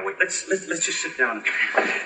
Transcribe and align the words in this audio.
Now, 0.00 0.06
wait, 0.06 0.16
let's, 0.18 0.48
let's, 0.48 0.66
let's 0.66 0.86
just 0.86 1.02
sit 1.02 1.18
down. 1.18 1.44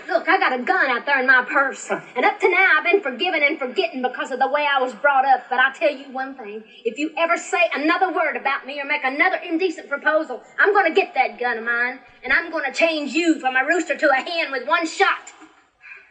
Look, 0.08 0.29
I 0.29 0.37
got 0.39 0.58
a 0.58 0.62
gun 0.62 0.91
out 0.91 1.06
there 1.06 1.21
in 1.21 1.29
my 1.29 1.44
purse. 1.44 1.91
And 1.91 2.25
up 2.25 2.41
to 2.41 2.51
now, 2.51 2.73
I've 2.77 2.85
been 2.85 3.01
forgiven 3.01 3.41
and 3.45 3.57
forgetting 3.57 4.03
because 4.03 4.33
of 4.33 4.41
the 4.41 4.49
way 4.49 4.67
I 4.67 4.83
was 4.83 4.93
brought 4.95 5.25
up. 5.25 5.45
But 5.49 5.61
I'll 5.61 5.72
tell 5.72 5.93
you 5.93 6.11
one 6.11 6.35
thing. 6.35 6.65
If 6.85 6.99
you 6.99 7.12
ever 7.17 7.37
say 7.37 7.59
another 7.72 8.12
word 8.12 8.37
about 8.37 8.67
me 8.67 8.80
or 8.80 8.85
make 8.85 9.04
another 9.04 9.37
indecent 9.37 9.88
proposal, 9.88 10.43
I'm 10.59 10.72
going 10.72 10.93
to 10.93 11.01
get 11.01 11.15
that 11.15 11.38
gun 11.38 11.59
of 11.59 11.65
mine. 11.65 12.01
And 12.25 12.33
I'm 12.33 12.51
going 12.51 12.65
to 12.65 12.77
change 12.77 13.12
you 13.12 13.38
from 13.38 13.54
a 13.54 13.64
rooster 13.64 13.96
to 13.96 14.11
a 14.11 14.16
hen 14.16 14.50
with 14.50 14.66
one 14.66 14.88
shot. 14.88 15.30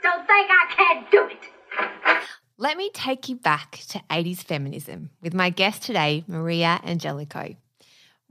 Don't 0.02 0.26
think 0.26 0.50
I 0.50 0.74
can't 0.74 1.12
do 1.12 1.28
it. 1.28 2.24
Let 2.58 2.78
me 2.78 2.92
take 2.94 3.28
you 3.28 3.36
back 3.36 3.80
to 3.90 4.02
80s 4.10 4.42
feminism 4.44 5.10
with 5.22 5.34
my 5.34 5.50
guest 5.50 5.84
today, 5.84 6.24
Maria 6.28 6.80
Angelico. 6.86 7.58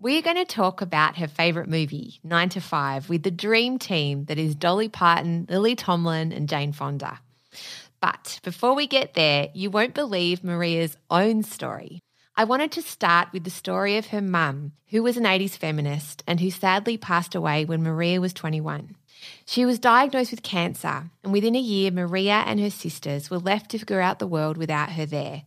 We're 0.02 0.20
going 0.20 0.34
to 0.34 0.44
talk 0.44 0.80
about 0.80 1.18
her 1.18 1.28
favourite 1.28 1.68
movie, 1.68 2.18
9 2.24 2.48
to 2.48 2.60
5, 2.60 3.08
with 3.08 3.22
the 3.22 3.30
dream 3.30 3.78
team 3.78 4.24
that 4.24 4.36
is 4.36 4.56
Dolly 4.56 4.88
Parton, 4.88 5.46
Lily 5.48 5.76
Tomlin, 5.76 6.32
and 6.32 6.48
Jane 6.48 6.72
Fonda. 6.72 7.20
But 8.00 8.40
before 8.43 8.74
we 8.74 8.88
get 8.88 9.14
there, 9.14 9.50
you 9.54 9.70
won't 9.70 9.94
believe 9.94 10.43
Maria's 10.43 10.96
own 11.08 11.44
story. 11.44 12.00
I 12.36 12.43
wanted 12.43 12.72
to 12.72 12.82
start 12.82 13.29
with 13.32 13.44
the 13.44 13.50
story 13.50 13.96
of 13.96 14.08
her 14.08 14.20
mum, 14.20 14.72
who 14.88 15.04
was 15.04 15.16
an 15.16 15.22
80s 15.22 15.57
feminist 15.57 16.24
and 16.26 16.40
who 16.40 16.50
sadly 16.50 16.96
passed 16.98 17.36
away 17.36 17.64
when 17.64 17.84
Maria 17.84 18.21
was 18.21 18.32
21. 18.32 18.96
She 19.46 19.64
was 19.64 19.79
diagnosed 19.79 20.32
with 20.32 20.43
cancer, 20.43 21.10
and 21.22 21.32
within 21.32 21.54
a 21.54 21.60
year, 21.60 21.93
Maria 21.93 22.43
and 22.44 22.58
her 22.58 22.71
sisters 22.71 23.30
were 23.30 23.38
left 23.38 23.71
to 23.71 23.79
figure 23.79 24.00
out 24.00 24.18
the 24.18 24.26
world 24.26 24.57
without 24.57 24.90
her 24.90 25.07
there. 25.07 25.44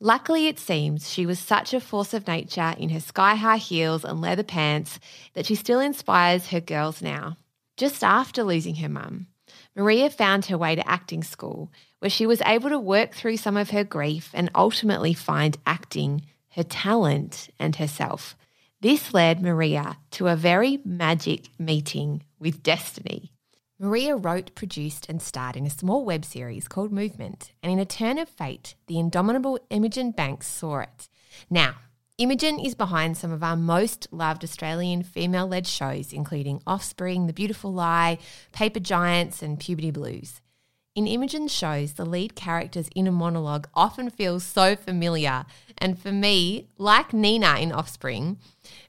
Luckily, 0.00 0.46
it 0.46 0.60
seems 0.60 1.10
she 1.10 1.26
was 1.26 1.40
such 1.40 1.74
a 1.74 1.80
force 1.80 2.14
of 2.14 2.28
nature 2.28 2.74
in 2.78 2.90
her 2.90 3.00
sky 3.00 3.34
high 3.34 3.56
heels 3.56 4.04
and 4.04 4.20
leather 4.20 4.44
pants 4.44 5.00
that 5.34 5.46
she 5.46 5.56
still 5.56 5.80
inspires 5.80 6.48
her 6.48 6.60
girls 6.60 7.02
now. 7.02 7.36
Just 7.76 8.04
after 8.04 8.44
losing 8.44 8.76
her 8.76 8.88
mum, 8.88 9.26
Maria 9.74 10.08
found 10.08 10.46
her 10.46 10.58
way 10.58 10.76
to 10.76 10.88
acting 10.88 11.24
school, 11.24 11.72
where 11.98 12.10
she 12.10 12.26
was 12.26 12.42
able 12.42 12.68
to 12.70 12.78
work 12.78 13.12
through 13.12 13.38
some 13.38 13.56
of 13.56 13.70
her 13.70 13.82
grief 13.82 14.30
and 14.34 14.50
ultimately 14.54 15.14
find 15.14 15.56
acting, 15.66 16.22
her 16.50 16.62
talent, 16.62 17.48
and 17.58 17.76
herself. 17.76 18.36
This 18.80 19.12
led 19.12 19.42
Maria 19.42 19.96
to 20.12 20.28
a 20.28 20.36
very 20.36 20.80
magic 20.84 21.48
meeting 21.58 22.22
with 22.38 22.62
destiny. 22.62 23.32
Maria 23.80 24.16
wrote, 24.16 24.52
produced, 24.56 25.06
and 25.08 25.22
starred 25.22 25.56
in 25.56 25.64
a 25.64 25.70
small 25.70 26.04
web 26.04 26.24
series 26.24 26.66
called 26.66 26.90
Movement, 26.90 27.52
and 27.62 27.70
in 27.70 27.78
a 27.78 27.84
turn 27.84 28.18
of 28.18 28.28
fate, 28.28 28.74
the 28.88 28.98
indomitable 28.98 29.60
Imogen 29.70 30.10
Banks 30.10 30.48
saw 30.48 30.80
it. 30.80 31.08
Now, 31.48 31.76
Imogen 32.18 32.58
is 32.58 32.74
behind 32.74 33.16
some 33.16 33.30
of 33.30 33.44
our 33.44 33.54
most 33.54 34.08
loved 34.10 34.42
Australian 34.42 35.04
female 35.04 35.46
led 35.46 35.64
shows, 35.64 36.12
including 36.12 36.60
Offspring, 36.66 37.28
The 37.28 37.32
Beautiful 37.32 37.72
Lie, 37.72 38.18
Paper 38.50 38.80
Giants, 38.80 39.42
and 39.42 39.60
Puberty 39.60 39.92
Blues. 39.92 40.40
In 40.96 41.06
Imogen's 41.06 41.52
shows, 41.52 41.92
the 41.92 42.04
lead 42.04 42.34
character's 42.34 42.90
inner 42.96 43.12
monologue 43.12 43.68
often 43.74 44.10
feels 44.10 44.42
so 44.42 44.74
familiar, 44.74 45.46
and 45.78 45.96
for 45.96 46.10
me, 46.10 46.66
like 46.78 47.12
Nina 47.12 47.54
in 47.60 47.70
Offspring, 47.70 48.38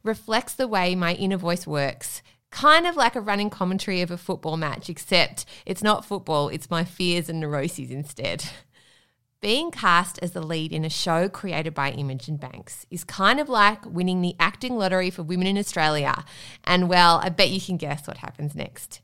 reflects 0.01 0.55
the 0.55 0.67
way 0.67 0.95
my 0.95 1.13
inner 1.13 1.37
voice 1.37 1.67
works 1.67 2.23
kind 2.51 2.87
of 2.87 2.95
like 2.95 3.15
a 3.15 3.21
running 3.21 3.49
commentary 3.49 4.01
of 4.01 4.11
a 4.11 4.17
football 4.17 4.57
match, 4.57 4.89
except 4.89 5.45
it's 5.65 5.83
not 5.83 6.05
football, 6.05 6.49
it's 6.49 6.69
my 6.69 6.83
fears 6.83 7.29
and 7.29 7.39
neuroses 7.39 7.91
instead. 7.91 8.45
Being 9.41 9.71
cast 9.71 10.19
as 10.21 10.31
the 10.31 10.41
lead 10.41 10.73
in 10.73 10.83
a 10.83 10.89
show 10.89 11.29
created 11.29 11.73
by 11.73 11.91
Imogen 11.91 12.35
Banks 12.35 12.85
is 12.91 13.05
kind 13.05 13.39
of 13.39 13.47
like 13.47 13.85
winning 13.85 14.21
the 14.21 14.35
acting 14.37 14.77
lottery 14.77 15.09
for 15.09 15.23
women 15.23 15.47
in 15.47 15.57
Australia. 15.57 16.25
And 16.65 16.89
well, 16.89 17.21
I 17.23 17.29
bet 17.29 17.49
you 17.49 17.61
can 17.61 17.77
guess 17.77 18.05
what 18.05 18.17
happens 18.17 18.53
next. 18.53 18.99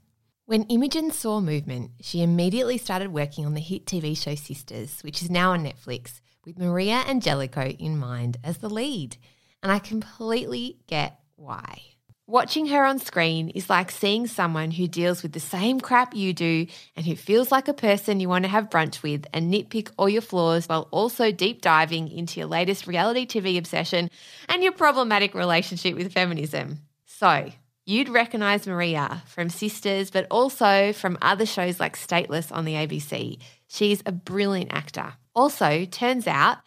When 0.46 0.64
Imogen 0.64 1.10
saw 1.10 1.40
Movement, 1.40 1.92
she 2.02 2.22
immediately 2.22 2.78
started 2.78 3.14
working 3.14 3.46
on 3.46 3.54
the 3.54 3.62
hit 3.62 3.86
TV 3.86 4.16
show 4.16 4.36
Sisters, 4.36 5.02
which 5.02 5.22
is 5.22 5.32
now 5.32 5.54
on 5.54 5.64
Netflix, 5.64 6.20
with 6.46 6.60
Maria 6.60 7.04
Angelico 7.08 7.68
in 7.68 7.98
mind 7.98 8.38
as 8.44 8.58
the 8.58 8.70
lead. 8.70 9.16
And 9.64 9.72
I 9.72 9.80
completely 9.80 10.80
get 10.86 11.18
why. 11.38 11.95
Watching 12.28 12.66
her 12.68 12.84
on 12.84 12.98
screen 12.98 13.50
is 13.50 13.70
like 13.70 13.92
seeing 13.92 14.26
someone 14.26 14.72
who 14.72 14.88
deals 14.88 15.22
with 15.22 15.34
the 15.34 15.40
same 15.40 15.80
crap 15.80 16.16
you 16.16 16.34
do 16.34 16.66
and 16.96 17.06
who 17.06 17.16
feels 17.16 17.52
like 17.52 17.68
a 17.68 17.74
person 17.74 18.20
you 18.20 18.28
want 18.28 18.46
to 18.46 18.50
have 18.50 18.72
brunch 18.72 19.04
with 19.04 19.28
and 19.32 19.54
nitpick 19.54 19.92
all 19.96 20.10
your 20.10 20.24
flaws 20.24 20.66
while 20.66 20.88
also 20.90 21.32
deep 21.32 21.62
diving 21.62 22.10
into 22.10 22.40
your 22.40 22.50
latest 22.50 22.88
reality 22.88 23.28
TV 23.28 23.60
obsession 23.60 24.10
and 24.50 24.64
your 24.64 24.72
problematic 24.72 25.36
relationship 25.36 25.94
with 25.94 26.14
feminism. 26.14 26.80
So, 27.06 27.52
you'd 27.86 28.10
recognize 28.10 28.66
Maria 28.66 29.22
from 29.28 29.50
Sisters, 29.50 30.10
but 30.10 30.26
also 30.32 30.94
from 30.94 31.20
other 31.22 31.46
shows 31.46 31.80
like 31.80 31.96
Stateless 31.96 32.52
on 32.52 32.66
the 32.66 32.74
ABC. 32.74 33.38
She's 33.68 34.02
a 34.04 34.12
brilliant 34.12 34.74
actor. 34.74 35.14
Also, 35.36 35.86
turns 35.86 36.26
out, 36.26 36.58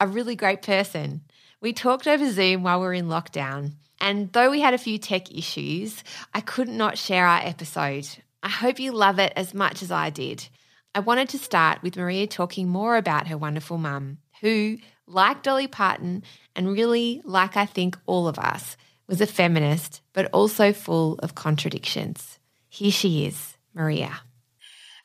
a 0.00 0.06
really 0.06 0.36
great 0.36 0.62
person. 0.62 1.20
We 1.62 1.72
talked 1.72 2.08
over 2.08 2.28
Zoom 2.28 2.64
while 2.64 2.80
we 2.80 2.86
were 2.86 2.92
in 2.92 3.06
lockdown. 3.06 3.74
And 4.00 4.32
though 4.32 4.50
we 4.50 4.60
had 4.60 4.74
a 4.74 4.78
few 4.78 4.98
tech 4.98 5.32
issues, 5.32 6.02
I 6.34 6.40
could 6.40 6.68
not 6.68 6.98
share 6.98 7.24
our 7.24 7.40
episode. 7.40 8.08
I 8.42 8.48
hope 8.48 8.80
you 8.80 8.90
love 8.90 9.20
it 9.20 9.32
as 9.36 9.54
much 9.54 9.80
as 9.80 9.92
I 9.92 10.10
did. 10.10 10.48
I 10.92 10.98
wanted 10.98 11.28
to 11.28 11.38
start 11.38 11.80
with 11.80 11.96
Maria 11.96 12.26
talking 12.26 12.68
more 12.68 12.96
about 12.96 13.28
her 13.28 13.38
wonderful 13.38 13.78
mum, 13.78 14.18
who, 14.40 14.78
like 15.06 15.44
Dolly 15.44 15.68
Parton, 15.68 16.24
and 16.56 16.72
really 16.72 17.22
like 17.24 17.56
I 17.56 17.66
think 17.66 17.96
all 18.06 18.26
of 18.26 18.40
us, 18.40 18.76
was 19.06 19.20
a 19.20 19.26
feminist, 19.26 20.00
but 20.12 20.28
also 20.32 20.72
full 20.72 21.14
of 21.20 21.36
contradictions. 21.36 22.40
Here 22.68 22.90
she 22.90 23.26
is, 23.26 23.56
Maria. 23.72 24.20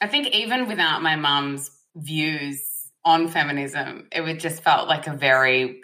I 0.02 0.08
think 0.08 0.34
even 0.34 0.68
without 0.68 1.04
my 1.04 1.18
mum's 1.18 1.70
views 1.96 2.64
on 3.06 3.28
feminism, 3.28 4.08
it 4.12 4.22
would 4.22 4.40
just 4.40 4.64
felt 4.64 4.88
like 4.88 5.06
a 5.06 5.14
very, 5.14 5.82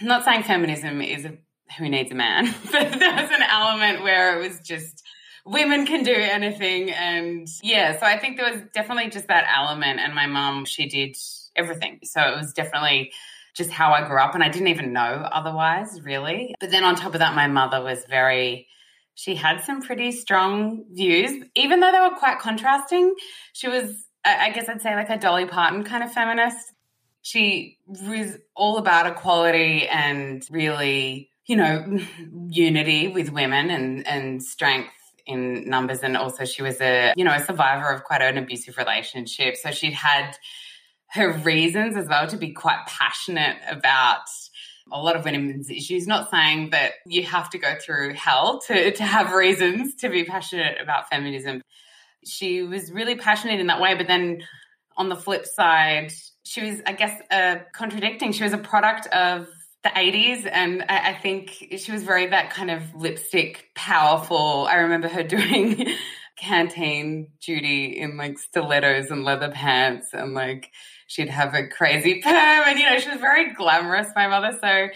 not 0.00 0.24
saying 0.24 0.44
feminism 0.44 1.00
is 1.02 1.24
a 1.24 1.36
who 1.76 1.88
needs 1.88 2.10
a 2.10 2.14
man? 2.14 2.46
but 2.72 2.98
there 2.98 3.14
was 3.14 3.30
an 3.30 3.42
element 3.42 4.02
where 4.02 4.38
it 4.38 4.48
was 4.48 4.60
just 4.60 5.02
women 5.44 5.86
can 5.86 6.02
do 6.02 6.14
anything. 6.14 6.90
And 6.90 7.48
yeah, 7.62 7.98
so 7.98 8.06
I 8.06 8.18
think 8.18 8.36
there 8.36 8.50
was 8.50 8.62
definitely 8.74 9.10
just 9.10 9.28
that 9.28 9.46
element. 9.54 10.00
And 10.00 10.14
my 10.14 10.26
mom, 10.26 10.64
she 10.64 10.88
did 10.88 11.16
everything. 11.56 12.00
So 12.04 12.20
it 12.20 12.36
was 12.36 12.52
definitely 12.52 13.12
just 13.54 13.70
how 13.70 13.92
I 13.92 14.06
grew 14.06 14.20
up. 14.20 14.34
And 14.34 14.44
I 14.44 14.48
didn't 14.48 14.68
even 14.68 14.92
know 14.92 15.00
otherwise, 15.00 16.00
really. 16.02 16.54
But 16.60 16.70
then 16.70 16.84
on 16.84 16.96
top 16.96 17.14
of 17.14 17.20
that, 17.20 17.34
my 17.34 17.48
mother 17.48 17.82
was 17.82 18.04
very, 18.08 18.68
she 19.14 19.34
had 19.34 19.64
some 19.64 19.82
pretty 19.82 20.12
strong 20.12 20.84
views, 20.92 21.44
even 21.54 21.80
though 21.80 21.90
they 21.90 22.00
were 22.00 22.16
quite 22.16 22.38
contrasting. 22.38 23.14
She 23.52 23.68
was, 23.68 23.92
I 24.24 24.50
guess 24.50 24.68
I'd 24.68 24.82
say, 24.82 24.94
like 24.94 25.10
a 25.10 25.18
Dolly 25.18 25.46
Parton 25.46 25.82
kind 25.82 26.04
of 26.04 26.12
feminist. 26.12 26.72
She 27.28 27.78
was 27.86 28.38
all 28.54 28.78
about 28.78 29.06
equality 29.06 29.86
and 29.86 30.42
really 30.50 31.30
you 31.48 31.56
know, 31.56 31.98
unity 32.48 33.08
with 33.08 33.30
women 33.30 33.70
and, 33.70 34.06
and 34.06 34.40
strength 34.40 34.92
in 35.26 35.68
numbers. 35.68 36.00
And 36.00 36.16
also 36.16 36.44
she 36.44 36.62
was 36.62 36.80
a, 36.80 37.12
you 37.16 37.24
know, 37.24 37.34
a 37.34 37.44
survivor 37.44 37.90
of 37.90 38.04
quite 38.04 38.22
an 38.22 38.38
abusive 38.38 38.76
relationship. 38.76 39.56
So 39.56 39.72
she'd 39.72 39.94
had 39.94 40.36
her 41.08 41.32
reasons 41.32 41.96
as 41.96 42.06
well 42.06 42.26
to 42.28 42.36
be 42.36 42.52
quite 42.52 42.86
passionate 42.86 43.56
about 43.68 44.28
a 44.92 45.00
lot 45.00 45.16
of 45.16 45.24
women's 45.24 45.70
issues. 45.70 46.06
Not 46.06 46.30
saying 46.30 46.70
that 46.70 46.92
you 47.06 47.24
have 47.24 47.50
to 47.50 47.58
go 47.58 47.74
through 47.84 48.14
hell 48.14 48.60
to, 48.66 48.92
to 48.92 49.02
have 49.02 49.32
reasons 49.32 49.96
to 49.96 50.10
be 50.10 50.24
passionate 50.24 50.80
about 50.80 51.08
feminism. 51.08 51.62
She 52.24 52.62
was 52.62 52.92
really 52.92 53.16
passionate 53.16 53.60
in 53.60 53.68
that 53.68 53.80
way, 53.80 53.94
but 53.94 54.06
then 54.06 54.42
on 54.96 55.08
the 55.08 55.16
flip 55.16 55.46
side, 55.46 56.12
she 56.48 56.62
was, 56.62 56.80
I 56.86 56.92
guess, 56.92 57.20
uh, 57.30 57.56
contradicting. 57.72 58.32
She 58.32 58.42
was 58.42 58.54
a 58.54 58.58
product 58.58 59.06
of 59.08 59.48
the 59.84 59.90
80s 59.90 60.48
and 60.50 60.82
I, 60.88 61.10
I, 61.10 61.14
think 61.14 61.50
she 61.78 61.92
was 61.92 62.02
very 62.02 62.26
that 62.26 62.50
kind 62.50 62.70
of 62.70 62.82
lipstick 62.96 63.68
powerful. 63.76 64.66
I 64.68 64.76
remember 64.76 65.08
her 65.08 65.22
doing 65.38 65.86
canteen 66.36 67.28
duty 67.40 67.98
in 67.98 68.16
like 68.16 68.38
stilettos 68.38 69.10
and 69.10 69.24
leather 69.24 69.50
pants 69.50 70.08
and 70.12 70.34
like 70.34 70.70
she'd 71.06 71.28
have 71.28 71.54
a 71.54 71.68
crazy 71.68 72.20
perm 72.24 72.34
and 72.34 72.78
you 72.78 72.88
know 72.88 72.98
she 72.98 73.10
was 73.10 73.20
very 73.20 73.54
glamorous 73.54 74.08
my 74.16 74.26
mother. 74.26 74.56
So 74.60 74.88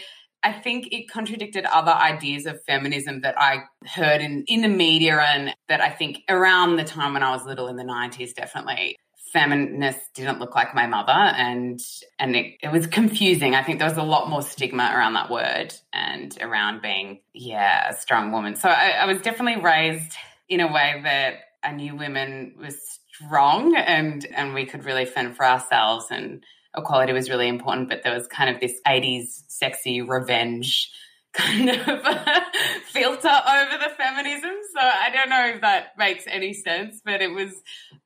I 0.42 0.52
think 0.52 0.88
it 0.90 1.08
contradicted 1.08 1.64
other 1.66 1.92
ideas 1.92 2.46
of 2.46 2.60
feminism 2.64 3.20
that 3.20 3.40
I 3.40 3.58
heard 3.86 4.20
in, 4.20 4.42
in 4.48 4.62
the 4.62 4.68
media 4.68 5.20
and 5.20 5.54
that 5.68 5.80
I 5.80 5.90
think 5.90 6.22
around 6.28 6.76
the 6.76 6.84
time 6.84 7.12
when 7.12 7.22
I 7.22 7.30
was 7.30 7.46
little 7.46 7.68
in 7.68 7.76
the 7.76 7.84
90s, 7.84 8.34
definitely 8.34 8.96
feminist 9.32 10.00
didn't 10.14 10.40
look 10.40 10.54
like 10.54 10.74
my 10.74 10.86
mother 10.86 11.12
and 11.12 11.80
and 12.18 12.36
it, 12.36 12.58
it, 12.62 12.70
was 12.70 12.86
confusing. 12.86 13.54
I 13.54 13.62
think 13.62 13.78
there 13.78 13.88
was 13.88 13.98
a 13.98 14.02
lot 14.02 14.28
more 14.28 14.42
stigma 14.42 14.92
around 14.94 15.14
that 15.14 15.30
word 15.30 15.74
and 15.92 16.36
around 16.40 16.82
being 16.82 17.20
yeah 17.32 17.90
a 17.90 17.96
strong 17.96 18.30
woman. 18.32 18.56
So 18.56 18.68
I, 18.68 18.90
I 19.00 19.06
was 19.06 19.22
definitely 19.22 19.62
raised 19.62 20.12
in 20.52 20.60
a 20.60 20.70
way 20.70 21.00
that 21.02 21.34
i 21.62 21.72
knew 21.72 21.96
women 21.96 22.54
was 22.58 22.76
strong 23.14 23.74
and 23.76 24.26
and 24.34 24.54
we 24.54 24.66
could 24.66 24.84
really 24.84 25.04
fend 25.04 25.36
for 25.36 25.46
ourselves 25.46 26.06
and 26.10 26.44
equality 26.76 27.12
was 27.12 27.30
really 27.30 27.48
important 27.48 27.88
but 27.88 28.02
there 28.02 28.14
was 28.14 28.26
kind 28.26 28.54
of 28.54 28.60
this 28.60 28.80
80s 28.86 29.44
sexy 29.48 30.02
revenge 30.02 30.90
kind 31.32 31.70
of 31.70 31.76
filter 32.86 33.28
over 33.28 33.78
the 33.78 33.90
feminism. 33.96 34.50
So 34.74 34.80
I 34.80 35.10
don't 35.12 35.30
know 35.30 35.46
if 35.54 35.60
that 35.62 35.98
makes 35.98 36.24
any 36.26 36.52
sense, 36.52 37.00
but 37.04 37.22
it 37.22 37.32
was 37.32 37.52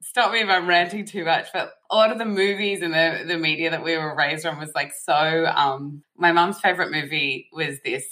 stop 0.00 0.32
me 0.32 0.40
if 0.40 0.48
I'm 0.48 0.68
ranting 0.68 1.04
too 1.04 1.24
much. 1.24 1.48
But 1.52 1.72
a 1.90 1.96
lot 1.96 2.12
of 2.12 2.18
the 2.18 2.24
movies 2.24 2.82
and 2.82 2.94
the, 2.94 3.24
the 3.26 3.38
media 3.38 3.70
that 3.70 3.84
we 3.84 3.96
were 3.96 4.14
raised 4.16 4.46
on 4.46 4.58
was 4.58 4.70
like 4.74 4.92
so 5.04 5.46
um 5.46 6.02
my 6.16 6.32
mom's 6.32 6.60
favorite 6.60 6.90
movie 6.90 7.48
was 7.52 7.78
this 7.84 8.04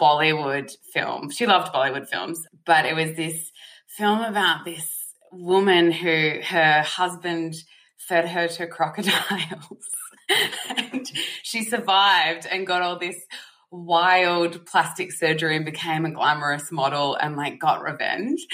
Bollywood 0.00 0.70
film. 0.92 1.30
She 1.30 1.46
loved 1.46 1.72
Bollywood 1.72 2.08
films, 2.08 2.46
but 2.64 2.84
it 2.84 2.94
was 2.94 3.16
this 3.16 3.50
film 3.96 4.20
about 4.20 4.64
this 4.64 4.86
woman 5.32 5.90
who 5.90 6.40
her 6.42 6.82
husband 6.82 7.54
fed 7.96 8.28
her 8.28 8.48
to 8.48 8.66
crocodiles 8.68 9.88
and 10.68 11.10
she 11.42 11.64
survived 11.64 12.46
and 12.50 12.66
got 12.66 12.82
all 12.82 12.98
this 12.98 13.16
wild 13.70 14.64
plastic 14.66 15.12
surgery 15.12 15.56
and 15.56 15.64
became 15.64 16.04
a 16.04 16.10
glamorous 16.10 16.72
model 16.72 17.14
and 17.14 17.36
like 17.36 17.58
got 17.58 17.82
revenge. 17.82 18.46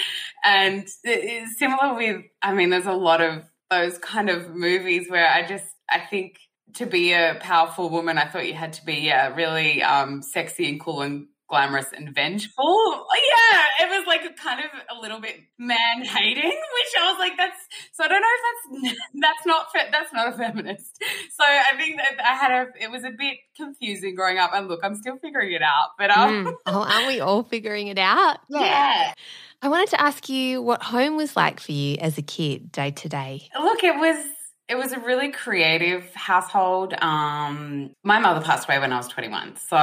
And 0.43 0.87
it's 1.03 1.57
similar 1.57 1.95
with, 1.95 2.23
I 2.41 2.53
mean, 2.53 2.69
there's 2.69 2.85
a 2.85 2.93
lot 2.93 3.21
of 3.21 3.43
those 3.69 3.97
kind 3.97 4.29
of 4.29 4.55
movies 4.55 5.09
where 5.09 5.27
I 5.27 5.47
just, 5.47 5.65
I 5.89 5.99
think 5.99 6.37
to 6.75 6.85
be 6.85 7.13
a 7.13 7.37
powerful 7.39 7.89
woman, 7.89 8.17
I 8.17 8.25
thought 8.25 8.47
you 8.47 8.53
had 8.53 8.73
to 8.73 8.85
be, 8.85 8.95
yeah, 8.95 9.33
really 9.33 9.81
um, 9.81 10.21
sexy 10.21 10.69
and 10.69 10.79
cool 10.79 11.01
and 11.01 11.27
glamorous 11.47 11.87
and 11.93 12.13
vengeful. 12.13 13.05
Yeah, 13.15 13.85
it 13.85 13.89
was 13.89 14.07
like 14.07 14.21
a 14.25 14.33
kind 14.33 14.59
of 14.59 14.97
a 14.97 15.01
little 15.01 15.19
bit 15.19 15.35
man 15.57 16.03
hating, 16.03 16.43
which 16.43 16.93
I 16.99 17.11
was 17.11 17.19
like, 17.19 17.37
that's 17.37 17.59
so. 17.93 18.03
I 18.03 18.07
don't 18.07 18.21
know 18.21 18.27
if 18.31 18.83
that's 18.83 18.99
that's 19.21 19.45
not 19.45 19.67
that's 19.91 20.13
not 20.13 20.33
a 20.33 20.37
feminist. 20.37 21.03
So 21.31 21.43
I 21.43 21.75
think 21.77 21.97
that 21.97 22.23
I 22.23 22.35
had 22.35 22.51
a 22.51 22.67
it 22.79 22.91
was 22.91 23.03
a 23.03 23.11
bit 23.11 23.37
confusing 23.55 24.15
growing 24.15 24.37
up. 24.37 24.51
And 24.53 24.67
look, 24.67 24.81
I'm 24.83 24.95
still 24.95 25.17
figuring 25.17 25.53
it 25.53 25.61
out, 25.61 25.89
but 25.97 26.09
um, 26.11 26.45
mm. 26.45 26.53
oh, 26.65 26.83
aren't 26.83 27.07
we 27.07 27.19
all 27.19 27.43
figuring 27.43 27.87
it 27.87 27.99
out? 27.99 28.37
Yeah. 28.49 28.59
yeah. 28.59 29.13
I 29.61 29.67
wanted 29.67 29.89
to 29.89 30.01
ask 30.01 30.29
you 30.29 30.61
what 30.61 30.83
home 30.83 31.17
was 31.17 31.35
like 31.35 31.59
for 31.59 31.71
you 31.71 31.97
as 31.99 32.17
a 32.17 32.21
kid, 32.21 32.71
day 32.71 32.91
to 32.91 33.09
day. 33.09 33.49
Look, 33.59 33.83
it 33.83 33.95
was 33.95 34.23
it 34.67 34.75
was 34.75 34.91
a 34.91 34.99
really 34.99 35.31
creative 35.31 36.11
household. 36.15 36.93
Um, 36.99 37.91
my 38.03 38.19
mother 38.19 38.41
passed 38.41 38.67
away 38.67 38.79
when 38.79 38.91
I 38.91 38.97
was 38.97 39.07
21, 39.07 39.57
so 39.57 39.77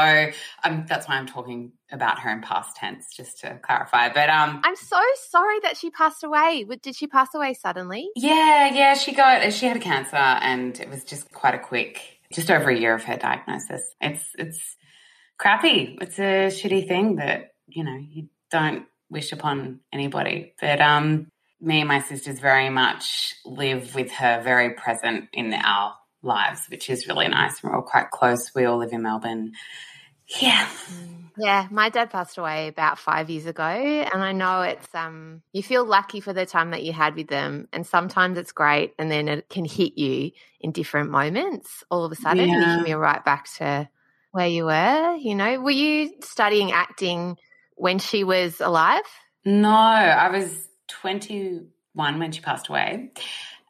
um, 0.64 0.84
that's 0.88 1.08
why 1.08 1.17
I'm 1.17 1.26
talking 1.26 1.73
about 1.93 2.19
her 2.20 2.31
in 2.31 2.40
past 2.40 2.76
tense, 2.76 3.06
just 3.14 3.40
to 3.40 3.58
clarify. 3.62 4.08
But 4.12 4.29
um, 4.29 4.61
I'm 4.64 4.76
so 4.76 5.00
sorry 5.31 5.61
that 5.62 5.76
she 5.76 5.90
passed 5.90 6.25
away. 6.25 6.67
Did 6.82 6.96
she 6.96 7.06
pass 7.06 7.29
away 7.34 7.55
suddenly? 7.55 8.08
Yeah, 8.17 8.75
yeah, 8.75 8.94
she 8.94 9.12
got 9.12 9.52
she 9.52 9.67
had 9.67 9.76
a 9.76 9.81
cancer, 9.81 10.17
and 10.17 10.79
it 10.81 10.88
was 10.88 11.05
just 11.05 11.31
quite 11.32 11.55
a 11.55 11.61
quick, 11.61 12.00
just 12.32 12.50
over 12.50 12.70
a 12.70 12.79
year 12.79 12.94
of 12.94 13.05
her 13.05 13.17
diagnosis. 13.17 13.82
It's 14.00 14.25
it's 14.37 14.76
crappy. 15.38 15.96
It's 16.00 16.19
a 16.19 16.49
shitty 16.49 16.88
thing 16.88 17.17
that 17.17 17.52
you 17.69 17.84
know 17.84 17.96
you 17.96 18.29
don't 18.50 18.87
wish 19.11 19.31
upon 19.31 19.81
anybody. 19.93 20.55
But 20.61 20.81
um, 20.81 21.29
me 21.62 21.80
and 21.80 21.88
my 21.88 22.00
sisters 22.00 22.40
very 22.40 22.68
much 22.68 23.34
live 23.44 23.94
with 23.94 24.10
her 24.10 24.42
very 24.42 24.70
present 24.70 25.28
in 25.32 25.54
our 25.54 25.94
lives, 26.22 26.62
which 26.68 26.90
is 26.90 27.06
really 27.06 27.28
nice. 27.28 27.62
We're 27.62 27.74
all 27.74 27.82
quite 27.82 28.10
close. 28.10 28.50
We 28.54 28.64
all 28.64 28.78
live 28.78 28.92
in 28.92 29.02
Melbourne. 29.02 29.52
Yeah. 30.40 30.68
Yeah, 31.38 31.66
my 31.70 31.88
dad 31.88 32.10
passed 32.10 32.36
away 32.36 32.68
about 32.68 32.98
five 32.98 33.30
years 33.30 33.46
ago, 33.46 33.62
and 33.62 34.22
I 34.22 34.32
know 34.32 34.62
it's 34.62 34.94
um 34.94 35.42
you 35.52 35.62
feel 35.62 35.84
lucky 35.84 36.20
for 36.20 36.32
the 36.32 36.44
time 36.44 36.72
that 36.72 36.82
you 36.82 36.92
had 36.92 37.14
with 37.14 37.28
them, 37.28 37.68
and 37.72 37.86
sometimes 37.86 38.36
it's 38.36 38.52
great, 38.52 38.92
and 38.98 39.10
then 39.10 39.28
it 39.28 39.48
can 39.48 39.64
hit 39.64 39.96
you 39.96 40.32
in 40.60 40.72
different 40.72 41.10
moments 41.10 41.84
all 41.90 42.04
of 42.04 42.12
a 42.12 42.16
sudden, 42.16 42.48
yeah. 42.48 42.54
and 42.54 42.62
you 42.62 42.76
can 42.76 42.84
be 42.84 42.92
right 42.92 43.24
back 43.24 43.50
to 43.54 43.88
where 44.32 44.46
you 44.46 44.66
were. 44.66 45.16
You 45.16 45.34
know, 45.34 45.60
were 45.60 45.70
you 45.70 46.12
studying 46.20 46.72
acting 46.72 47.38
when 47.76 47.98
she 47.98 48.24
was 48.24 48.60
alive? 48.60 49.04
No, 49.44 49.70
I 49.70 50.28
was 50.28 50.68
21 51.00 52.18
when 52.18 52.32
she 52.32 52.40
passed 52.40 52.68
away. 52.68 53.12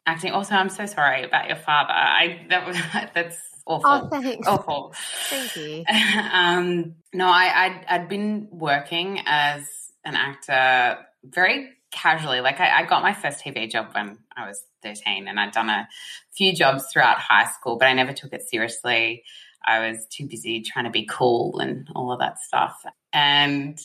Acting. 0.05 0.31
Also, 0.31 0.55
I'm 0.55 0.69
so 0.69 0.85
sorry 0.85 1.23
about 1.23 1.47
your 1.47 1.57
father. 1.57 1.93
I 1.93 2.45
that 2.49 2.67
was 2.67 2.77
that's 3.13 3.39
awful. 3.65 4.09
Oh, 4.11 4.21
thanks. 4.21 4.47
Awful. 4.47 4.93
Thank 5.29 5.55
you. 5.55 5.83
um, 6.31 6.95
no, 7.13 7.27
I 7.27 7.65
I'd, 7.65 7.85
I'd 7.87 8.09
been 8.09 8.47
working 8.51 9.21
as 9.25 9.63
an 10.03 10.15
actor 10.15 10.99
very 11.23 11.69
casually. 11.91 12.41
Like 12.41 12.59
I, 12.59 12.81
I, 12.81 12.85
got 12.85 13.03
my 13.03 13.13
first 13.13 13.43
TV 13.43 13.69
job 13.69 13.89
when 13.93 14.17
I 14.35 14.47
was 14.47 14.61
13 14.81 15.27
and 15.27 15.39
I'd 15.39 15.51
done 15.51 15.69
a 15.69 15.87
few 16.35 16.53
jobs 16.53 16.85
throughout 16.91 17.19
high 17.19 17.45
school, 17.45 17.77
but 17.77 17.87
I 17.87 17.93
never 17.93 18.11
took 18.11 18.33
it 18.33 18.41
seriously. 18.49 19.23
I 19.65 19.87
was 19.87 20.05
too 20.07 20.27
busy 20.27 20.61
trying 20.61 20.85
to 20.85 20.91
be 20.91 21.05
cool 21.05 21.59
and 21.59 21.87
all 21.95 22.11
of 22.11 22.19
that 22.19 22.39
stuff. 22.39 22.83
And 23.13 23.79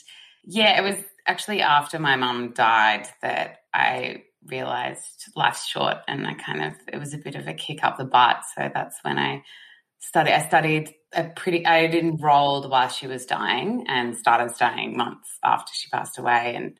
yeah, 0.44 0.81
it 0.81 0.82
was 0.82 0.96
actually 1.29 1.61
after 1.61 1.99
my 1.99 2.17
mum 2.17 2.53
died 2.55 3.07
that 3.23 3.59
I 3.73 4.25
realized 4.45 5.31
life's 5.37 5.67
short 5.67 5.99
and 6.09 6.27
I 6.27 6.35
kind 6.35 6.65
of 6.65 6.73
it 6.93 6.99
was 6.99 7.15
a 7.15 7.19
bit 7.19 7.35
of 7.35 7.47
a 7.47 7.55
kick 7.55 7.85
up 7.85 7.99
the 7.99 8.05
butt. 8.05 8.39
So 8.57 8.69
that's 8.73 8.99
when 9.03 9.19
I 9.19 9.43
studied 10.01 10.33
I 10.33 10.47
studied 10.47 10.95
a 11.13 11.25
pretty 11.25 11.65
I 11.65 11.85
enrolled 11.85 12.71
while 12.71 12.89
she 12.89 13.07
was 13.07 13.27
dying 13.27 13.85
and 13.89 14.17
started 14.17 14.55
studying 14.55 14.97
months 14.97 15.29
after 15.45 15.73
she 15.75 15.89
passed 15.91 16.19
away. 16.19 16.55
And 16.57 16.79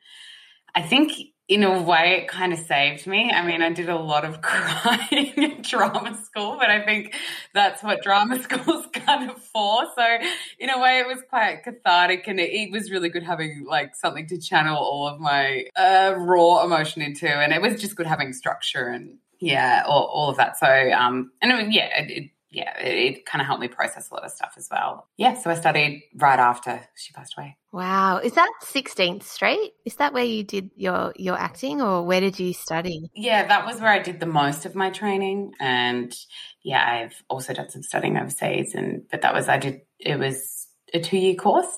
I 0.75 0.81
think 0.81 1.13
in 1.49 1.63
a 1.63 1.81
way, 1.81 2.21
it 2.21 2.27
kind 2.27 2.53
of 2.53 2.59
saved 2.59 3.07
me. 3.07 3.31
I 3.31 3.43
mean, 3.43 3.63
I 3.63 3.71
did 3.71 3.89
a 3.89 3.97
lot 3.97 4.23
of 4.23 4.39
crying 4.41 5.33
in 5.35 5.61
drama 5.63 6.15
school, 6.23 6.57
but 6.59 6.69
I 6.69 6.85
think 6.85 7.15
that's 7.55 7.81
what 7.81 8.03
drama 8.03 8.39
school's 8.43 8.85
kind 8.93 9.31
of 9.31 9.41
for. 9.43 9.85
So, 9.95 10.17
in 10.59 10.69
a 10.69 10.79
way, 10.79 10.99
it 10.99 11.07
was 11.07 11.17
quite 11.27 11.63
cathartic, 11.63 12.27
and 12.27 12.39
it, 12.39 12.51
it 12.51 12.71
was 12.71 12.91
really 12.91 13.09
good 13.09 13.23
having 13.23 13.65
like 13.67 13.95
something 13.95 14.27
to 14.27 14.39
channel 14.39 14.77
all 14.77 15.07
of 15.07 15.19
my 15.19 15.65
uh, 15.75 16.13
raw 16.15 16.63
emotion 16.63 17.01
into, 17.01 17.27
and 17.27 17.51
it 17.51 17.61
was 17.61 17.81
just 17.81 17.95
good 17.95 18.07
having 18.07 18.31
structure 18.31 18.87
and 18.87 19.17
yeah, 19.39 19.83
all, 19.87 20.03
all 20.03 20.29
of 20.29 20.37
that. 20.37 20.57
So, 20.59 20.67
um, 20.67 21.31
and 21.41 21.51
I 21.51 21.61
mean, 21.61 21.71
yeah, 21.71 21.89
it, 21.99 22.11
it 22.11 22.29
yeah, 22.51 22.77
it, 22.79 23.17
it 23.17 23.25
kind 23.25 23.41
of 23.41 23.47
helped 23.47 23.61
me 23.61 23.67
process 23.67 24.09
a 24.09 24.13
lot 24.13 24.23
of 24.23 24.31
stuff 24.31 24.53
as 24.57 24.67
well. 24.71 25.07
Yeah, 25.17 25.35
so 25.35 25.51
I 25.51 25.55
studied 25.55 26.03
right 26.15 26.39
after 26.39 26.81
she 26.95 27.13
passed 27.13 27.35
away. 27.37 27.57
Wow, 27.71 28.17
is 28.17 28.33
that 28.33 28.49
16th 28.63 29.23
Street? 29.23 29.73
Is 29.85 29.95
that 29.95 30.13
where 30.13 30.23
you 30.23 30.43
did 30.43 30.71
your 30.75 31.13
your 31.15 31.37
acting, 31.37 31.81
or 31.81 32.03
where 32.03 32.21
did 32.21 32.39
you 32.39 32.53
study? 32.53 33.11
Yeah, 33.13 33.45
that 33.47 33.65
was 33.65 33.79
where 33.79 33.91
I 33.91 33.99
did 33.99 34.19
the 34.19 34.25
most 34.25 34.65
of 34.65 34.73
my 34.73 34.89
training, 34.89 35.53
and 35.59 36.15
yeah, 36.63 36.83
I've 36.83 37.23
also 37.29 37.53
done 37.53 37.69
some 37.69 37.83
studying 37.83 38.17
overseas, 38.17 38.73
and 38.73 39.03
but 39.11 39.21
that 39.21 39.33
was 39.33 39.47
I 39.47 39.57
did 39.57 39.81
it 39.99 40.17
was 40.17 40.67
a 40.93 40.99
two 40.99 41.17
year 41.17 41.35
course, 41.35 41.71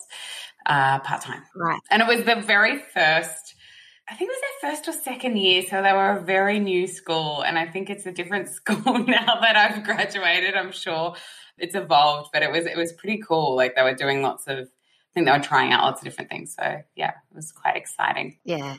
uh, 0.66 1.00
part 1.00 1.22
time, 1.22 1.44
right, 1.56 1.82
and 1.90 2.02
it 2.02 2.08
was 2.08 2.24
the 2.24 2.42
very 2.42 2.80
first 2.94 3.56
I 4.12 4.16
think 4.16 4.30
it 4.30 4.34
was 4.34 4.42
their 4.62 4.72
first 4.72 4.88
or 4.90 4.92
second 4.92 5.38
year, 5.38 5.62
so 5.62 5.82
they 5.82 5.94
were 5.94 6.18
a 6.18 6.22
very 6.22 6.60
new 6.60 6.86
school, 6.86 7.44
and 7.44 7.58
I 7.58 7.66
think 7.66 7.90
it's 7.90 8.06
a 8.06 8.12
different 8.12 8.50
school 8.54 8.98
now 8.98 9.40
that 9.40 9.56
I've 9.56 9.86
graduated. 9.86 10.56
I'm 10.56 10.74
sure 10.74 11.16
it's 11.58 11.76
evolved, 11.76 12.32
but 12.34 12.44
it 12.44 12.52
was 12.52 12.66
it 12.66 12.76
was 12.76 12.92
pretty 12.92 13.22
cool. 13.26 13.56
Like 13.56 13.76
they 13.76 13.84
were 13.84 13.96
doing 13.96 14.22
lots 14.22 14.48
of 14.48 14.58
I 14.68 15.14
think 15.14 15.28
they 15.28 15.32
were 15.32 15.40
trying 15.40 15.72
out 15.72 15.84
lots 15.84 16.02
of 16.02 16.06
different 16.06 16.30
things. 16.30 16.56
So 16.60 16.82
yeah, 16.96 17.12
it 17.12 17.36
was 17.36 17.54
quite 17.54 17.78
exciting. 17.78 18.38
Yeah. 18.44 18.76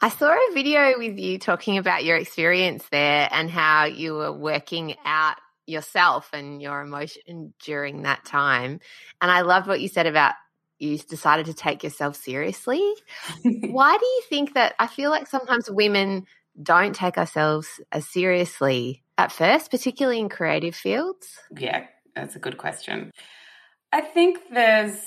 I 0.00 0.08
saw 0.08 0.32
a 0.32 0.54
video 0.54 0.98
with 0.98 1.18
you 1.18 1.38
talking 1.38 1.76
about 1.76 2.04
your 2.04 2.16
experience 2.16 2.84
there 2.92 3.28
and 3.32 3.50
how 3.50 3.86
you 3.86 4.14
were 4.14 4.32
working 4.32 4.94
out 5.04 5.36
yourself 5.66 6.28
and 6.32 6.60
your 6.60 6.80
emotion 6.80 7.54
during 7.64 8.02
that 8.02 8.24
time. 8.24 8.80
And 9.20 9.30
I 9.30 9.40
loved 9.40 9.66
what 9.66 9.80
you 9.80 9.88
said 9.88 10.06
about 10.06 10.34
you 10.80 10.98
decided 10.98 11.46
to 11.46 11.54
take 11.54 11.84
yourself 11.84 12.16
seriously. 12.16 12.82
Why 13.42 13.96
do 13.96 14.06
you 14.06 14.22
think 14.28 14.54
that? 14.54 14.74
I 14.78 14.86
feel 14.86 15.10
like 15.10 15.26
sometimes 15.26 15.70
women 15.70 16.26
don't 16.60 16.94
take 16.94 17.18
ourselves 17.18 17.80
as 17.92 18.08
seriously 18.08 19.02
at 19.18 19.30
first, 19.30 19.70
particularly 19.70 20.18
in 20.18 20.28
creative 20.28 20.74
fields. 20.74 21.38
Yeah, 21.56 21.84
that's 22.16 22.36
a 22.36 22.40
good 22.40 22.58
question. 22.58 23.10
I 23.92 24.00
think 24.00 24.38
there's 24.52 24.98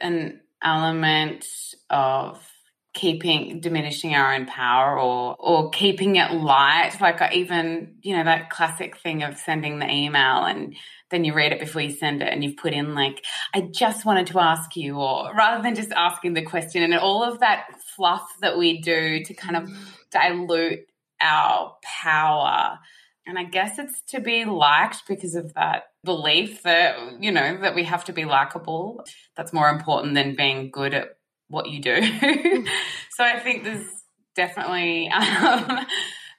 an 0.00 0.40
element 0.62 1.46
of 1.90 2.46
keeping 2.96 3.60
diminishing 3.60 4.14
our 4.14 4.34
own 4.34 4.46
power 4.46 4.98
or 4.98 5.36
or 5.38 5.70
keeping 5.70 6.16
it 6.16 6.32
light. 6.32 6.96
Like 7.00 7.20
even 7.32 7.98
you 8.02 8.16
know 8.16 8.24
that 8.24 8.50
classic 8.50 8.96
thing 8.96 9.22
of 9.22 9.36
sending 9.36 9.78
the 9.78 9.88
email 9.88 10.44
and 10.44 10.74
then 11.10 11.22
you 11.22 11.34
read 11.34 11.52
it 11.52 11.60
before 11.60 11.82
you 11.82 11.90
send 11.90 12.22
it 12.22 12.32
and 12.32 12.42
you've 12.42 12.56
put 12.56 12.72
in 12.72 12.96
like 12.96 13.24
i 13.54 13.60
just 13.60 14.04
wanted 14.04 14.26
to 14.26 14.40
ask 14.40 14.74
you 14.74 14.96
or 14.96 15.32
rather 15.36 15.62
than 15.62 15.76
just 15.76 15.92
asking 15.92 16.32
the 16.32 16.42
question. 16.42 16.82
And 16.82 16.94
all 16.96 17.22
of 17.22 17.40
that 17.40 17.66
fluff 17.94 18.26
that 18.40 18.58
we 18.58 18.80
do 18.80 19.22
to 19.22 19.34
kind 19.34 19.56
of 19.56 19.64
mm. 19.64 19.76
dilute 20.10 20.80
our 21.20 21.76
power. 22.02 22.78
And 23.26 23.38
i 23.38 23.44
guess 23.44 23.78
it's 23.78 24.00
to 24.12 24.20
be 24.20 24.46
liked 24.46 25.02
because 25.06 25.34
of 25.34 25.52
that 25.54 25.84
belief 26.04 26.62
that 26.62 26.96
you 27.20 27.30
know 27.30 27.58
that 27.60 27.74
we 27.74 27.84
have 27.84 28.06
to 28.06 28.12
be 28.14 28.24
likable. 28.24 29.04
That's 29.36 29.52
more 29.52 29.68
important 29.68 30.14
than 30.14 30.34
being 30.34 30.70
good 30.70 30.94
at 30.94 31.15
what 31.48 31.68
you 31.68 31.80
do. 31.80 31.96
so 33.10 33.24
I 33.24 33.38
think 33.40 33.64
there's 33.64 33.86
definitely, 34.34 35.08
um, 35.08 35.86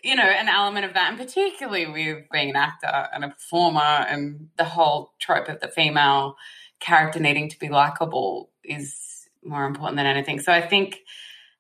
you 0.04 0.16
know, 0.16 0.24
an 0.24 0.50
element 0.50 0.86
of 0.86 0.94
that, 0.94 1.10
and 1.10 1.18
particularly 1.18 1.88
with 1.88 2.26
being 2.32 2.52
an 2.52 2.56
actor 2.56 3.08
and 3.14 3.26
a 3.26 3.30
performer 3.30 3.80
and 3.80 4.50
the 4.58 4.66
whole 4.66 5.14
trope 5.20 5.50
of 5.50 5.60
the 5.60 5.68
female 5.68 6.36
character 6.80 7.20
needing 7.20 7.50
to 7.50 7.60
be 7.60 7.70
likable 7.70 8.50
is 8.64 8.96
more 9.44 9.66
important 9.66 9.98
than 9.98 10.06
anything. 10.06 10.40
So 10.40 10.52
I 10.52 10.62
think 10.62 11.00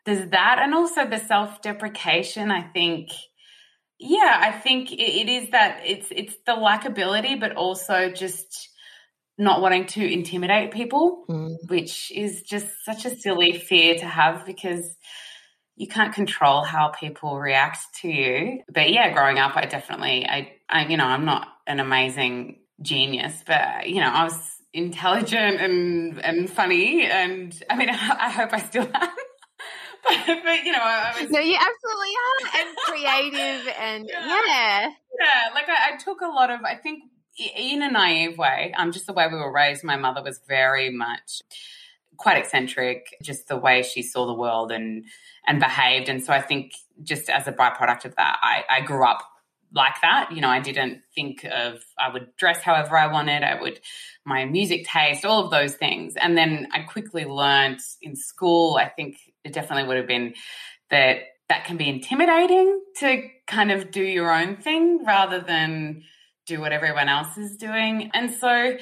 there's 0.06 0.30
that, 0.30 0.60
and 0.62 0.74
also 0.74 1.06
the 1.06 1.20
self 1.20 1.62
deprecation. 1.62 2.52
I 2.52 2.62
think, 2.62 3.10
yeah, 4.00 4.38
I 4.40 4.52
think 4.52 4.92
it, 4.92 5.02
it 5.02 5.30
is 5.30 5.50
that 5.52 5.82
it's 5.86 6.08
it's 6.12 6.36
the 6.46 6.54
likability, 6.54 7.40
but 7.40 7.56
also 7.56 8.10
just 8.10 8.67
not 9.38 9.62
wanting 9.62 9.86
to 9.86 10.04
intimidate 10.06 10.72
people, 10.72 11.26
Mm. 11.30 11.56
which 11.68 12.12
is 12.12 12.42
just 12.44 12.68
such 12.86 13.06
a 13.06 13.10
silly 13.16 13.54
fear 13.58 13.96
to 13.96 14.06
have 14.06 14.46
because 14.46 14.96
you 15.76 15.88
can't 15.88 16.14
control 16.14 16.64
how 16.64 16.88
people 16.90 17.40
react 17.40 17.78
to 18.02 18.08
you. 18.08 18.64
But 18.72 18.90
yeah, 18.90 19.12
growing 19.14 19.38
up, 19.38 19.56
I 19.56 19.66
definitely, 19.66 20.26
I, 20.28 20.54
I, 20.68 20.88
you 20.88 20.98
know, 20.98 21.06
I'm 21.06 21.26
not 21.26 21.48
an 21.68 21.80
amazing 21.80 22.60
genius, 22.82 23.44
but 23.46 23.88
you 23.88 24.02
know, 24.02 24.10
I 24.10 24.24
was 24.24 24.40
intelligent 24.74 25.62
and 25.62 26.20
and 26.24 26.50
funny, 26.50 27.06
and 27.06 27.54
I 27.70 27.76
mean, 27.76 27.90
I, 27.90 27.94
I 28.22 28.30
hope 28.32 28.54
I 28.54 28.60
still 28.60 28.84
am. 28.84 28.90
but, 30.08 30.40
but 30.44 30.64
you 30.64 30.72
know, 30.72 30.80
I, 30.82 31.14
I 31.16 31.22
was 31.22 31.30
No, 31.32 31.40
you 31.40 31.58
absolutely 31.58 32.14
are, 32.26 32.60
and 32.60 32.78
creative, 32.86 33.74
and 33.80 34.06
Yeah. 34.12 34.42
yeah. 34.48 34.90
yeah, 35.20 35.54
like 35.54 35.70
I, 35.70 35.94
I 35.94 35.98
took 35.98 36.22
a 36.22 36.28
lot 36.28 36.50
of, 36.50 36.62
I 36.64 36.76
think, 36.76 37.04
in 37.38 37.82
a 37.82 37.92
naive 37.92 38.38
way, 38.38 38.74
um, 38.78 38.92
just 38.92 39.08
the 39.08 39.14
way 39.14 39.28
we 39.28 39.36
were 39.36 39.52
raised. 39.52 39.84
My 39.84 39.98
mother 39.98 40.24
was 40.24 40.40
very 40.48 40.90
much 40.90 41.42
quite 42.18 42.38
eccentric, 42.38 43.16
just 43.22 43.48
the 43.48 43.58
way 43.58 43.84
she 43.84 44.02
saw 44.02 44.26
the 44.26 44.34
world 44.34 44.72
and 44.72 45.06
and 45.46 45.60
behaved. 45.60 46.10
And 46.10 46.24
so 46.24 46.34
I 46.34 46.42
think 46.42 46.74
just 47.04 47.30
as 47.30 47.48
a 47.48 47.52
byproduct 47.52 48.06
of 48.06 48.16
that, 48.16 48.38
I, 48.42 48.64
I 48.70 48.82
grew 48.82 49.06
up 49.06 49.24
like 49.74 50.02
that. 50.02 50.32
You 50.32 50.42
know, 50.42 50.50
I 50.50 50.60
didn't 50.60 51.02
think 51.14 51.46
of 51.46 51.84
I 51.98 52.12
would 52.12 52.36
dress 52.36 52.62
however 52.62 52.98
I 52.98 53.08
wanted. 53.08 53.44
I 53.44 53.62
would 53.62 53.80
my 54.26 54.46
music 54.46 54.86
taste, 54.86 55.26
all 55.26 55.46
of 55.46 55.52
those 55.52 55.76
things. 55.76 56.16
And 56.16 56.38
then 56.38 56.68
I 56.74 56.80
quickly 56.82 57.26
learned 57.26 57.80
in 58.02 58.16
school. 58.16 58.78
I 58.78 58.90
think 58.90 59.20
it 59.44 59.54
definitely 59.54 59.88
would 59.88 59.98
have 59.98 60.08
been 60.08 60.34
that 60.90 61.20
that 61.50 61.66
can 61.66 61.78
be 61.78 61.88
intimidating 61.88 62.82
to 62.98 63.24
kind 63.46 63.72
of 63.72 63.92
do 63.92 64.04
your 64.04 64.32
own 64.34 64.58
thing 64.58 65.06
rather 65.06 65.40
than 65.40 66.04
do 66.48 66.60
what 66.60 66.72
everyone 66.72 67.10
else 67.10 67.38
is 67.38 67.58
doing. 67.58 68.10
And 68.14 68.32
so 68.32 68.78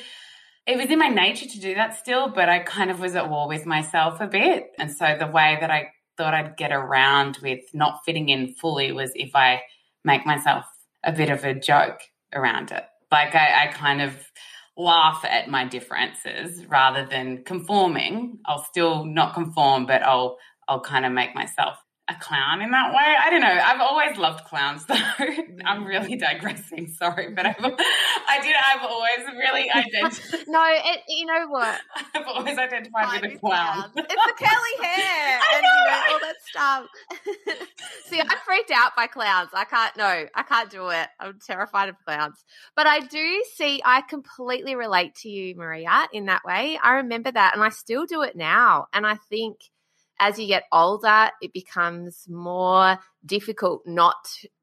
it 0.67 0.77
was 0.77 0.88
in 0.88 1.00
my 1.00 1.10
nature 1.10 1.48
to 1.48 1.60
do 1.60 1.75
that 1.75 1.98
still, 1.98 2.29
but 2.29 2.48
I 2.48 2.60
kind 2.60 2.89
of 2.89 3.00
was 3.00 3.15
at 3.15 3.29
war 3.29 3.48
with 3.48 3.65
myself 3.65 4.22
a 4.22 4.27
bit. 4.27 4.72
And 4.79 4.91
so 4.91 5.15
the 5.19 5.27
way 5.27 5.57
that 5.60 5.69
I 5.69 5.89
thought 6.17 6.34
I'd 6.34 6.57
get 6.57 6.72
around 6.72 7.39
with 7.41 7.63
not 7.74 8.01
fitting 8.05 8.29
in 8.29 8.53
fully 8.53 8.91
was 8.91 9.12
if 9.15 9.36
I 9.36 9.62
make 10.03 10.25
myself 10.25 10.65
a 11.03 11.12
bit 11.12 11.29
of 11.29 11.43
a 11.43 11.53
joke 11.53 12.00
around 12.34 12.72
it. 12.72 12.84
Like 13.12 13.36
I, 13.36 13.65
I 13.65 13.67
kind 13.67 14.01
of 14.01 14.13
laugh 14.77 15.24
at 15.24 15.50
my 15.50 15.65
differences 15.65 16.65
rather 16.65 17.05
than 17.05 17.43
conforming. 17.43 18.39
I'll 18.45 18.63
still 18.63 19.05
not 19.05 19.34
conform, 19.34 19.86
but 19.86 20.03
I'll 20.03 20.38
I'll 20.67 20.81
kind 20.81 21.05
of 21.05 21.12
make 21.12 21.36
myself 21.36 21.77
a 22.08 22.16
clown 22.16 22.62
in 22.62 22.70
that 22.72 22.94
way. 22.94 23.16
I 23.20 23.30
don't 23.32 23.42
know. 23.42 23.48
I've 23.48 23.82
always 23.82 24.16
loved 24.18 24.46
clowns, 24.46 24.86
though. 24.86 24.94
I'm 25.66 25.84
mm. 25.84 25.88
really 25.88 26.16
digressing. 26.16 26.94
Sorry, 26.94 27.34
but 27.34 27.48
I've, 27.48 27.56
I 27.58 28.42
did. 28.42 28.56
I've 28.56 28.84
always 28.84 29.26
really 29.36 29.70
identified. 29.74 30.48
No, 30.48 30.64
it, 30.68 31.02
you 31.08 31.26
know 31.26 31.48
what? 31.48 31.80
I've 32.16 32.28
always 32.28 32.58
identified 32.58 33.22
with 33.22 33.34
a 33.34 33.38
clown. 33.38 33.92
It's 33.96 34.08
the 34.08 34.34
curly 34.38 34.88
hair 34.88 35.40
I 35.40 35.56
and 35.56 35.64
know, 35.64 35.70
you 35.70 35.86
know 35.90 36.14
all 36.14 36.20
that 36.20 36.36
stuff. 36.48 36.86
See, 38.06 38.22
I'm 38.22 38.38
freaked 38.46 38.72
out 38.72 38.96
by 38.96 39.08
clowns. 39.08 39.50
I 39.54 39.66
can't. 39.66 39.98
No, 39.98 40.26
I 40.36 40.44
can't 40.44 40.70
do 40.70 40.90
it. 40.90 41.08
I'm 41.20 41.40
terrified 41.46 41.90
of 41.90 41.96
clowns. 42.06 42.44
But 42.76 42.86
I 42.86 43.00
do 43.00 43.44
see. 43.56 43.82
I 43.84 44.02
completely 44.02 44.76
relate 44.76 45.16
to 45.22 45.30
you, 45.30 45.56
Maria, 45.56 46.08
in 46.14 46.26
that 46.26 46.44
way. 46.46 46.78
I 46.82 46.94
remember 46.98 47.32
that, 47.32 47.56
and 47.56 47.64
I 47.64 47.70
still 47.70 48.06
do 48.06 48.22
it 48.22 48.36
now. 48.36 48.86
And 48.94 49.08
I 49.08 49.16
think 49.30 49.58
as 50.19 50.39
you 50.39 50.48
get 50.48 50.63
older, 50.72 51.29
it 51.41 51.53
becomes 51.53 52.25
more 52.29 53.00
difficult 53.25 53.84
not. 53.86 54.15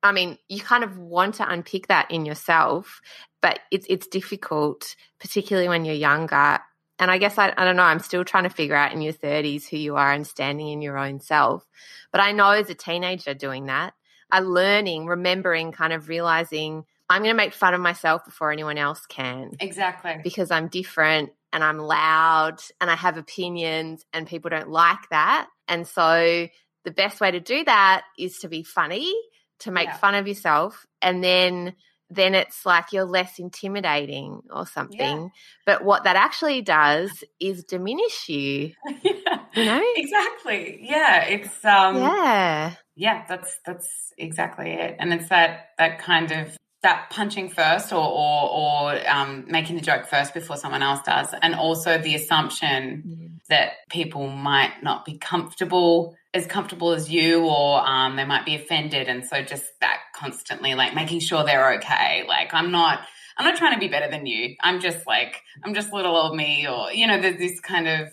I 0.02 0.12
mean, 0.12 0.38
you 0.48 0.60
kind 0.60 0.84
of 0.84 0.98
want 0.98 1.36
to 1.36 1.48
unpick 1.48 1.88
that 1.88 2.10
in 2.10 2.24
yourself, 2.24 3.00
but 3.40 3.60
it's 3.70 3.86
it's 3.88 4.06
difficult, 4.06 4.94
particularly 5.20 5.68
when 5.68 5.84
you're 5.84 5.94
younger. 5.94 6.60
And 6.98 7.10
I 7.10 7.18
guess 7.18 7.36
I, 7.36 7.52
I 7.56 7.64
don't 7.64 7.76
know, 7.76 7.82
I'm 7.82 7.98
still 7.98 8.24
trying 8.24 8.44
to 8.44 8.50
figure 8.50 8.76
out 8.76 8.92
in 8.92 9.02
your 9.02 9.12
30s 9.12 9.68
who 9.68 9.76
you 9.76 9.96
are 9.96 10.12
and 10.12 10.26
standing 10.26 10.68
in 10.68 10.82
your 10.82 10.98
own 10.98 11.20
self. 11.20 11.66
But 12.12 12.20
I 12.20 12.32
know 12.32 12.50
as 12.50 12.70
a 12.70 12.74
teenager 12.74 13.34
doing 13.34 13.66
that, 13.66 13.94
I'm 14.30 14.44
learning, 14.44 15.06
remembering, 15.06 15.72
kind 15.72 15.92
of 15.92 16.08
realizing 16.08 16.84
I'm 17.12 17.22
going 17.22 17.34
to 17.34 17.36
make 17.36 17.52
fun 17.54 17.74
of 17.74 17.80
myself 17.80 18.24
before 18.24 18.50
anyone 18.52 18.78
else 18.78 19.04
can 19.06 19.52
Exactly. 19.60 20.16
because 20.22 20.50
I'm 20.50 20.68
different 20.68 21.30
and 21.52 21.62
I'm 21.62 21.78
loud 21.78 22.60
and 22.80 22.90
I 22.90 22.96
have 22.96 23.18
opinions 23.18 24.04
and 24.12 24.26
people 24.26 24.48
don't 24.50 24.70
like 24.70 25.08
that. 25.10 25.48
And 25.68 25.86
so 25.86 26.48
the 26.84 26.90
best 26.90 27.20
way 27.20 27.30
to 27.30 27.40
do 27.40 27.64
that 27.64 28.02
is 28.18 28.38
to 28.38 28.48
be 28.48 28.62
funny, 28.62 29.12
to 29.60 29.70
make 29.70 29.88
Yeah. 29.88 29.96
fun 29.96 30.14
of 30.14 30.26
yourself 30.26 30.86
and 31.00 31.22
then 31.22 31.74
then 32.14 32.34
it's 32.34 32.66
like 32.66 32.92
you're 32.92 33.06
less 33.06 33.38
intimidating 33.38 34.42
or 34.50 34.66
something. 34.66 35.30
But 35.64 35.82
what 35.82 36.04
that 36.04 36.14
actually 36.14 36.60
does 36.60 37.10
is 37.40 37.64
diminish 37.64 38.28
you, 38.28 38.72
yeah. 39.02 39.38
you 39.54 39.64
know? 39.64 39.82
Exactly. 39.96 40.80
Yeah. 40.82 41.24
It's 41.24 41.64
um. 41.64 41.96
yeah. 41.96 42.74
yeah 42.96 43.24
that's 43.26 43.58
that's 43.64 44.12
exactly 44.18 44.72
it 44.72 44.96
and 44.98 45.14
it's 45.14 45.30
that 45.30 45.68
that 45.78 45.98
kind 46.00 46.30
of 46.32 46.54
that 46.82 47.10
punching 47.10 47.48
first 47.48 47.92
or 47.92 48.04
or, 48.04 48.50
or 48.50 49.08
um, 49.08 49.44
making 49.48 49.76
the 49.76 49.82
joke 49.82 50.06
first 50.06 50.34
before 50.34 50.56
someone 50.56 50.82
else 50.82 51.00
does. 51.04 51.28
And 51.40 51.54
also 51.54 51.98
the 51.98 52.14
assumption 52.14 53.40
that 53.48 53.72
people 53.88 54.28
might 54.28 54.82
not 54.82 55.04
be 55.04 55.18
comfortable 55.18 56.16
as 56.34 56.46
comfortable 56.46 56.92
as 56.92 57.10
you 57.10 57.44
or 57.44 57.86
um, 57.86 58.16
they 58.16 58.24
might 58.24 58.44
be 58.44 58.54
offended. 58.54 59.08
And 59.08 59.24
so 59.24 59.42
just 59.42 59.64
that 59.80 59.98
constantly 60.14 60.74
like 60.74 60.94
making 60.94 61.20
sure 61.20 61.44
they're 61.44 61.74
okay. 61.74 62.24
Like 62.26 62.52
i'm 62.52 62.70
not 62.70 63.00
i'm 63.36 63.44
not 63.44 63.56
trying 63.56 63.74
to 63.74 63.80
be 63.80 63.88
better 63.88 64.10
than 64.10 64.26
you. 64.26 64.56
I'm 64.60 64.80
just 64.80 65.06
like 65.06 65.40
i'm 65.64 65.74
just 65.74 65.92
little 65.92 66.16
old 66.16 66.36
me 66.36 66.66
or 66.66 66.92
you 66.92 67.06
know 67.06 67.20
there's 67.20 67.38
this 67.38 67.60
kind 67.60 67.88
of 67.88 68.08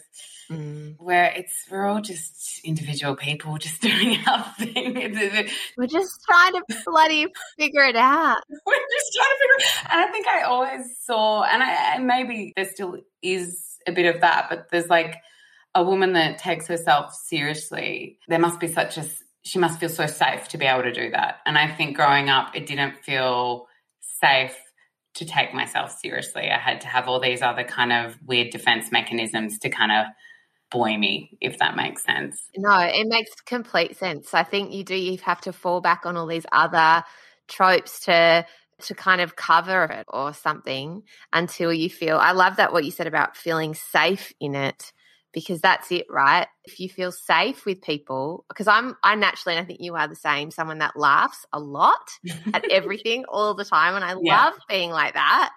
Mm. 0.51 0.95
where 0.97 1.25
it's 1.35 1.65
we're 1.69 1.85
all 1.85 2.01
just 2.01 2.61
individual 2.63 3.15
people 3.15 3.57
just 3.59 3.81
doing 3.83 4.17
our 4.27 4.43
thing. 4.57 4.97
It's- 4.97 5.21
it's- 5.21 5.53
We're 5.77 5.85
just 5.85 6.23
trying 6.27 6.53
to 6.53 6.63
bloody 6.85 7.27
figure 7.57 7.83
it 7.83 7.95
out. 7.95 8.37
We're 8.65 8.73
just 8.75 9.11
trying 9.15 9.29
to 9.29 9.39
figure. 9.39 9.87
And 9.91 10.01
I 10.01 10.11
think 10.11 10.27
I 10.27 10.41
always 10.43 10.97
saw, 11.03 11.43
and 11.43 11.61
I 11.61 11.95
and 11.95 12.07
maybe 12.07 12.53
there 12.55 12.65
still 12.65 12.97
is 13.21 13.77
a 13.85 13.91
bit 13.91 14.13
of 14.13 14.21
that, 14.21 14.47
but 14.49 14.69
there's 14.71 14.87
like 14.89 15.17
a 15.75 15.83
woman 15.83 16.13
that 16.13 16.39
takes 16.39 16.65
herself 16.65 17.13
seriously. 17.13 18.17
There 18.27 18.39
must 18.39 18.59
be 18.59 18.67
such 18.67 18.97
a 18.97 19.05
she 19.43 19.59
must 19.59 19.79
feel 19.79 19.89
so 19.89 20.05
safe 20.07 20.47
to 20.49 20.57
be 20.57 20.65
able 20.65 20.83
to 20.83 20.91
do 20.91 21.11
that. 21.11 21.37
And 21.45 21.57
I 21.59 21.67
think 21.67 21.95
growing 21.95 22.29
up, 22.29 22.55
it 22.55 22.65
didn't 22.65 22.97
feel 23.03 23.67
safe 24.19 24.55
to 25.15 25.25
take 25.25 25.53
myself 25.53 25.91
seriously. 25.99 26.49
I 26.49 26.57
had 26.57 26.81
to 26.81 26.87
have 26.87 27.07
all 27.07 27.19
these 27.19 27.41
other 27.41 27.63
kind 27.63 27.93
of 27.93 28.17
weird 28.25 28.49
defense 28.49 28.91
mechanisms 28.91 29.59
to 29.59 29.69
kind 29.69 29.91
of 29.91 30.05
buoy 30.71 30.97
me, 30.97 31.37
if 31.41 31.57
that 31.59 31.75
makes 31.75 32.03
sense. 32.03 32.49
No, 32.55 32.79
it 32.79 33.07
makes 33.07 33.31
complete 33.41 33.95
sense. 33.97 34.33
I 34.33 34.43
think 34.43 34.73
you 34.73 34.83
do 34.83 34.95
you 34.95 35.17
have 35.19 35.41
to 35.41 35.53
fall 35.53 35.81
back 35.81 36.05
on 36.05 36.17
all 36.17 36.25
these 36.27 36.45
other 36.51 37.03
tropes 37.47 37.99
to 38.01 38.45
to 38.81 38.95
kind 38.95 39.21
of 39.21 39.35
cover 39.35 39.83
it 39.85 40.05
or 40.07 40.33
something 40.33 41.03
until 41.33 41.73
you 41.73 41.89
feel 41.89 42.17
I 42.17 42.31
love 42.31 42.55
that 42.57 42.71
what 42.73 42.85
you 42.85 42.91
said 42.91 43.07
about 43.07 43.35
feeling 43.37 43.75
safe 43.75 44.31
in 44.39 44.55
it 44.55 44.93
because 45.31 45.61
that's 45.61 45.91
it, 45.91 46.07
right? 46.09 46.47
If 46.65 46.79
you 46.79 46.89
feel 46.89 47.11
safe 47.11 47.65
with 47.65 47.81
people 47.81 48.45
because 48.49 48.67
I'm 48.67 48.95
I 49.03 49.15
naturally 49.15 49.55
and 49.57 49.63
I 49.63 49.67
think 49.67 49.81
you 49.81 49.95
are 49.95 50.07
the 50.07 50.15
same, 50.15 50.49
someone 50.49 50.79
that 50.79 50.97
laughs 50.97 51.45
a 51.53 51.59
lot 51.59 52.09
at 52.53 52.65
everything 52.69 53.25
all 53.29 53.53
the 53.53 53.65
time 53.65 53.95
and 53.95 54.03
I 54.03 54.13
Yeah. 54.15 54.43
love 54.43 54.53
being 54.67 54.89
like 54.91 55.13
that. 55.13 55.51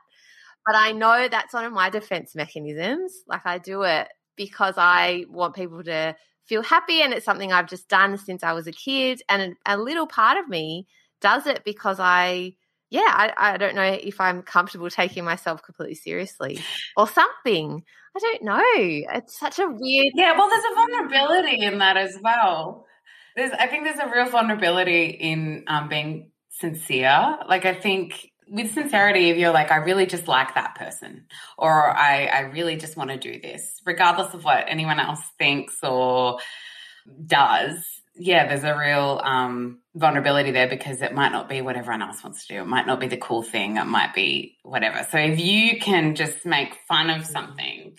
But 0.67 0.77
I 0.77 0.93
know 0.93 1.29
that's 1.29 1.55
one 1.55 1.65
of 1.65 1.73
my 1.73 1.91
defense 1.91 2.35
mechanisms. 2.35 3.13
Like 3.27 3.43
I 3.47 3.59
do 3.59 3.83
it 3.83 4.09
because 4.37 4.75
I 4.77 5.25
want 5.29 5.55
people 5.55 5.83
to 5.85 6.17
feel 6.45 6.63
happy 6.63 7.03
and 7.03 7.13
it's 7.13 7.25
something 7.25 7.53
I've 7.53 7.69
just 7.69 7.89
done 7.89 8.19
since 8.19 8.43
I 8.43 8.53
was 8.53 8.67
a 8.67 8.73
kid. 8.73 9.23
And 9.29 9.55
a, 9.67 9.77
little 9.77 10.07
part 10.07 10.39
of 10.39 10.49
me 10.49 10.87
does 11.21 11.47
it 11.47 11.65
because 11.65 11.99
I, 12.01 12.55
yeah, 12.91 13.01
I, 13.07 13.33
I 13.37 13.57
don't 13.57 13.75
know 13.75 13.83
if 13.83 14.21
I'm 14.21 14.43
comfortable 14.43 14.91
taking 14.91 15.25
myself 15.25 15.63
completely 15.63 15.95
seriously 15.95 16.61
or 16.97 17.09
something. 17.09 17.83
I 18.15 18.19
don't 18.19 18.43
know. 18.43 18.63
It's 19.17 19.39
such 19.39 19.59
a 19.59 19.67
weird. 19.67 20.13
Yeah, 20.15 20.37
well, 20.37 20.51
there's 20.51 20.65
a 20.65 20.75
vulnerability 20.75 21.65
in 21.65 21.79
that 21.79 21.97
as 21.97 22.19
well. 22.23 22.87
There's, 23.37 23.53
I 23.53 23.67
think 23.67 23.85
there's 23.85 23.99
a 23.99 24.11
real 24.11 24.29
vulnerability 24.29 25.07
in 25.07 25.65
um, 25.69 25.89
being 25.89 26.31
sincere. 26.51 27.39
Like, 27.49 27.65
I 27.65 27.75
think 27.75 28.32
with 28.53 28.75
sincerity, 28.75 29.31
if 29.31 29.39
you're 29.39 29.51
like, 29.51 29.73
I 29.73 29.77
really 29.77 30.05
just 30.05 30.29
like 30.29 30.55
that 30.55 30.75
person, 30.75 31.25
or 31.57 31.89
I, 31.89 32.27
I 32.27 32.41
really 32.41 32.77
just 32.77 32.99
want 32.99 33.09
to 33.09 33.17
do 33.17 33.41
this, 33.41 33.81
regardless 33.87 34.35
of 34.35 34.45
what 34.45 34.67
anyone 34.69 35.01
else 35.01 35.23
thinks 35.39 35.83
or 35.83 36.39
does. 37.27 37.83
Yeah, 38.15 38.47
there's 38.47 38.63
a 38.63 38.79
real 38.79 39.23
um, 39.25 39.79
vulnerability 39.95 40.51
there 40.51 40.69
because 40.69 41.01
it 41.01 41.15
might 41.15 41.33
not 41.33 41.49
be 41.49 41.63
what 41.63 41.77
everyone 41.77 42.03
else 42.03 42.23
wants 42.23 42.47
to 42.47 42.55
do. 42.55 42.61
It 42.61 42.67
might 42.67 42.87
not 42.87 43.01
be 43.01 43.07
the 43.07 43.17
cool 43.17 43.43
thing. 43.43 43.79
It 43.79 43.87
might 43.87 44.15
be 44.15 44.59
whatever. 44.63 45.07
So 45.11 45.17
if 45.17 45.41
you 45.41 45.81
can 45.81 46.15
just 46.15 46.45
make 46.45 46.77
fun 46.87 47.09
of 47.09 47.25
something 47.25 47.97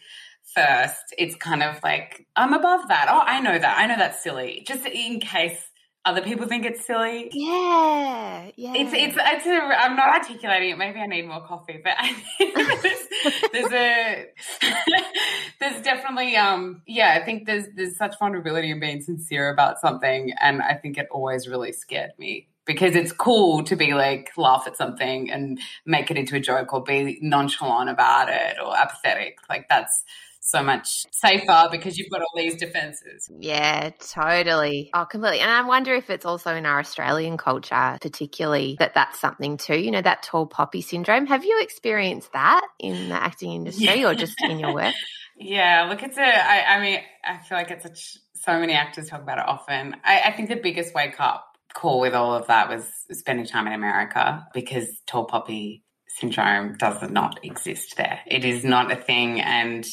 first, 0.54 1.16
it's 1.18 1.36
kind 1.36 1.64
of 1.64 1.80
like, 1.82 2.28
I'm 2.36 2.54
above 2.54 2.90
that. 2.90 3.08
Oh, 3.10 3.24
I 3.26 3.40
know 3.42 3.58
that. 3.58 3.78
I 3.80 3.88
know 3.88 3.98
that's 3.98 4.22
silly. 4.22 4.64
Just 4.68 4.86
in 4.86 5.20
case 5.20 5.60
other 6.06 6.22
people 6.22 6.48
think 6.48 6.66
it's 6.66 6.86
silly. 6.86 7.30
Yeah, 7.32 8.52
yeah. 8.56 8.74
It's 8.76 8.94
it's 8.94 9.18
it's 9.18 9.46
a, 9.46 9.52
I'm 9.52 9.96
not 9.96 10.10
articulating 10.10 10.72
it. 10.72 10.78
Maybe 10.78 11.00
I 11.00 11.06
need 11.08 11.28
more 11.28 11.46
coffee, 11.46 11.80
but 11.84 11.94
I 11.98 12.14
think 12.38 12.56
there's, 12.82 13.42
there's 13.52 13.72
a 13.72 14.26
there's 15.60 15.82
definitely 15.82 16.36
um 16.36 16.82
yeah. 16.86 17.18
I 17.20 17.24
think 17.24 17.46
there's 17.46 17.66
there's 17.76 17.98
such 17.98 18.20
vulnerability 18.20 18.72
in 18.72 18.80
being 18.80 19.02
sincere 19.02 19.50
about 19.50 19.80
something, 19.80 20.34
and 20.42 20.62
I 20.62 20.74
think 20.74 20.98
it 20.98 21.08
always 21.10 21.48
really 21.48 21.72
scared 21.72 22.12
me 22.18 22.50
because 22.66 22.96
it's 22.96 23.12
cool 23.12 23.64
to 23.64 23.76
be 23.76 23.94
like 23.94 24.32
laugh 24.38 24.64
at 24.68 24.78
something 24.78 25.32
and 25.32 25.60
make 25.86 26.12
it 26.12 26.18
into 26.18 26.36
a 26.36 26.40
joke 26.40 26.74
or 26.74 26.84
be 26.84 27.18
nonchalant 27.22 27.90
about 27.90 28.30
it 28.30 28.58
or 28.64 28.78
apathetic. 28.78 29.38
Like 29.50 29.68
that's 29.70 30.04
so 30.44 30.62
much 30.62 31.06
safer 31.12 31.70
because 31.72 31.98
you've 31.98 32.10
got 32.10 32.22
all 32.22 32.32
these 32.36 32.58
defenses. 32.58 33.30
Yeah, 33.40 33.92
totally. 34.00 34.90
Oh, 34.94 35.06
completely. 35.06 35.40
And 35.40 35.50
I 35.50 35.66
wonder 35.66 35.94
if 35.94 36.10
it's 36.10 36.26
also 36.26 36.54
in 36.54 36.66
our 36.66 36.80
Australian 36.80 37.38
culture, 37.38 37.98
particularly, 38.02 38.76
that 38.80 38.94
that's 38.94 39.20
something 39.20 39.58
too. 39.58 39.80
You 39.80 39.92
know, 39.92 40.02
that 40.02 40.24
tall 40.24 40.46
poppy 40.46 40.82
syndrome. 40.82 41.28
Have 41.28 41.46
you 41.46 41.60
experienced 41.62 42.34
that 42.34 42.66
in 42.80 43.10
the 43.10 43.16
acting 43.16 43.54
industry 43.54 44.02
yeah. 44.02 44.10
or 44.10 44.16
just 44.16 44.36
in 44.44 44.60
your 44.60 44.74
work? 44.76 44.94
Yeah, 45.38 45.88
look, 45.90 46.04
it's 46.04 46.18
a. 46.18 46.22
I, 46.22 46.76
I 46.76 46.82
mean, 46.82 47.00
I 47.24 47.38
feel 47.38 47.58
like 47.58 47.72
it's 47.72 47.86
a, 47.86 48.40
so 48.40 48.60
many 48.60 48.74
actors 48.74 49.08
talk 49.08 49.22
about 49.22 49.40
it 49.40 49.48
often. 49.48 49.96
I, 50.04 50.24
I 50.26 50.32
think 50.32 50.50
the 50.50 50.58
biggest 50.58 50.94
wake 50.94 51.20
up 51.20 51.48
call 51.74 52.02
with 52.02 52.14
all 52.14 52.36
of 52.36 52.48
that 52.48 52.70
was 52.70 52.86
spending 53.12 53.46
time 53.46 53.66
in 53.68 53.74
America 53.74 54.46
because 54.54 54.88
tall 55.08 55.26
poppy 55.26 55.84
syndrome 56.08 56.76
does 56.78 57.10
not 57.10 57.40
exist 57.44 57.96
there. 57.98 58.20
It 58.28 58.46
is 58.46 58.64
not 58.64 58.92
a 58.92 58.96
thing. 58.96 59.42
And 59.42 59.86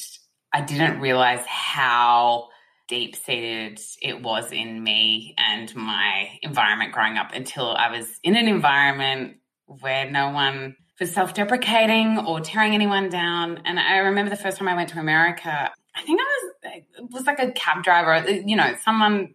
I 0.52 0.62
didn't 0.62 1.00
realize 1.00 1.44
how 1.46 2.48
deep 2.88 3.14
seated 3.14 3.80
it 4.02 4.20
was 4.20 4.50
in 4.50 4.82
me 4.82 5.34
and 5.38 5.74
my 5.76 6.28
environment 6.42 6.92
growing 6.92 7.16
up 7.16 7.32
until 7.32 7.68
I 7.68 7.96
was 7.96 8.18
in 8.24 8.36
an 8.36 8.48
environment 8.48 9.36
where 9.66 10.10
no 10.10 10.30
one 10.30 10.76
was 10.98 11.12
self 11.12 11.34
deprecating 11.34 12.18
or 12.18 12.40
tearing 12.40 12.74
anyone 12.74 13.08
down. 13.08 13.62
And 13.64 13.78
I 13.78 13.98
remember 13.98 14.30
the 14.30 14.36
first 14.36 14.58
time 14.58 14.68
I 14.68 14.74
went 14.74 14.88
to 14.90 14.98
America, 14.98 15.70
I 15.94 16.02
think 16.02 16.20
I 16.20 16.24
was, 16.24 17.10
was 17.10 17.26
like 17.26 17.38
a 17.38 17.52
cab 17.52 17.84
driver, 17.84 18.28
you 18.28 18.56
know, 18.56 18.74
someone, 18.84 19.34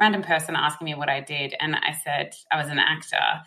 random 0.00 0.22
person 0.22 0.56
asking 0.56 0.86
me 0.86 0.94
what 0.94 1.08
I 1.08 1.20
did. 1.20 1.54
And 1.60 1.76
I 1.76 1.94
said 2.04 2.34
I 2.50 2.60
was 2.60 2.68
an 2.70 2.78
actor. 2.78 3.42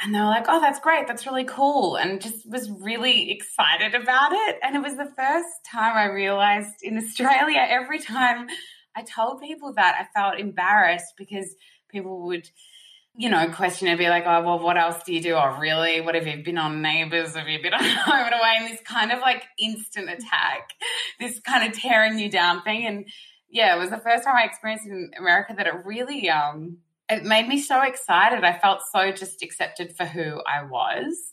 And 0.00 0.14
they 0.14 0.18
were 0.18 0.26
like, 0.26 0.44
oh, 0.48 0.60
that's 0.60 0.78
great. 0.80 1.06
That's 1.06 1.26
really 1.26 1.44
cool. 1.44 1.96
And 1.96 2.20
just 2.20 2.48
was 2.48 2.70
really 2.70 3.30
excited 3.30 3.94
about 3.94 4.32
it. 4.32 4.56
And 4.62 4.76
it 4.76 4.82
was 4.82 4.96
the 4.96 5.10
first 5.16 5.48
time 5.66 5.96
I 5.96 6.12
realized 6.12 6.82
in 6.82 6.98
Australia, 6.98 7.64
every 7.66 7.98
time 7.98 8.46
I 8.94 9.02
told 9.02 9.40
people 9.40 9.72
that, 9.74 9.96
I 9.98 10.18
felt 10.18 10.38
embarrassed 10.38 11.14
because 11.16 11.54
people 11.88 12.26
would, 12.26 12.46
you 13.14 13.30
know, 13.30 13.48
question 13.48 13.88
and 13.88 13.98
be 13.98 14.10
like, 14.10 14.24
oh, 14.26 14.42
well, 14.42 14.58
what 14.58 14.76
else 14.76 15.02
do 15.04 15.14
you 15.14 15.22
do? 15.22 15.34
Oh, 15.34 15.56
really? 15.58 16.02
What 16.02 16.14
have 16.14 16.26
you 16.26 16.42
been 16.44 16.58
on 16.58 16.82
Neighbours? 16.82 17.34
Have 17.34 17.48
you 17.48 17.62
been 17.62 17.72
on 17.72 17.82
Home 17.82 18.26
and 18.26 18.34
Away? 18.34 18.54
And 18.58 18.66
this 18.68 18.82
kind 18.82 19.12
of 19.12 19.20
like 19.20 19.44
instant 19.58 20.10
attack, 20.10 20.72
this 21.18 21.40
kind 21.40 21.66
of 21.66 21.78
tearing 21.78 22.18
you 22.18 22.30
down 22.30 22.62
thing. 22.62 22.86
And 22.86 23.08
yeah, 23.48 23.74
it 23.74 23.78
was 23.78 23.88
the 23.88 23.98
first 23.98 24.24
time 24.24 24.36
I 24.36 24.44
experienced 24.44 24.86
in 24.86 25.12
America 25.18 25.54
that 25.56 25.66
it 25.66 25.74
really, 25.86 26.28
um, 26.28 26.78
it 27.08 27.24
made 27.24 27.48
me 27.48 27.60
so 27.60 27.82
excited. 27.82 28.44
I 28.44 28.58
felt 28.58 28.80
so 28.92 29.12
just 29.12 29.42
accepted 29.42 29.96
for 29.96 30.04
who 30.04 30.40
I 30.46 30.64
was. 30.64 31.32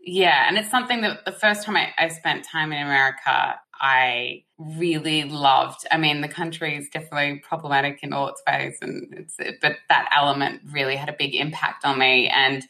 Yeah. 0.00 0.46
And 0.46 0.58
it's 0.58 0.70
something 0.70 1.00
that 1.00 1.24
the 1.24 1.32
first 1.32 1.64
time 1.64 1.76
I, 1.76 1.94
I 1.96 2.08
spent 2.08 2.44
time 2.44 2.72
in 2.72 2.82
America, 2.82 3.58
I 3.80 4.44
really 4.58 5.24
loved. 5.24 5.86
I 5.90 5.96
mean, 5.96 6.20
the 6.20 6.28
country 6.28 6.76
is 6.76 6.88
definitely 6.88 7.40
problematic 7.40 8.00
in 8.02 8.12
all 8.12 8.28
its 8.28 8.42
ways, 8.46 8.76
and 8.80 9.12
it's 9.12 9.36
but 9.60 9.76
that 9.88 10.10
element 10.16 10.62
really 10.70 10.96
had 10.96 11.08
a 11.08 11.16
big 11.18 11.34
impact 11.34 11.84
on 11.84 11.98
me. 11.98 12.28
And 12.28 12.64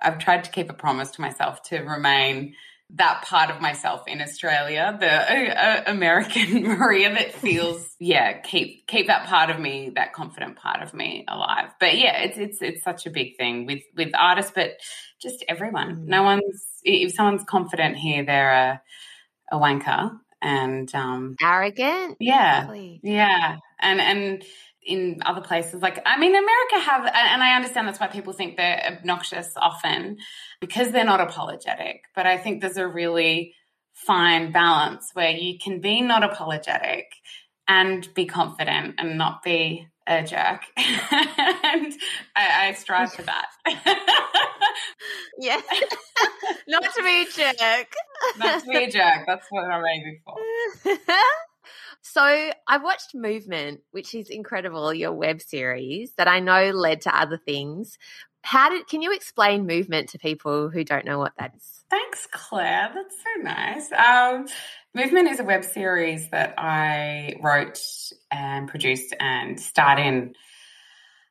I've 0.00 0.18
tried 0.18 0.44
to 0.44 0.50
keep 0.50 0.70
a 0.70 0.74
promise 0.74 1.10
to 1.12 1.20
myself 1.20 1.62
to 1.64 1.80
remain 1.80 2.54
that 2.90 3.22
part 3.22 3.50
of 3.50 3.60
myself 3.60 4.04
in 4.06 4.20
Australia, 4.20 4.96
the 4.98 5.10
uh, 5.10 5.54
uh, 5.54 5.82
American 5.86 6.62
Maria 6.78 7.12
that 7.12 7.32
feels, 7.32 7.94
yeah, 7.98 8.38
keep 8.40 8.86
keep 8.86 9.08
that 9.08 9.26
part 9.26 9.50
of 9.50 9.58
me, 9.58 9.90
that 9.96 10.12
confident 10.12 10.56
part 10.56 10.82
of 10.82 10.94
me 10.94 11.24
alive. 11.28 11.70
But 11.80 11.98
yeah, 11.98 12.18
it's 12.22 12.38
it's 12.38 12.62
it's 12.62 12.84
such 12.84 13.06
a 13.06 13.10
big 13.10 13.36
thing 13.36 13.66
with 13.66 13.82
with 13.96 14.12
artists, 14.16 14.52
but 14.54 14.78
just 15.20 15.44
everyone. 15.48 15.96
Mm. 15.96 16.06
No 16.06 16.22
one's 16.22 16.64
if 16.84 17.12
someone's 17.14 17.44
confident 17.44 17.96
here, 17.96 18.24
they're 18.24 18.52
a 18.52 18.82
a 19.50 19.58
wanker 19.58 20.18
and 20.40 20.94
um 20.94 21.36
arrogant. 21.42 22.16
Yeah, 22.20 22.72
yeah, 23.02 23.56
and 23.80 24.00
and 24.00 24.44
in 24.86 25.18
other 25.26 25.40
places. 25.40 25.82
Like, 25.82 26.00
I 26.06 26.18
mean, 26.18 26.30
America 26.30 26.90
have, 26.90 27.00
and 27.06 27.42
I 27.42 27.56
understand 27.56 27.88
that's 27.88 27.98
why 27.98 28.06
people 28.06 28.32
think 28.32 28.56
they're 28.56 28.80
obnoxious 28.86 29.52
often 29.56 30.18
because 30.60 30.90
they're 30.92 31.04
not 31.04 31.20
apologetic. 31.20 32.02
But 32.14 32.26
I 32.26 32.38
think 32.38 32.60
there's 32.60 32.76
a 32.76 32.86
really 32.86 33.54
fine 33.92 34.52
balance 34.52 35.10
where 35.14 35.30
you 35.30 35.58
can 35.58 35.80
be 35.80 36.00
not 36.02 36.22
apologetic 36.22 37.06
and 37.68 38.12
be 38.14 38.26
confident 38.26 38.94
and 38.98 39.18
not 39.18 39.42
be 39.42 39.88
a 40.06 40.22
jerk. 40.22 40.62
and 40.76 41.92
I, 42.36 42.68
I 42.68 42.74
strive 42.76 43.12
for 43.12 43.22
that. 43.22 43.46
yeah. 45.38 45.60
not 46.68 46.84
to 46.94 47.02
be 47.02 47.22
a 47.22 47.24
jerk. 47.24 47.92
not 48.38 48.62
to 48.62 48.68
be 48.68 48.84
a 48.84 48.90
jerk. 48.90 49.24
That's 49.26 49.46
what 49.50 49.64
I'm 49.64 49.84
aiming 49.84 50.20
for. 50.24 50.36
So 52.12 52.22
I 52.22 52.78
watched 52.78 53.16
Movement, 53.16 53.80
which 53.90 54.14
is 54.14 54.30
incredible, 54.30 54.94
your 54.94 55.12
web 55.12 55.42
series 55.42 56.12
that 56.16 56.28
I 56.28 56.38
know 56.38 56.70
led 56.70 57.00
to 57.02 57.14
other 57.14 57.36
things. 57.36 57.98
How 58.46 58.68
did 58.70 58.86
can 58.86 59.02
you 59.02 59.12
explain 59.12 59.66
movement 59.66 60.10
to 60.10 60.20
people 60.20 60.68
who 60.68 60.84
don't 60.84 61.04
know 61.04 61.18
what 61.18 61.32
that 61.36 61.54
is? 61.56 61.84
Thanks, 61.90 62.28
Claire. 62.30 62.92
That's 62.94 63.16
so 63.16 63.42
nice. 63.42 63.90
Um, 63.90 64.46
movement 64.94 65.28
is 65.28 65.40
a 65.40 65.44
web 65.44 65.64
series 65.64 66.30
that 66.30 66.54
I 66.56 67.34
wrote 67.42 67.80
and 68.30 68.68
produced 68.68 69.12
and 69.18 69.58
starred 69.58 69.98
in. 69.98 70.34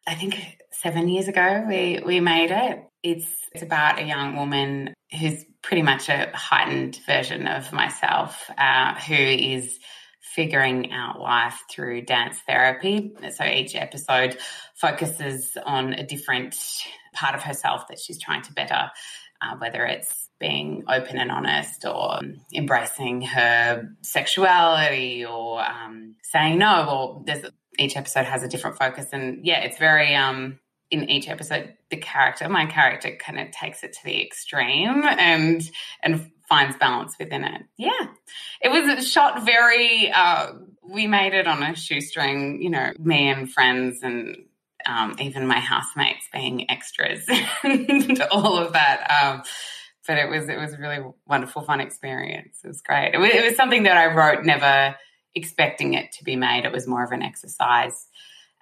I 0.06 0.16
think 0.16 0.36
seven 0.72 1.08
years 1.08 1.30
ago 1.30 1.64
we 1.66 2.02
we 2.06 2.20
made 2.20 2.52
it. 2.52 2.84
It's 3.02 3.30
it's 3.54 3.64
about 3.64 3.98
a 3.98 4.04
young 4.04 4.36
woman 4.36 4.94
who's 5.18 5.46
pretty 5.62 5.84
much 5.84 6.10
a 6.10 6.32
heightened 6.34 7.00
version 7.06 7.48
of 7.48 7.72
myself, 7.72 8.52
uh, 8.58 8.96
who 8.96 9.16
is 9.16 9.80
figuring 10.34 10.92
out 10.92 11.20
life 11.20 11.64
through 11.70 12.02
dance 12.02 12.38
therapy. 12.48 13.14
So 13.36 13.46
each 13.46 13.76
episode 13.76 14.38
focuses 14.76 15.58
on 15.66 15.94
a 15.94 16.06
different 16.06 16.56
part 17.14 17.36
of 17.36 17.44
herself 17.44 17.88
that 17.88 18.00
she's 18.00 18.20
trying 18.20 18.42
to 18.44 18.54
better, 18.54 18.92
uh, 19.42 19.56
whether 19.58 19.86
it's 19.86 20.30
being 20.40 20.84
open 20.90 21.18
and 21.18 21.32
honest 21.32 21.86
or 21.86 22.20
embracing 22.54 23.22
her 23.22 23.90
sexuality 24.02 25.26
or 25.26 25.64
um, 25.66 26.16
saying 26.24 26.58
no 26.58 26.90
or 26.90 27.26
each 27.80 27.96
episode 27.96 28.26
has 28.26 28.44
a 28.44 28.48
different 28.48 28.78
focus 28.78 29.08
and 29.12 29.46
yeah 29.46 29.60
it's 29.60 29.78
very 29.78 30.16
um 30.16 30.60
in 30.92 31.10
each 31.10 31.28
episode 31.28 31.74
the 31.90 31.98
character 31.98 32.48
my 32.50 32.66
character 32.66 33.16
kind 33.18 33.40
of 33.40 33.52
takes 33.52 33.84
it 33.84 33.94
to 33.94 34.00
the 34.04 34.22
extreme 34.22 35.04
and 35.04 35.70
and 36.04 36.32
finds 36.48 36.78
balance 36.78 37.16
within 37.20 37.44
it. 37.44 37.64
Yeah. 37.78 38.08
It 38.62 38.70
was 38.70 39.10
shot 39.10 39.46
very, 39.46 40.12
uh, 40.12 40.54
we 40.84 41.08
made 41.08 41.34
it 41.34 41.48
on 41.48 41.64
a 41.64 41.76
shoestring, 41.76 42.62
you 42.62 42.70
know, 42.70 42.92
me 43.00 43.30
and 43.30 43.52
friends 43.52 44.00
and 44.04 44.38
um, 44.86 45.16
even 45.20 45.48
my 45.48 45.60
housemates 45.60 46.28
being 46.32 46.70
extras 46.70 47.26
and 47.64 48.22
all 48.32 48.58
of 48.58 48.74
that. 48.74 49.10
Um, 49.10 49.44
but 50.08 50.18
it 50.18 50.30
was 50.30 50.48
it 50.48 50.60
was 50.60 50.74
a 50.74 50.78
really 50.78 51.04
wonderful, 51.26 51.64
fun 51.64 51.80
experience. 51.80 52.60
It 52.64 52.68
was 52.68 52.82
great. 52.82 53.14
It 53.14 53.18
was, 53.18 53.32
it 53.32 53.44
was 53.44 53.56
something 53.56 53.84
that 53.84 53.98
I 53.98 54.14
wrote, 54.14 54.46
never 54.46 54.96
expecting 55.34 55.96
it 55.96 56.12
to 56.14 56.24
be 56.24 56.36
made. 56.36 56.66
It 56.66 56.72
was 56.72 56.88
more 56.88 57.04
of 57.04 57.12
an 57.12 57.24
exercise 57.24 58.08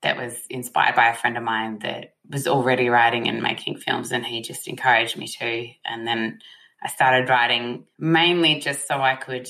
that 0.02 0.18
was 0.18 0.38
inspired 0.50 0.96
by 0.96 1.08
a 1.10 1.16
friend 1.16 1.38
of 1.38 1.44
mine 1.44 1.80
that 1.80 2.16
was 2.30 2.48
already 2.48 2.90
writing 2.90 3.28
and 3.28 3.42
making 3.42 3.78
films, 3.78 4.12
and 4.12 4.26
he 4.26 4.42
just 4.42 4.68
encouraged 4.68 5.18
me 5.18 5.28
to. 5.28 5.68
And 5.86 6.08
then 6.08 6.40
I 6.84 6.90
started 6.90 7.30
writing 7.30 7.86
mainly 7.98 8.60
just 8.60 8.88
so 8.88 9.02
I 9.02 9.16
could. 9.16 9.48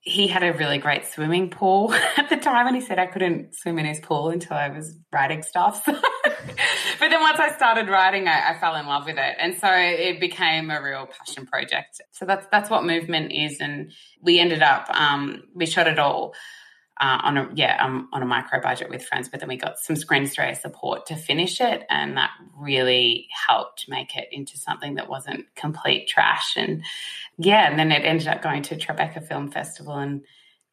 He 0.00 0.28
had 0.28 0.42
a 0.42 0.52
really 0.52 0.78
great 0.78 1.06
swimming 1.06 1.50
pool 1.50 1.92
at 2.16 2.30
the 2.30 2.36
time, 2.36 2.66
and 2.66 2.74
he 2.74 2.80
said 2.80 2.98
I 2.98 3.06
couldn't 3.06 3.54
swim 3.54 3.78
in 3.78 3.84
his 3.84 4.00
pool 4.00 4.30
until 4.30 4.56
I 4.56 4.68
was 4.68 4.96
writing 5.12 5.42
stuff. 5.42 5.82
but 5.86 6.00
then 7.00 7.20
once 7.20 7.38
I 7.38 7.52
started 7.56 7.88
writing, 7.88 8.28
I, 8.28 8.52
I, 8.52 8.58
fell 8.58 8.76
in 8.76 8.86
love 8.86 9.04
with 9.06 9.18
it, 9.18 9.36
and 9.38 9.54
so 9.54 9.68
it 9.70 10.20
became 10.20 10.70
a 10.70 10.80
real 10.80 11.06
passion 11.06 11.46
project. 11.46 12.00
So 12.12 12.24
that's 12.24 12.46
that's 12.50 12.70
what 12.70 12.84
movement 12.84 13.32
is, 13.32 13.60
and 13.60 13.92
we 14.22 14.38
ended 14.38 14.62
up 14.62 14.88
um, 14.90 15.42
we 15.54 15.66
shot 15.66 15.88
it 15.88 15.98
all 15.98 16.34
uh, 16.98 17.18
on 17.22 17.36
a 17.36 17.50
yeah 17.54 17.84
um, 17.84 18.08
on 18.12 18.22
a 18.22 18.26
micro 18.26 18.60
budget 18.60 18.88
with 18.88 19.04
friends, 19.04 19.28
but 19.28 19.40
then 19.40 19.48
we 19.48 19.56
got 19.56 19.78
some 19.78 19.96
Screen 19.96 20.26
support 20.26 21.06
to 21.06 21.16
finish 21.16 21.60
it, 21.60 21.84
and 21.90 22.16
that 22.16 22.30
really 22.56 23.28
helped 23.46 23.86
make 23.88 24.16
it 24.16 24.28
into 24.32 24.56
something 24.56 24.94
that 24.94 25.08
wasn't 25.08 25.46
complete 25.54 26.08
trash. 26.08 26.54
And 26.56 26.82
yeah, 27.38 27.68
and 27.68 27.78
then 27.78 27.92
it 27.92 28.04
ended 28.04 28.28
up 28.28 28.42
going 28.42 28.62
to 28.62 28.76
Tribeca 28.76 29.26
Film 29.26 29.50
Festival 29.50 29.94
and 29.94 30.22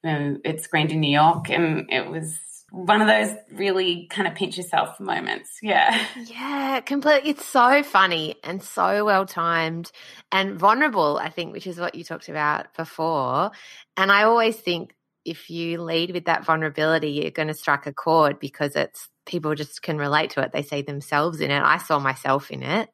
and 0.04 0.40
it 0.44 0.62
screened 0.62 0.92
in 0.92 1.00
New 1.00 1.12
York, 1.12 1.50
and 1.50 1.90
it 1.90 2.10
was 2.10 2.38
one 2.74 3.02
of 3.02 3.08
those 3.08 3.38
really 3.52 4.08
kind 4.08 4.28
of 4.28 4.34
pinch 4.34 4.58
yourself 4.58 5.00
moments. 5.00 5.60
Yeah. 5.62 5.96
Yeah, 6.26 6.80
completely. 6.80 7.30
It's 7.30 7.46
so 7.46 7.84
funny 7.84 8.36
and 8.44 8.64
so 8.64 9.06
well 9.06 9.28
timed 9.28 9.92
and 10.32 10.58
vulnerable, 10.58 11.20
I 11.22 11.30
think, 11.30 11.54
which 11.54 11.68
is 11.68 11.80
what 11.80 11.94
you 11.94 12.04
talked 12.04 12.30
about 12.30 12.74
before. 12.76 13.52
And 13.96 14.12
I 14.12 14.24
always 14.24 14.56
think 14.56 14.96
if 15.26 15.50
you 15.50 15.82
lead 15.82 16.12
with 16.12 16.26
that 16.26 16.46
vulnerability, 16.46 17.10
you're 17.12 17.32
going 17.32 17.48
to 17.48 17.54
strike 17.54 17.86
a 17.86 17.94
chord 17.94 18.40
because 18.40 18.76
it's 18.76 19.10
people 19.26 19.56
just 19.56 19.82
can 19.82 19.98
relate 19.98 20.32
to 20.32 20.42
it. 20.42 20.52
They 20.52 20.64
see 20.64 20.82
themselves 20.82 21.40
in 21.40 21.52
it. 21.52 21.62
I 21.62 21.78
saw 21.78 22.00
myself 22.00 22.52
in 22.52 22.64
it. 22.64 22.90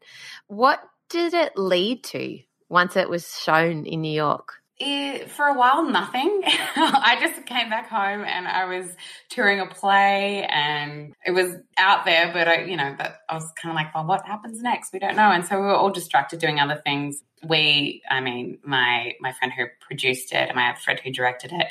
What 0.48 0.80
did 1.10 1.34
it 1.34 1.58
lead 1.58 2.04
to 2.06 2.40
once 2.70 2.96
it 2.96 3.10
was 3.10 3.40
shown 3.40 3.86
in 3.86 4.02
New 4.02 4.14
York? 4.14 4.59
It, 4.82 5.30
for 5.30 5.46
a 5.46 5.54
while, 5.54 5.84
nothing. 5.84 6.42
I 6.46 7.18
just 7.20 7.46
came 7.46 7.70
back 7.70 7.90
home 7.90 8.24
and 8.24 8.48
I 8.48 8.64
was 8.66 8.88
touring 9.30 9.60
a 9.60 9.66
play 9.66 10.46
and 10.46 11.14
it 11.26 11.32
was 11.32 11.54
out 11.78 12.06
there, 12.06 12.32
but 12.32 12.48
I, 12.48 12.64
you 12.64 12.78
know, 12.78 12.96
that 12.98 13.20
I 13.28 13.34
was 13.34 13.52
kind 13.62 13.72
of 13.72 13.76
like, 13.76 13.94
well, 13.94 14.06
what 14.06 14.26
happens 14.26 14.62
next? 14.62 14.94
We 14.94 15.00
don't 15.00 15.18
know. 15.18 15.32
And 15.32 15.46
so 15.46 15.58
we 15.58 15.64
were 15.64 15.76
all 15.76 15.90
distracted 15.90 16.40
doing 16.40 16.62
other 16.62 16.82
things. 16.86 17.22
We, 17.46 18.02
I 18.10 18.22
mean, 18.22 18.60
my, 18.64 19.16
my 19.20 19.34
friend 19.34 19.52
who 19.52 19.66
produced 19.82 20.32
it 20.32 20.48
and 20.48 20.56
my 20.56 20.76
friend 20.76 20.98
who 21.04 21.12
directed 21.12 21.52
it. 21.52 21.68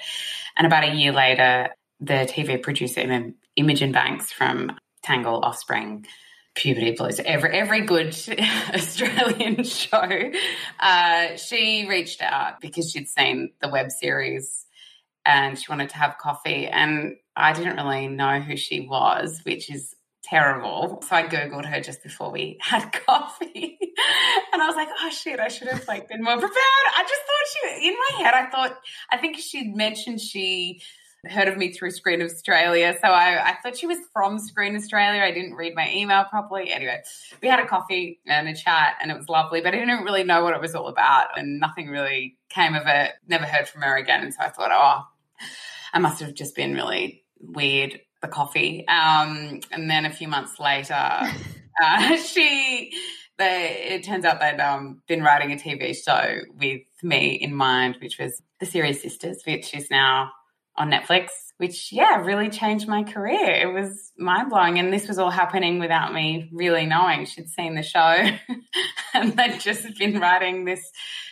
And 0.57 0.67
about 0.67 0.85
a 0.85 0.95
year 0.95 1.13
later, 1.13 1.71
the 2.01 2.29
TV 2.31 2.63
producer, 2.63 3.33
Imogen 3.57 3.93
Banks 3.93 4.33
from 4.33 4.77
Tangle 5.03 5.41
Offspring, 5.43 6.07
puberty 6.59 6.91
blues. 6.91 7.21
Every 7.25 7.51
every 7.51 7.83
good 7.83 8.09
Australian 8.75 9.63
show, 9.65 10.33
uh, 10.81 11.37
she 11.37 11.87
reached 11.89 12.21
out 12.21 12.61
because 12.61 12.91
she'd 12.91 13.09
seen 13.09 13.53
the 13.63 13.69
web 13.69 13.91
series 13.91 14.67
and 15.25 15.59
she 15.59 15.67
wanted 15.69 15.91
to 15.91 15.97
have 15.97 16.19
coffee. 16.19 16.67
And 16.67 17.17
I 17.37 17.53
didn't 17.53 17.77
really 17.77 18.09
know 18.09 18.41
who 18.41 18.57
she 18.57 18.81
was, 18.81 19.41
which 19.45 19.71
is 19.71 19.95
terrible. 20.25 21.03
So 21.09 21.15
I 21.15 21.23
googled 21.23 21.67
her 21.67 21.81
just 21.81 22.03
before 22.03 22.31
we 22.31 22.59
had 22.61 22.91
coffee, 22.91 23.79
and 24.53 24.63
I 24.63 24.67
was 24.67 24.77
like, 24.77 24.89
"Oh 25.01 25.11
shit, 25.11 25.39
I 25.39 25.49
should 25.49 25.69
have 25.69 25.87
like 25.87 26.09
been 26.09 26.23
more 26.23 26.35
prepared." 26.35 26.55
I 26.97 27.03
just 27.03 27.23
thought 27.23 27.79
she 27.79 27.89
in 27.89 27.95
my 27.95 28.25
head. 28.25 28.35
I 28.35 28.51
thought 28.51 28.79
I 29.11 29.17
think 29.19 29.39
she'd 29.39 29.75
mentioned 29.77 30.21
she 30.21 30.83
heard 31.27 31.49
of 31.49 31.57
me 31.57 31.73
through 31.73 31.91
Screen 31.91 32.23
Australia. 32.23 32.97
So 33.03 33.09
I, 33.09 33.51
I 33.51 33.57
thought 33.63 33.77
she 33.77 33.87
was 33.87 33.99
from 34.13 34.39
Screen 34.39 34.77
Australia. 34.77 35.23
I 35.23 35.33
didn't 35.33 35.55
read 35.55 35.75
my 35.75 35.93
email 35.93 36.25
properly. 36.25 36.73
Anyway, 36.73 37.03
we 37.43 37.49
had 37.49 37.59
a 37.59 37.67
coffee 37.67 38.21
and 38.27 38.49
a 38.49 38.55
chat 38.55 38.95
and 39.03 39.11
it 39.11 39.17
was 39.17 39.29
lovely, 39.29 39.61
but 39.61 39.75
I 39.75 39.79
didn't 39.79 40.05
really 40.05 40.23
know 40.23 40.45
what 40.45 40.55
it 40.55 40.61
was 40.61 40.75
all 40.75 40.89
about 40.89 41.37
and 41.37 41.59
nothing 41.59 41.89
really 41.89 42.37
came 42.49 42.75
of 42.75 42.85
it. 42.87 43.13
Never 43.27 43.47
heard 43.47 43.69
from 43.69 43.83
her 43.83 43.97
again. 43.97 44.23
And 44.23 44.33
so 44.33 44.43
I 44.43 44.51
thought, 44.51 44.71
oh, 44.73 45.07
I 45.93 45.99
must 45.99 46.21
have 46.21 46.35
just 46.35 46.55
been 46.55 46.75
really 46.75 47.25
weird, 47.41 48.01
the 48.23 48.29
coffee. 48.29 48.87
Um, 48.87 49.61
and 49.73 49.91
then 49.91 50.05
a 50.05 50.13
few 50.13 50.29
months 50.29 50.61
later, 50.61 50.95
uh, 51.83 52.17
she, 52.17 52.93
they, 53.39 53.87
it 53.91 54.05
turns 54.05 54.25
out 54.25 54.41
they'd 54.41 54.61
um, 54.61 55.03
been 55.09 55.23
writing 55.23 55.53
a 55.53 55.57
TV 55.57 55.97
show 55.97 56.43
with 56.57 56.83
me 57.03 57.35
in 57.35 57.55
mind, 57.55 57.97
which 58.01 58.19
was 58.19 58.41
the 58.61 58.67
series 58.67 59.03
Sisters, 59.03 59.43
which 59.45 59.75
is 59.75 59.91
now 59.91 60.31
on 60.79 60.91
Netflix, 60.91 61.29
which, 61.59 61.93
yeah, 61.93 62.23
really 62.23 62.49
changed 62.49 62.89
my 62.89 63.03
career. 63.03 63.51
It 63.51 63.73
was 63.73 64.13
mind 64.17 64.49
blowing. 64.49 64.79
And 64.79 64.93
this 64.93 65.09
was 65.09 65.19
all 65.19 65.31
happening 65.31 65.79
without 65.81 66.15
me 66.15 66.49
really 66.53 66.87
knowing. 66.87 67.27
She'd 67.27 67.51
seen 67.51 67.75
the 67.75 67.83
show 67.83 67.99
and 69.15 69.37
they'd 69.37 69.61
just 69.61 69.99
been 69.99 70.21
writing 70.21 70.65
this, 70.65 70.81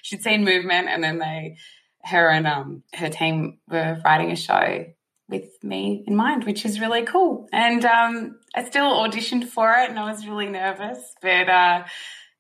she'd 0.03 0.23
seen 0.23 0.45
movement 0.45 0.89
and 0.89 1.03
then 1.03 1.19
they, 1.19 1.57
her 2.05 2.29
and 2.29 2.47
um, 2.47 2.83
her 2.95 3.09
team 3.09 3.59
were 3.69 3.99
writing 4.05 4.33
a 4.33 4.37
show 4.37 4.85
with 5.29 5.49
me 5.63 6.05
in 6.07 6.15
mind, 6.15 6.45
which 6.45 6.65
is 6.65 6.81
really 6.81 7.05
cool. 7.05 7.49
And 7.53 7.85
um, 7.85 8.39
I 8.55 8.65
still 8.65 8.91
auditioned 8.91 9.49
for 9.49 9.73
it 9.73 9.91
and 9.91 9.99
I 9.99 10.11
was 10.11 10.27
really 10.27 10.49
nervous, 10.49 10.99
but 11.23 11.49
uh, 11.49 11.85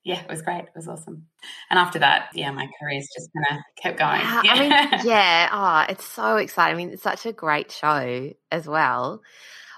yeah, 0.06 0.20
it 0.20 0.30
was 0.30 0.40
great. 0.40 0.62
It 0.62 0.70
was 0.76 0.86
awesome. 0.86 1.26
And 1.68 1.80
after 1.80 1.98
that, 1.98 2.28
yeah, 2.32 2.52
my 2.52 2.68
career's 2.78 3.08
just 3.12 3.28
kind 3.34 3.58
of 3.58 3.64
kept 3.82 3.98
going. 3.98 4.20
Wow. 4.20 4.40
Yeah. 4.44 4.52
I 4.52 4.60
mean, 4.60 5.00
yeah, 5.04 5.48
oh, 5.52 5.92
it's 5.92 6.04
so 6.04 6.36
exciting. 6.36 6.74
I 6.74 6.76
mean, 6.76 6.90
it's 6.90 7.02
such 7.02 7.26
a 7.26 7.32
great 7.32 7.72
show 7.72 8.32
as 8.52 8.68
well. 8.68 9.20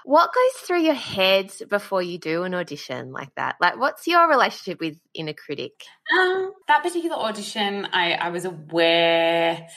What 0.05 0.31
goes 0.31 0.61
through 0.61 0.81
your 0.81 0.93
head 0.93 1.51
before 1.67 2.03
you 2.03 2.19
do 2.19 2.43
an 2.43 2.53
audition 2.53 3.11
like 3.11 3.33
that? 3.37 3.55
Like, 3.59 3.79
what's 3.79 4.05
your 4.05 4.29
relationship 4.29 4.79
with 4.79 4.99
Inner 5.15 5.33
Critic? 5.33 5.83
Um, 6.13 6.53
that 6.67 6.83
particular 6.83 7.15
audition, 7.15 7.87
I, 7.91 8.13
I 8.13 8.29
was 8.29 8.45
aware 8.45 9.67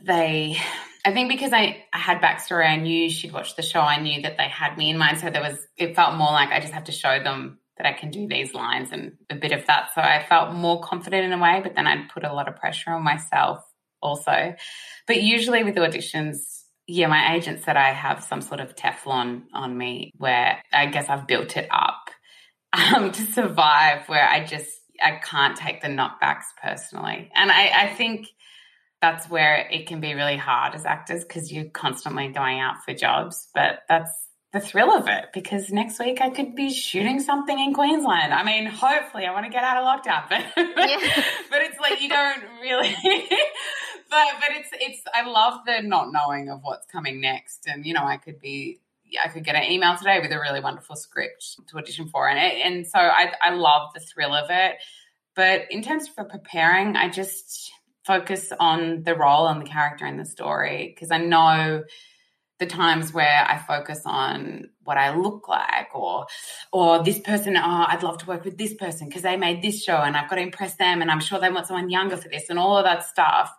they 0.00 0.56
I 1.04 1.12
think 1.12 1.28
because 1.28 1.52
I, 1.52 1.84
I 1.92 1.98
had 1.98 2.20
backstory, 2.20 2.68
I 2.68 2.76
knew 2.76 3.08
she'd 3.08 3.32
watched 3.32 3.56
the 3.56 3.62
show. 3.62 3.80
I 3.80 4.00
knew 4.00 4.22
that 4.22 4.36
they 4.36 4.48
had 4.48 4.76
me 4.76 4.90
in 4.90 4.98
mind. 4.98 5.18
So 5.18 5.30
there 5.30 5.40
was, 5.40 5.56
it 5.76 5.94
felt 5.94 6.16
more 6.16 6.32
like 6.32 6.50
I 6.50 6.60
just 6.60 6.72
have 6.72 6.84
to 6.84 6.92
show 6.92 7.22
them 7.22 7.58
that 7.78 7.86
I 7.86 7.92
can 7.92 8.10
do 8.10 8.26
these 8.28 8.54
lines 8.54 8.90
and 8.92 9.12
a 9.30 9.36
bit 9.36 9.52
of 9.52 9.66
that. 9.66 9.90
So 9.94 10.00
I 10.00 10.24
felt 10.28 10.52
more 10.52 10.82
confident 10.82 11.24
in 11.24 11.32
a 11.32 11.42
way, 11.42 11.60
but 11.62 11.74
then 11.74 11.86
I'd 11.86 12.10
put 12.10 12.24
a 12.24 12.32
lot 12.32 12.48
of 12.48 12.56
pressure 12.56 12.90
on 12.90 13.02
myself 13.02 13.64
also. 14.02 14.54
But 15.06 15.22
usually 15.22 15.64
with 15.64 15.76
auditions, 15.76 16.36
yeah, 16.86 17.06
my 17.06 17.34
agent 17.34 17.62
said 17.62 17.76
I 17.76 17.92
have 17.92 18.24
some 18.24 18.42
sort 18.42 18.60
of 18.60 18.74
Teflon 18.74 19.44
on 19.54 19.76
me 19.76 20.12
where 20.16 20.62
I 20.72 20.86
guess 20.86 21.08
I've 21.08 21.26
built 21.26 21.56
it 21.56 21.68
up 21.70 22.10
um, 22.72 23.12
to 23.12 23.22
survive, 23.32 24.08
where 24.08 24.28
I 24.28 24.44
just, 24.44 24.70
I 25.02 25.20
can't 25.22 25.56
take 25.56 25.80
the 25.80 25.88
knockbacks 25.88 26.44
personally. 26.60 27.30
And 27.34 27.50
I, 27.50 27.70
I 27.74 27.94
think 27.94 28.26
that's 29.00 29.30
where 29.30 29.68
it 29.70 29.86
can 29.86 30.00
be 30.00 30.14
really 30.14 30.36
hard 30.36 30.74
as 30.74 30.84
actors 30.84 31.24
because 31.24 31.52
you're 31.52 31.70
constantly 31.70 32.28
going 32.28 32.58
out 32.58 32.82
for 32.84 32.94
jobs. 32.94 33.48
But 33.54 33.80
that's 33.88 34.27
the 34.52 34.60
thrill 34.60 34.92
of 34.92 35.06
it 35.08 35.26
because 35.34 35.70
next 35.70 35.98
week 35.98 36.20
I 36.22 36.30
could 36.30 36.54
be 36.54 36.72
shooting 36.72 37.20
something 37.20 37.58
in 37.58 37.74
Queensland. 37.74 38.32
I 38.32 38.42
mean, 38.44 38.64
hopefully 38.66 39.26
I 39.26 39.32
want 39.32 39.44
to 39.44 39.50
get 39.50 39.62
out 39.62 39.76
of 39.76 39.84
lockdown, 39.84 40.28
but 40.28 40.40
yeah. 40.88 41.24
but 41.50 41.62
it's 41.62 41.78
like 41.78 42.00
you 42.00 42.08
don't 42.08 42.42
really 42.62 42.88
but 44.10 44.26
but 44.40 44.50
it's 44.50 44.70
it's 44.72 45.02
I 45.12 45.28
love 45.28 45.60
the 45.66 45.82
not 45.82 46.12
knowing 46.12 46.48
of 46.48 46.60
what's 46.62 46.86
coming 46.86 47.20
next 47.20 47.66
and 47.66 47.84
you 47.84 47.92
know, 47.92 48.04
I 48.04 48.16
could 48.16 48.40
be 48.40 48.80
I 49.22 49.28
could 49.28 49.44
get 49.44 49.54
an 49.54 49.64
email 49.70 49.96
today 49.96 50.20
with 50.20 50.32
a 50.32 50.38
really 50.38 50.60
wonderful 50.60 50.96
script 50.96 51.58
to 51.68 51.78
audition 51.78 52.08
for 52.08 52.28
and 52.28 52.38
it, 52.38 52.64
and 52.64 52.86
so 52.86 52.98
I 52.98 53.32
I 53.42 53.50
love 53.50 53.90
the 53.94 54.00
thrill 54.00 54.34
of 54.34 54.46
it. 54.50 54.76
But 55.34 55.66
in 55.70 55.82
terms 55.82 56.08
of 56.16 56.28
preparing, 56.28 56.96
I 56.96 57.10
just 57.10 57.70
focus 58.04 58.50
on 58.58 59.02
the 59.02 59.14
role 59.14 59.46
and 59.46 59.60
the 59.60 59.66
character 59.66 60.06
in 60.06 60.16
the 60.16 60.24
story 60.24 60.92
because 60.94 61.10
I 61.10 61.18
know 61.18 61.84
the 62.58 62.66
times 62.66 63.12
where 63.12 63.46
I 63.48 63.58
focus 63.58 64.02
on 64.04 64.70
what 64.82 64.96
I 64.96 65.14
look 65.14 65.48
like 65.48 65.94
or 65.94 66.26
or 66.72 67.02
this 67.02 67.18
person, 67.18 67.56
oh, 67.56 67.84
I'd 67.88 68.02
love 68.02 68.18
to 68.18 68.26
work 68.26 68.44
with 68.44 68.58
this 68.58 68.74
person 68.74 69.08
because 69.08 69.22
they 69.22 69.36
made 69.36 69.62
this 69.62 69.82
show 69.82 69.96
and 69.96 70.16
I've 70.16 70.28
got 70.28 70.36
to 70.36 70.42
impress 70.42 70.74
them 70.76 71.00
and 71.02 71.10
I'm 71.10 71.20
sure 71.20 71.38
they 71.38 71.50
want 71.50 71.66
someone 71.66 71.90
younger 71.90 72.16
for 72.16 72.28
this 72.28 72.50
and 72.50 72.58
all 72.58 72.76
of 72.76 72.84
that 72.84 73.04
stuff. 73.04 73.54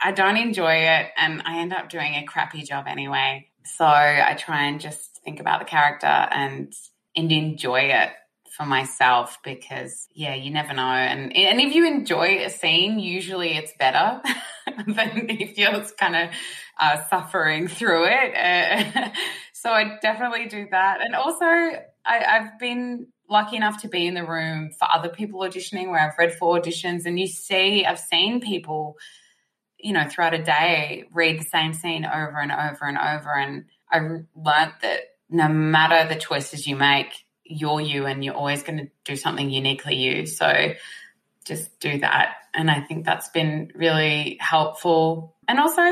I 0.00 0.12
don't 0.12 0.36
enjoy 0.36 0.74
it 0.74 1.10
and 1.16 1.42
I 1.44 1.58
end 1.58 1.72
up 1.72 1.88
doing 1.88 2.14
a 2.14 2.24
crappy 2.24 2.62
job 2.62 2.86
anyway. 2.88 3.48
So 3.64 3.86
I 3.86 4.36
try 4.38 4.64
and 4.64 4.80
just 4.80 5.20
think 5.24 5.40
about 5.40 5.60
the 5.60 5.66
character 5.66 6.06
and 6.06 6.72
and 7.14 7.30
enjoy 7.30 7.80
it 7.80 8.10
for 8.56 8.66
myself 8.66 9.38
because 9.42 10.08
yeah, 10.14 10.34
you 10.34 10.50
never 10.50 10.74
know. 10.74 10.82
And 10.82 11.34
and 11.34 11.60
if 11.60 11.74
you 11.74 11.86
enjoy 11.86 12.44
a 12.44 12.50
scene, 12.50 12.98
usually 12.98 13.56
it's 13.56 13.72
better 13.78 14.20
than 14.86 15.30
if 15.30 15.56
you're 15.56 15.82
kind 15.98 16.16
of 16.16 16.30
uh, 16.78 17.08
suffering 17.08 17.68
through 17.68 18.06
it. 18.06 18.34
Uh, 18.36 19.08
so 19.54 19.70
I 19.70 19.98
definitely 20.02 20.46
do 20.46 20.66
that. 20.70 21.00
And 21.00 21.14
also, 21.14 21.44
I, 21.44 21.84
I've 22.06 22.58
been 22.58 23.06
lucky 23.28 23.56
enough 23.56 23.80
to 23.82 23.88
be 23.88 24.06
in 24.06 24.14
the 24.14 24.26
room 24.26 24.70
for 24.78 24.86
other 24.92 25.08
people 25.08 25.40
auditioning 25.40 25.88
where 25.88 26.00
I've 26.00 26.18
read 26.18 26.34
for 26.34 26.58
auditions, 26.58 27.06
and 27.06 27.18
you 27.18 27.28
see, 27.28 27.86
I've 27.86 27.98
seen 27.98 28.40
people, 28.40 28.96
you 29.78 29.94
know, 29.94 30.06
throughout 30.08 30.34
a 30.34 30.42
day 30.42 31.04
read 31.12 31.40
the 31.40 31.44
same 31.44 31.72
scene 31.72 32.04
over 32.04 32.38
and 32.38 32.52
over 32.52 32.84
and 32.84 32.98
over. 32.98 33.34
And 33.34 33.64
I 33.90 33.98
learned 33.98 34.72
that 34.82 35.00
no 35.30 35.48
matter 35.48 36.06
the 36.06 36.20
choices 36.20 36.66
you 36.66 36.76
make, 36.76 37.21
you're 37.52 37.80
you 37.80 38.06
and 38.06 38.24
you're 38.24 38.34
always 38.34 38.62
going 38.62 38.78
to 38.78 38.90
do 39.04 39.16
something 39.16 39.50
uniquely 39.50 39.96
you. 39.96 40.26
So 40.26 40.74
just 41.44 41.78
do 41.80 41.98
that. 41.98 42.34
And 42.54 42.70
I 42.70 42.80
think 42.80 43.04
that's 43.04 43.28
been 43.30 43.72
really 43.74 44.36
helpful. 44.40 45.36
And 45.48 45.58
also, 45.58 45.82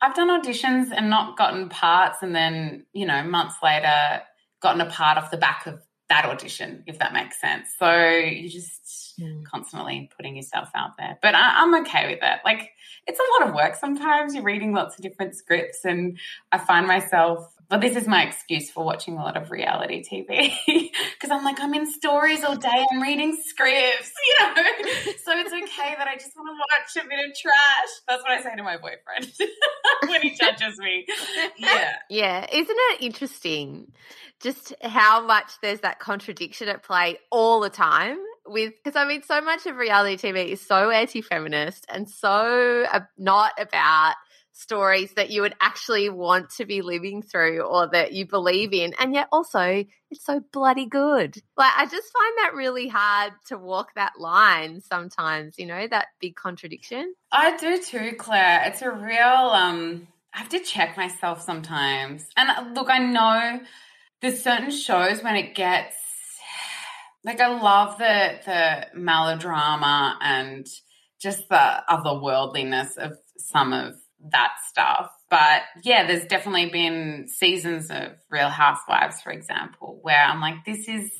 I've 0.00 0.14
done 0.14 0.28
auditions 0.28 0.90
and 0.94 1.10
not 1.10 1.36
gotten 1.36 1.68
parts, 1.68 2.22
and 2.22 2.34
then, 2.34 2.86
you 2.92 3.06
know, 3.06 3.22
months 3.24 3.56
later, 3.62 4.22
gotten 4.60 4.80
a 4.80 4.86
part 4.86 5.18
off 5.18 5.30
the 5.30 5.36
back 5.36 5.66
of 5.66 5.82
that 6.08 6.24
audition, 6.24 6.84
if 6.86 6.98
that 6.98 7.12
makes 7.12 7.40
sense. 7.40 7.68
So 7.78 7.90
you're 7.90 8.48
just 8.48 9.20
mm. 9.20 9.44
constantly 9.44 10.10
putting 10.16 10.36
yourself 10.36 10.70
out 10.74 10.96
there. 10.98 11.18
But 11.20 11.34
I, 11.34 11.62
am 11.62 11.74
okay 11.82 12.06
with 12.12 12.20
it. 12.22 12.40
Like, 12.44 12.70
it's 13.06 13.18
a 13.18 13.40
lot 13.40 13.48
of 13.48 13.54
work 13.54 13.74
sometimes. 13.74 14.34
You're 14.34 14.44
reading 14.44 14.72
lots 14.72 14.96
of 14.96 15.02
different 15.02 15.36
scripts, 15.36 15.84
and 15.84 16.18
I 16.50 16.58
find 16.58 16.86
myself 16.86 17.52
but 17.68 17.82
this 17.82 17.96
is 17.96 18.08
my 18.08 18.22
excuse 18.24 18.70
for 18.70 18.82
watching 18.82 19.18
a 19.18 19.22
lot 19.22 19.36
of 19.36 19.50
reality 19.50 20.02
TV 20.02 20.54
because 20.66 21.30
I'm 21.30 21.44
like, 21.44 21.60
I'm 21.60 21.74
in 21.74 21.90
stories 21.90 22.42
all 22.42 22.56
day, 22.56 22.86
I'm 22.90 23.02
reading 23.02 23.36
scripts, 23.44 24.12
you 24.40 24.46
know. 24.46 24.62
so 25.24 25.32
it's 25.38 25.52
okay 25.52 25.94
that 25.98 26.08
I 26.08 26.14
just 26.14 26.34
want 26.34 26.48
to 26.48 26.54
watch 26.54 27.04
a 27.04 27.08
bit 27.08 27.28
of 27.28 27.36
trash. 27.36 27.88
That's 28.08 28.22
what 28.22 28.32
I 28.32 28.42
say 28.42 28.56
to 28.56 28.62
my 28.62 28.78
boyfriend 28.78 29.30
when 30.08 30.22
he 30.22 30.34
judges 30.34 30.78
me. 30.78 31.06
Yeah. 31.58 31.92
Yeah. 32.08 32.46
Isn't 32.50 32.76
it 32.78 33.02
interesting 33.02 33.92
just 34.40 34.74
how 34.82 35.26
much 35.26 35.52
there's 35.60 35.80
that 35.80 35.98
contradiction 35.98 36.68
at 36.68 36.82
play 36.82 37.18
all 37.30 37.60
the 37.60 37.70
time? 37.70 38.18
With 38.46 38.72
because 38.82 38.96
I 38.96 39.06
mean, 39.06 39.22
so 39.22 39.42
much 39.42 39.66
of 39.66 39.76
reality 39.76 40.16
TV 40.16 40.48
is 40.48 40.62
so 40.62 40.88
anti-feminist 40.88 41.84
and 41.90 42.08
so 42.08 42.86
uh, 42.90 43.00
not 43.18 43.52
about 43.60 44.14
stories 44.58 45.12
that 45.12 45.30
you 45.30 45.42
would 45.42 45.54
actually 45.60 46.08
want 46.10 46.50
to 46.50 46.64
be 46.64 46.82
living 46.82 47.22
through 47.22 47.60
or 47.60 47.88
that 47.92 48.12
you 48.12 48.26
believe 48.26 48.72
in. 48.72 48.92
And 48.98 49.14
yet 49.14 49.28
also 49.30 49.84
it's 50.10 50.24
so 50.24 50.40
bloody 50.52 50.86
good. 50.86 51.36
Like 51.56 51.72
I 51.76 51.84
just 51.84 52.12
find 52.12 52.34
that 52.38 52.54
really 52.54 52.88
hard 52.88 53.34
to 53.46 53.56
walk 53.56 53.94
that 53.94 54.14
line 54.18 54.80
sometimes, 54.80 55.58
you 55.58 55.66
know, 55.66 55.86
that 55.86 56.08
big 56.20 56.34
contradiction. 56.34 57.14
I 57.30 57.56
do 57.56 57.80
too, 57.80 58.12
Claire. 58.18 58.64
It's 58.66 58.82
a 58.82 58.90
real 58.90 59.22
um 59.22 60.08
I 60.34 60.38
have 60.38 60.48
to 60.50 60.60
check 60.60 60.96
myself 60.96 61.40
sometimes. 61.40 62.26
And 62.36 62.50
uh, 62.50 62.64
look, 62.74 62.90
I 62.90 62.98
know 62.98 63.60
there's 64.20 64.42
certain 64.42 64.72
shows 64.72 65.22
when 65.22 65.36
it 65.36 65.54
gets 65.54 65.96
like 67.24 67.40
I 67.40 67.60
love 67.60 67.98
the 67.98 68.40
the 68.44 68.98
melodrama 68.98 70.18
and 70.20 70.66
just 71.20 71.48
the 71.48 71.82
otherworldliness 71.88 72.96
of 72.96 73.18
some 73.36 73.72
of 73.72 73.94
that 74.32 74.52
stuff. 74.68 75.10
But 75.30 75.62
yeah, 75.82 76.06
there's 76.06 76.26
definitely 76.26 76.70
been 76.70 77.26
seasons 77.28 77.90
of 77.90 78.12
Real 78.30 78.48
Housewives, 78.48 79.20
for 79.20 79.30
example, 79.30 79.98
where 80.02 80.22
I'm 80.22 80.40
like, 80.40 80.64
this 80.64 80.88
is 80.88 81.10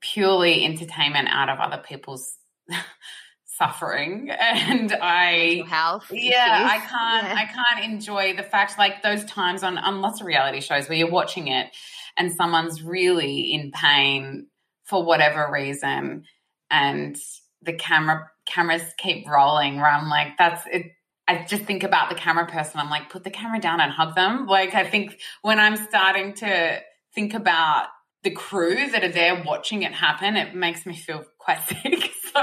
purely 0.00 0.64
entertainment 0.64 1.28
out 1.30 1.48
of 1.48 1.58
other 1.58 1.82
people's 1.82 2.36
suffering 3.58 4.30
and 4.40 4.96
i 5.02 5.64
health 5.66 6.06
yeah 6.12 6.60
issues. 6.60 6.70
i 6.70 6.76
can't 6.76 7.26
yeah. 7.26 7.34
i 7.34 7.44
can't 7.44 7.92
enjoy 7.92 8.36
the 8.36 8.42
fact 8.44 8.78
like 8.78 9.02
those 9.02 9.24
times 9.24 9.64
on 9.64 9.76
on 9.78 10.00
lots 10.00 10.20
of 10.20 10.26
reality 10.28 10.60
shows 10.60 10.88
where 10.88 10.96
you're 10.96 11.10
watching 11.10 11.48
it 11.48 11.66
and 12.16 12.32
someone's 12.32 12.82
really 12.84 13.52
in 13.52 13.72
pain 13.72 14.46
for 14.84 15.04
whatever 15.04 15.48
reason 15.52 16.22
and 16.70 17.16
the 17.62 17.72
camera 17.72 18.30
cameras 18.46 18.82
keep 18.96 19.28
rolling 19.28 19.76
where 19.76 19.90
i'm 19.90 20.08
like 20.08 20.38
that's 20.38 20.62
it 20.70 20.92
I 21.28 21.44
just 21.46 21.64
think 21.64 21.82
about 21.82 22.08
the 22.08 22.14
camera 22.14 22.46
person. 22.46 22.80
I'm 22.80 22.88
like, 22.88 23.10
put 23.10 23.22
the 23.22 23.30
camera 23.30 23.60
down 23.60 23.80
and 23.80 23.92
hug 23.92 24.14
them. 24.14 24.46
Like, 24.46 24.74
I 24.74 24.88
think 24.88 25.20
when 25.42 25.60
I'm 25.60 25.76
starting 25.76 26.32
to 26.34 26.80
think 27.14 27.34
about 27.34 27.88
the 28.22 28.30
crew 28.30 28.90
that 28.90 29.04
are 29.04 29.12
there 29.12 29.42
watching 29.44 29.82
it 29.82 29.92
happen, 29.92 30.36
it 30.36 30.54
makes 30.54 30.86
me 30.86 30.96
feel 30.96 31.24
quite 31.38 31.60
sick. 31.68 32.12
So, 32.32 32.42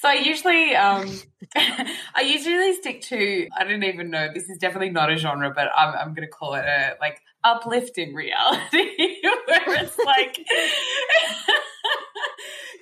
so 0.00 0.08
I 0.08 0.14
usually, 0.14 0.76
um, 0.76 1.10
I 1.56 2.22
usually 2.22 2.74
stick 2.74 3.02
to. 3.02 3.48
I 3.56 3.64
don't 3.64 3.82
even 3.82 4.10
know. 4.10 4.28
This 4.32 4.48
is 4.48 4.58
definitely 4.58 4.90
not 4.90 5.10
a 5.10 5.16
genre, 5.16 5.52
but 5.54 5.68
I'm, 5.76 5.94
I'm 5.94 6.14
going 6.14 6.26
to 6.26 6.32
call 6.32 6.54
it 6.54 6.64
a 6.64 6.94
like 7.00 7.20
uplifting 7.42 8.14
reality, 8.14 8.60
where 9.46 9.84
it's 9.84 9.98
like 9.98 10.38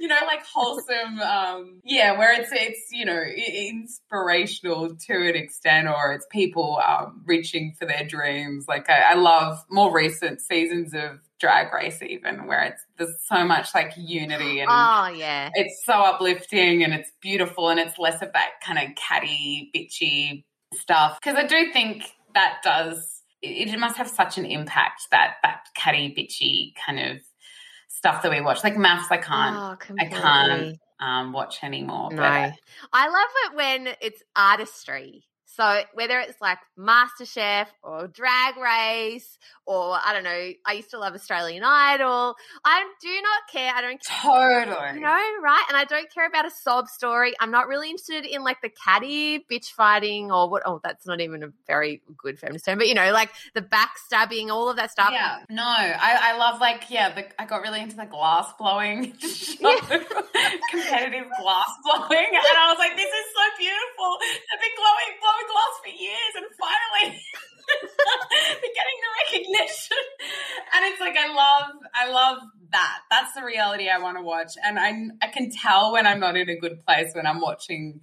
you 0.02 0.08
know, 0.08 0.18
like 0.26 0.44
wholesome, 0.44 1.20
um, 1.20 1.80
yeah, 1.84 2.18
where 2.18 2.32
it's 2.32 2.50
it's 2.50 2.90
you 2.90 3.04
know 3.04 3.22
inspirational 3.22 4.96
to 4.96 5.12
an 5.12 5.36
extent, 5.36 5.86
or 5.86 6.12
it's 6.12 6.26
people 6.28 6.82
um, 6.84 7.22
reaching 7.24 7.76
for 7.78 7.86
their 7.86 8.04
dreams. 8.04 8.64
Like 8.66 8.90
I, 8.90 9.12
I 9.12 9.14
love 9.14 9.64
more 9.70 9.94
recent 9.94 10.40
seasons 10.40 10.92
of 10.92 11.20
Drag 11.38 11.72
Race, 11.72 12.02
even 12.02 12.48
where 12.48 12.64
it's 12.64 12.82
there's 12.98 13.14
so 13.28 13.44
much 13.44 13.72
like 13.76 13.92
unity 13.96 14.58
and 14.58 14.68
oh 14.72 15.06
yeah, 15.16 15.50
it's 15.54 15.84
so 15.84 15.92
uplifting 15.92 16.82
and 16.82 16.92
it's 16.92 17.12
beautiful 17.20 17.68
and 17.68 17.78
it's 17.78 17.96
less 17.96 18.20
of 18.22 18.32
that 18.32 18.54
kind 18.66 18.80
of 18.80 18.96
catty, 18.96 19.70
bitchy 19.72 20.42
stuff. 20.74 21.20
Because 21.22 21.36
I 21.38 21.46
do 21.46 21.72
think 21.72 22.02
that 22.34 22.56
does 22.64 23.22
it, 23.40 23.68
it 23.68 23.78
must 23.78 23.98
have 23.98 24.08
such 24.08 24.36
an 24.36 24.46
impact 24.46 25.02
that 25.12 25.34
that 25.44 25.66
catty, 25.76 26.12
bitchy 26.12 26.72
kind 26.84 26.98
of 26.98 27.18
stuff 28.02 28.20
that 28.22 28.32
we 28.32 28.40
watch. 28.40 28.64
Like 28.64 28.74
MAFS, 28.74 29.06
I 29.10 29.16
can't, 29.16 29.56
oh, 29.56 29.94
I 30.00 30.06
can't 30.06 30.76
um, 30.98 31.32
watch 31.32 31.62
anymore. 31.62 32.10
No, 32.10 32.16
but, 32.16 32.52
I 32.92 33.06
love 33.06 33.30
it 33.46 33.56
when 33.56 33.94
it's 34.00 34.24
artistry. 34.34 35.22
So 35.54 35.82
whether 35.92 36.18
it's 36.18 36.40
like 36.40 36.58
MasterChef 36.78 37.66
or 37.82 38.08
Drag 38.08 38.56
Race 38.56 39.36
or 39.66 39.98
I 40.02 40.14
don't 40.14 40.24
know, 40.24 40.52
I 40.66 40.72
used 40.72 40.90
to 40.90 40.98
love 40.98 41.14
Australian 41.14 41.62
Idol. 41.62 42.34
I 42.64 42.84
do 43.02 43.08
not 43.22 43.42
care. 43.52 43.72
I 43.74 43.82
don't 43.82 44.00
care. 44.02 44.64
Totally. 44.64 44.94
You 44.94 45.00
know, 45.00 45.40
right? 45.42 45.64
And 45.68 45.76
I 45.76 45.84
don't 45.84 46.10
care 46.12 46.26
about 46.26 46.46
a 46.46 46.50
sob 46.50 46.88
story. 46.88 47.34
I'm 47.38 47.50
not 47.50 47.68
really 47.68 47.90
interested 47.90 48.24
in 48.24 48.42
like 48.42 48.62
the 48.62 48.70
catty 48.70 49.40
bitch 49.40 49.66
fighting 49.76 50.32
or 50.32 50.48
what 50.48 50.62
oh, 50.64 50.80
that's 50.82 51.06
not 51.06 51.20
even 51.20 51.42
a 51.42 51.52
very 51.66 52.00
good 52.16 52.38
feminist 52.38 52.64
term, 52.64 52.78
but 52.78 52.88
you 52.88 52.94
know, 52.94 53.12
like 53.12 53.28
the 53.54 53.60
backstabbing, 53.60 54.48
all 54.48 54.70
of 54.70 54.76
that 54.76 54.90
stuff. 54.90 55.10
Yeah. 55.12 55.40
No, 55.50 55.62
I, 55.62 56.32
I 56.32 56.38
love 56.38 56.60
like, 56.60 56.84
yeah, 56.88 57.14
the, 57.14 57.40
I 57.40 57.44
got 57.44 57.60
really 57.60 57.80
into 57.80 57.96
the 57.96 58.06
glass 58.06 58.50
blowing 58.58 59.12
competitive 60.72 61.28
glass 61.40 61.70
blowing. 61.84 62.30
And 62.32 62.56
I 62.56 62.72
was 62.72 62.78
like, 62.78 62.96
this 62.96 63.12
is 63.12 63.26
so 63.36 63.44
beautiful. 63.58 64.16
I've 64.48 64.60
been 64.60 64.76
glowing, 64.80 65.10
blowing 65.20 65.41
glass 65.46 65.74
for 65.82 65.90
years 65.90 66.32
and 66.36 66.46
finally 66.58 67.18
they're 67.82 68.74
getting 68.74 68.98
the 69.02 69.12
recognition. 69.22 70.04
And 70.74 70.84
it's 70.86 71.00
like 71.00 71.16
I 71.16 71.32
love 71.32 71.70
I 71.94 72.10
love 72.10 72.38
that. 72.70 72.98
That's 73.10 73.34
the 73.34 73.44
reality 73.44 73.88
I 73.88 73.98
want 73.98 74.16
to 74.16 74.22
watch. 74.22 74.52
And 74.62 74.78
I 74.78 74.92
I 75.24 75.28
can 75.28 75.50
tell 75.50 75.92
when 75.92 76.06
I'm 76.06 76.20
not 76.20 76.36
in 76.36 76.48
a 76.48 76.56
good 76.56 76.84
place 76.84 77.12
when 77.14 77.26
I'm 77.26 77.40
watching 77.40 78.00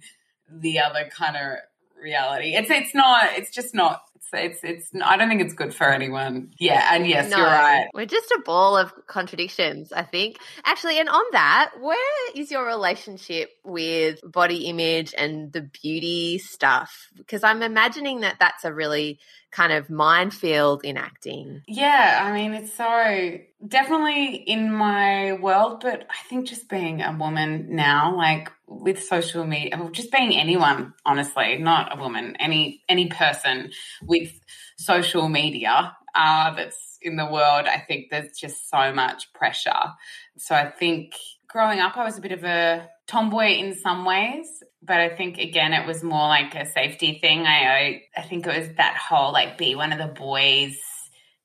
the 0.50 0.80
other 0.80 1.08
kind 1.16 1.36
of 1.36 1.58
reality. 2.02 2.54
It's 2.54 2.70
it's 2.70 2.94
not 2.94 3.30
it's 3.36 3.50
just 3.50 3.74
not 3.74 4.02
it's 4.32 4.60
it's 4.62 4.90
I 5.02 5.16
don't 5.16 5.28
think 5.28 5.40
it's 5.40 5.54
good 5.54 5.74
for 5.74 5.90
anyone. 5.90 6.52
Yeah, 6.58 6.94
and 6.94 7.06
yes, 7.06 7.30
no, 7.30 7.38
you're 7.38 7.46
right. 7.46 7.88
We're 7.94 8.06
just 8.06 8.30
a 8.30 8.40
ball 8.44 8.76
of 8.76 8.92
contradictions, 9.06 9.92
I 9.92 10.02
think. 10.02 10.38
Actually, 10.64 10.98
and 10.98 11.08
on 11.08 11.22
that, 11.32 11.72
where 11.80 12.32
is 12.34 12.50
your 12.50 12.66
relationship 12.66 13.50
with 13.64 14.20
body 14.24 14.66
image 14.66 15.14
and 15.16 15.52
the 15.52 15.62
beauty 15.62 16.38
stuff? 16.38 17.08
Because 17.16 17.42
I'm 17.42 17.62
imagining 17.62 18.20
that 18.20 18.36
that's 18.38 18.64
a 18.64 18.72
really 18.72 19.18
kind 19.50 19.72
of 19.72 19.90
minefield 19.90 20.84
in 20.84 20.96
acting. 20.96 21.62
Yeah, 21.66 22.20
I 22.22 22.32
mean, 22.32 22.54
it's 22.54 22.72
so 22.72 23.38
definitely 23.66 24.34
in 24.34 24.72
my 24.72 25.32
world, 25.34 25.80
but 25.80 26.06
I 26.08 26.28
think 26.28 26.46
just 26.46 26.68
being 26.68 27.02
a 27.02 27.16
woman 27.16 27.74
now, 27.74 28.16
like 28.16 28.50
with 28.66 29.02
social 29.02 29.44
media, 29.44 29.88
just 29.92 30.12
being 30.12 30.36
anyone, 30.36 30.94
honestly, 31.04 31.58
not 31.58 31.96
a 31.96 32.00
woman, 32.00 32.36
any 32.38 32.82
any 32.88 33.08
person 33.08 33.70
with 34.10 34.38
social 34.76 35.28
media 35.28 35.96
uh, 36.14 36.54
that's 36.54 36.98
in 37.00 37.16
the 37.16 37.24
world, 37.24 37.66
I 37.66 37.78
think 37.78 38.10
there's 38.10 38.36
just 38.36 38.68
so 38.68 38.92
much 38.92 39.32
pressure. 39.32 39.94
So 40.36 40.54
I 40.54 40.70
think 40.70 41.14
growing 41.48 41.80
up, 41.80 41.96
I 41.96 42.04
was 42.04 42.18
a 42.18 42.20
bit 42.20 42.32
of 42.32 42.44
a 42.44 42.88
tomboy 43.06 43.54
in 43.54 43.74
some 43.74 44.04
ways, 44.04 44.62
but 44.82 44.98
I 45.00 45.08
think 45.08 45.38
again 45.38 45.72
it 45.72 45.86
was 45.86 46.02
more 46.02 46.28
like 46.28 46.54
a 46.54 46.66
safety 46.66 47.18
thing. 47.20 47.46
I, 47.46 47.66
I 47.66 48.02
I, 48.18 48.22
think 48.22 48.46
it 48.46 48.56
was 48.56 48.76
that 48.76 48.96
whole 48.96 49.32
like 49.32 49.56
be 49.56 49.74
one 49.74 49.92
of 49.92 49.98
the 49.98 50.14
boys 50.14 50.78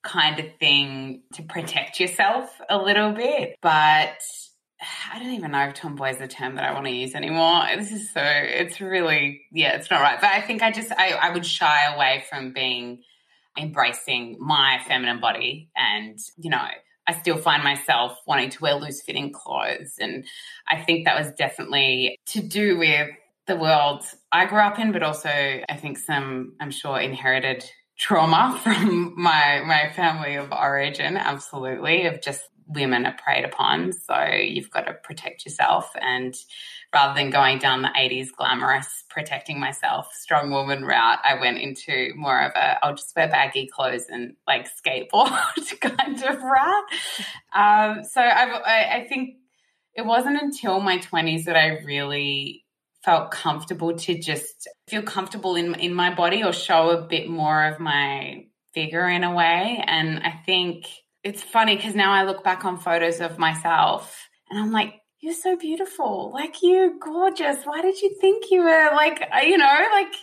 kind 0.04 0.40
of 0.40 0.46
thing 0.60 1.24
to 1.34 1.44
protect 1.44 2.00
yourself 2.00 2.50
a 2.70 2.78
little 2.78 3.14
bit. 3.14 3.56
But 3.62 4.20
I 5.14 5.20
don't 5.20 5.34
even 5.34 5.52
know 5.52 5.68
if 5.68 5.74
tomboy 5.74 6.12
is 6.12 6.22
a 6.22 6.28
term 6.28 6.56
that 6.56 6.66
I 6.66 6.74
want 6.74 6.86
to 6.86 6.92
use 6.92 7.16
anymore. 7.16 7.64
This 7.78 7.92
is 7.92 8.12
so 8.12 8.22
it's 8.22 8.82
really 8.82 9.42
yeah, 9.52 9.76
it's 9.76 9.90
not 9.90 10.02
right. 10.02 10.20
But 10.20 10.32
I 10.32 10.42
think 10.42 10.62
I 10.62 10.72
just 10.72 10.92
I, 10.92 11.12
I 11.14 11.30
would 11.32 11.46
shy 11.46 11.94
away 11.94 12.24
from 12.30 12.54
being 12.54 13.02
embracing 13.58 14.38
my 14.40 14.82
feminine 14.86 15.22
body 15.22 15.70
and 15.78 16.20
you 16.38 16.50
know 16.50 16.68
I 17.08 17.14
still 17.14 17.38
find 17.38 17.64
myself 17.64 18.18
wanting 18.26 18.50
to 18.50 18.62
wear 18.62 18.76
loose 18.76 19.02
fitting 19.02 19.32
clothes. 19.32 19.96
And 20.00 20.26
I 20.68 20.82
think 20.82 21.06
that 21.06 21.18
was 21.18 21.32
definitely 21.34 22.18
to 22.28 22.42
do 22.42 22.78
with 22.78 23.10
the 23.48 23.56
world 23.56 24.04
I 24.32 24.46
grew 24.46 24.60
up 24.60 24.80
in, 24.80 24.92
but 24.92 25.04
also 25.04 25.30
I 25.30 25.78
think 25.78 26.00
some, 26.00 26.54
I'm 26.60 26.72
sure, 26.72 27.00
inherited 27.00 27.64
trauma 27.98 28.60
from 28.64 29.14
my 29.16 29.62
my 29.66 29.92
family 29.96 30.36
of 30.36 30.52
origin. 30.52 31.18
Absolutely, 31.18 32.08
of 32.08 32.22
just 32.22 32.42
women 32.68 33.06
are 33.06 33.16
preyed 33.16 33.46
upon, 33.46 33.94
so 33.94 34.16
you've 34.26 34.70
got 34.70 34.88
to 34.88 34.94
protect 34.94 35.46
yourself. 35.46 35.92
And 36.00 36.36
rather 36.94 37.14
than 37.14 37.30
going 37.30 37.60
down 37.60 37.82
the 37.82 37.90
80s 37.90 38.30
glamorous 38.36 39.04
protecting 39.10 39.60
myself 39.60 40.12
strong 40.14 40.52
woman 40.52 40.84
route, 40.84 41.20
I 41.24 41.40
went 41.40 41.60
into 41.60 42.14
more 42.16 42.42
of 42.42 42.52
a 42.56 42.84
I'll 42.84 42.96
just 42.96 43.16
wear 43.16 43.28
baggy 43.28 43.68
clothes 43.68 44.06
and 44.10 44.36
like 44.48 44.68
skateboard 44.68 45.80
kind 45.82 46.24
of 46.24 46.42
route. 46.42 46.86
Um, 47.54 48.04
so 48.04 48.22
I, 48.22 49.00
I 49.00 49.06
think 49.08 49.36
it 49.94 50.06
wasn't 50.06 50.42
until 50.42 50.80
my 50.80 50.98
20s 50.98 51.46
that 51.46 51.56
I 51.56 51.80
really 51.84 52.66
felt 53.04 53.32
comfortable 53.32 53.96
to 53.96 54.20
just 54.20 54.68
feel 54.88 55.04
comfortable 55.04 55.56
in 55.56 55.76
in 55.76 55.94
my 55.94 56.14
body 56.14 56.44
or 56.44 56.52
show 56.52 56.90
a 56.90 57.02
bit 57.02 57.30
more 57.30 57.66
of 57.66 57.80
my 57.80 58.46
figure 58.74 59.08
in 59.08 59.24
a 59.24 59.34
way. 59.34 59.84
And 59.86 60.20
I 60.24 60.32
think 60.46 60.88
it's 61.26 61.42
funny 61.42 61.76
because 61.76 61.96
now 61.96 62.14
I 62.14 62.24
look 62.24 62.44
back 62.44 62.64
on 62.64 62.78
photos 62.78 63.20
of 63.20 63.40
myself 63.40 64.30
and 64.50 64.60
I'm 64.60 64.72
like, 64.72 65.02
you're 65.22 65.34
so 65.34 65.58
beautiful. 65.58 66.32
Like, 66.32 66.62
you're 66.62 66.92
gorgeous. 67.00 67.64
Why 67.66 67.82
did 67.82 68.00
you 68.00 68.16
think 68.22 68.52
you 68.52 68.62
were 68.62 68.92
like, 68.96 69.28
uh, 69.34 69.40
you 69.40 69.58
know, 69.58 69.88
like, 69.92 70.14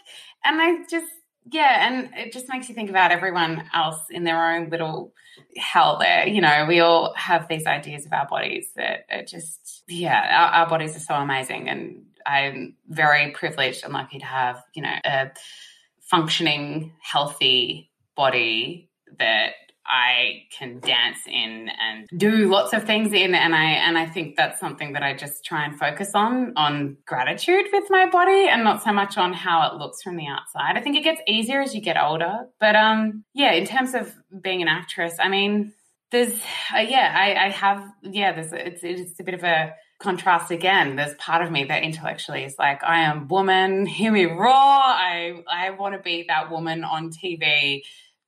and 0.45 0.63
I 0.63 0.85
just, 0.89 1.13
yeah, 1.51 1.89
and 1.89 2.11
it 2.15 2.33
just 2.33 2.49
makes 2.49 2.69
you 2.69 2.77
think 2.77 2.89
about 2.89 3.11
everyone 3.11 3.65
else 3.75 3.99
in 4.11 4.23
their 4.23 4.55
own 4.55 4.71
little 4.71 5.13
hell 5.57 5.99
there. 5.99 6.29
You 6.29 6.41
know, 6.41 6.67
we 6.69 6.79
all 6.79 7.13
have 7.17 7.49
these 7.49 7.67
ideas 7.67 8.07
of 8.07 8.13
our 8.13 8.29
bodies 8.29 8.69
that 8.77 9.07
are 9.11 9.25
just, 9.25 9.83
yeah, 9.89 10.51
our, 10.53 10.61
our 10.61 10.69
bodies 10.69 10.95
are 10.95 11.01
so 11.01 11.15
amazing. 11.15 11.69
And 11.69 12.05
I'm 12.25 12.77
very 12.87 13.33
privileged 13.33 13.83
and 13.83 13.93
lucky 13.93 14.21
to 14.21 14.25
have, 14.25 14.63
you 14.73 14.83
know, 14.83 14.95
a 15.05 15.33
functioning, 16.01 16.93
healthy 17.01 17.91
body 18.15 18.89
that 19.19 19.55
I 19.87 20.45
can 20.57 20.79
dance 20.81 21.19
in 21.27 21.69
and 21.69 22.09
do 22.17 22.49
lots 22.49 22.73
of 22.73 22.85
things 22.85 23.13
in 23.13 23.35
and 23.35 23.55
I 23.55 23.65
and 23.65 23.99
I 23.99 24.07
think 24.07 24.37
that's 24.37 24.61
something 24.61 24.93
that 24.93 25.03
I 25.03 25.15
just 25.15 25.45
try 25.45 25.65
and 25.65 25.79
focus 25.79 26.13
on 26.15 26.53
on 26.57 26.97
gratitude 27.05 27.67
with 27.73 27.85
my 27.91 28.09
body 28.09 28.49
and 28.49 28.63
not 28.63 28.83
so 28.83 28.93
much 28.93 29.19
on 29.19 29.33
how 29.33 29.69
it 29.69 29.79
looks 29.79 30.03
from 30.03 30.17
the 30.17 30.27
outside. 30.27 30.77
I 30.77 30.81
think 30.81 30.97
it 30.97 31.03
gets 31.03 31.21
easier 31.27 31.61
as 31.61 31.75
you 31.75 31.81
get 31.81 31.97
older, 32.01 32.47
but 32.61 32.77
um 32.77 33.25
yeah, 33.35 33.53
in 33.53 33.67
terms 33.67 33.95
of 33.95 34.15
being 34.41 34.63
an 34.63 34.69
actress, 34.69 35.15
I 35.19 35.29
mean 35.29 35.73
there's 36.13 36.35
uh, 36.75 36.79
yeah, 36.79 37.13
I 37.17 37.47
I 37.47 37.51
have 37.51 37.85
yeah, 38.03 38.33
there's 38.33 38.53
it's 38.53 38.85
it's 38.85 39.21
a 39.21 39.25
bit 39.25 39.35
of 39.35 39.43
a 39.43 39.75
contrast 40.03 40.51
again 40.51 40.97
there's 40.97 41.15
part 41.15 41.43
of 41.45 41.53
me 41.53 41.63
that 41.63 41.85
intellectually 41.85 42.43
is 42.43 42.57
like 42.59 42.83
i 42.83 43.03
am 43.03 43.29
woman 43.29 43.87
hear 43.99 44.11
me 44.11 44.25
roar 44.25 44.51
i 44.51 45.33
i 45.49 45.71
want 45.71 45.95
to 45.95 46.03
be 46.03 46.25
that 46.27 46.51
woman 46.51 46.83
on 46.83 47.09
tv 47.09 47.83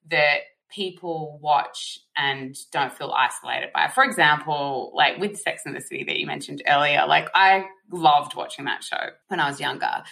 that 0.08 0.38
people 0.74 1.38
watch 1.42 2.00
and 2.16 2.56
don't 2.72 2.92
feel 2.92 3.12
isolated 3.16 3.70
by. 3.72 3.88
For 3.88 4.04
example, 4.04 4.92
like 4.94 5.18
with 5.18 5.38
Sex 5.38 5.62
and 5.66 5.76
the 5.76 5.80
City 5.80 6.04
that 6.04 6.16
you 6.16 6.26
mentioned 6.26 6.62
earlier, 6.66 7.04
like 7.06 7.28
I 7.34 7.66
loved 7.90 8.34
watching 8.34 8.64
that 8.64 8.82
show 8.82 9.10
when 9.28 9.40
I 9.40 9.48
was 9.48 9.60
younger. 9.60 10.02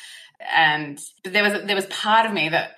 And 0.55 0.99
there 1.25 1.43
was 1.43 1.65
there 1.65 1.77
was 1.77 1.87
part 1.87 2.27
of 2.27 2.33
me 2.33 2.49
that 2.49 2.73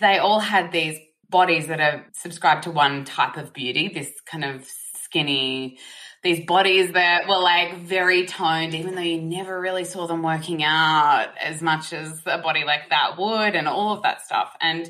they 0.00 0.18
all 0.18 0.40
had 0.40 0.72
these 0.72 0.98
bodies 1.28 1.68
that 1.68 1.80
are 1.80 2.06
subscribed 2.12 2.64
to 2.64 2.70
one 2.70 3.04
type 3.04 3.36
of 3.36 3.52
beauty, 3.52 3.88
this 3.88 4.12
kind 4.26 4.44
of 4.44 4.66
skinny 5.02 5.78
these 6.22 6.46
bodies 6.46 6.92
that 6.92 7.26
were 7.26 7.38
like 7.38 7.78
very 7.78 8.26
toned, 8.26 8.74
even 8.74 8.94
though 8.94 9.00
you 9.00 9.20
never 9.20 9.60
really 9.60 9.84
saw 9.84 10.06
them 10.06 10.22
working 10.22 10.62
out 10.62 11.30
as 11.40 11.60
much 11.60 11.92
as 11.92 12.22
a 12.26 12.38
body 12.38 12.64
like 12.64 12.90
that 12.90 13.18
would, 13.18 13.56
and 13.56 13.66
all 13.66 13.92
of 13.92 14.02
that 14.04 14.22
stuff. 14.22 14.54
And 14.60 14.88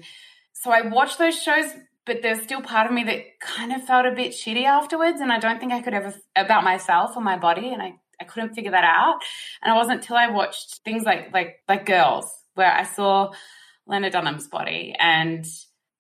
so 0.53 0.71
I 0.71 0.83
watched 0.83 1.19
those 1.19 1.43
shows 1.43 1.67
but 2.05 2.23
there's 2.23 2.43
still 2.43 2.61
part 2.61 2.87
of 2.87 2.93
me 2.93 3.05
that 3.05 3.41
kind 3.41 3.73
of 3.73 3.85
felt 3.85 4.07
a 4.07 4.13
bit 4.13 4.33
shitty 4.33 4.65
afterwards 4.65 5.21
and 5.21 5.33
i 5.33 5.39
don't 5.39 5.61
think 5.61 5.73
i 5.73 5.81
could 5.81 5.95
ever 5.95 6.15
about 6.37 6.65
myself 6.65 7.17
or 7.17 7.23
my 7.23 7.39
body 7.39 7.73
and 7.73 7.83
i, 7.83 7.95
I 8.21 8.25
couldn't 8.25 8.55
figure 8.55 8.71
that 8.71 8.85
out. 8.85 9.21
And 9.63 9.73
it 9.73 9.77
wasn't 9.77 10.01
until 10.01 10.17
i 10.17 10.29
watched 10.29 10.81
things 10.85 11.05
like 11.05 11.33
like 11.33 11.61
like 11.69 11.87
girls 11.87 12.31
where 12.55 12.73
i 12.73 12.85
saw 12.85 13.33
lena 13.87 14.11
dunham's 14.11 14.49
body 14.49 14.95
and 14.99 15.45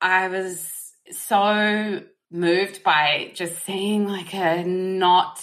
i 0.00 0.28
was 0.28 0.70
so 1.10 2.02
moved 2.30 2.82
by 2.82 3.30
just 3.34 3.64
seeing 3.64 4.08
like 4.08 4.34
a 4.34 4.64
not 4.64 5.42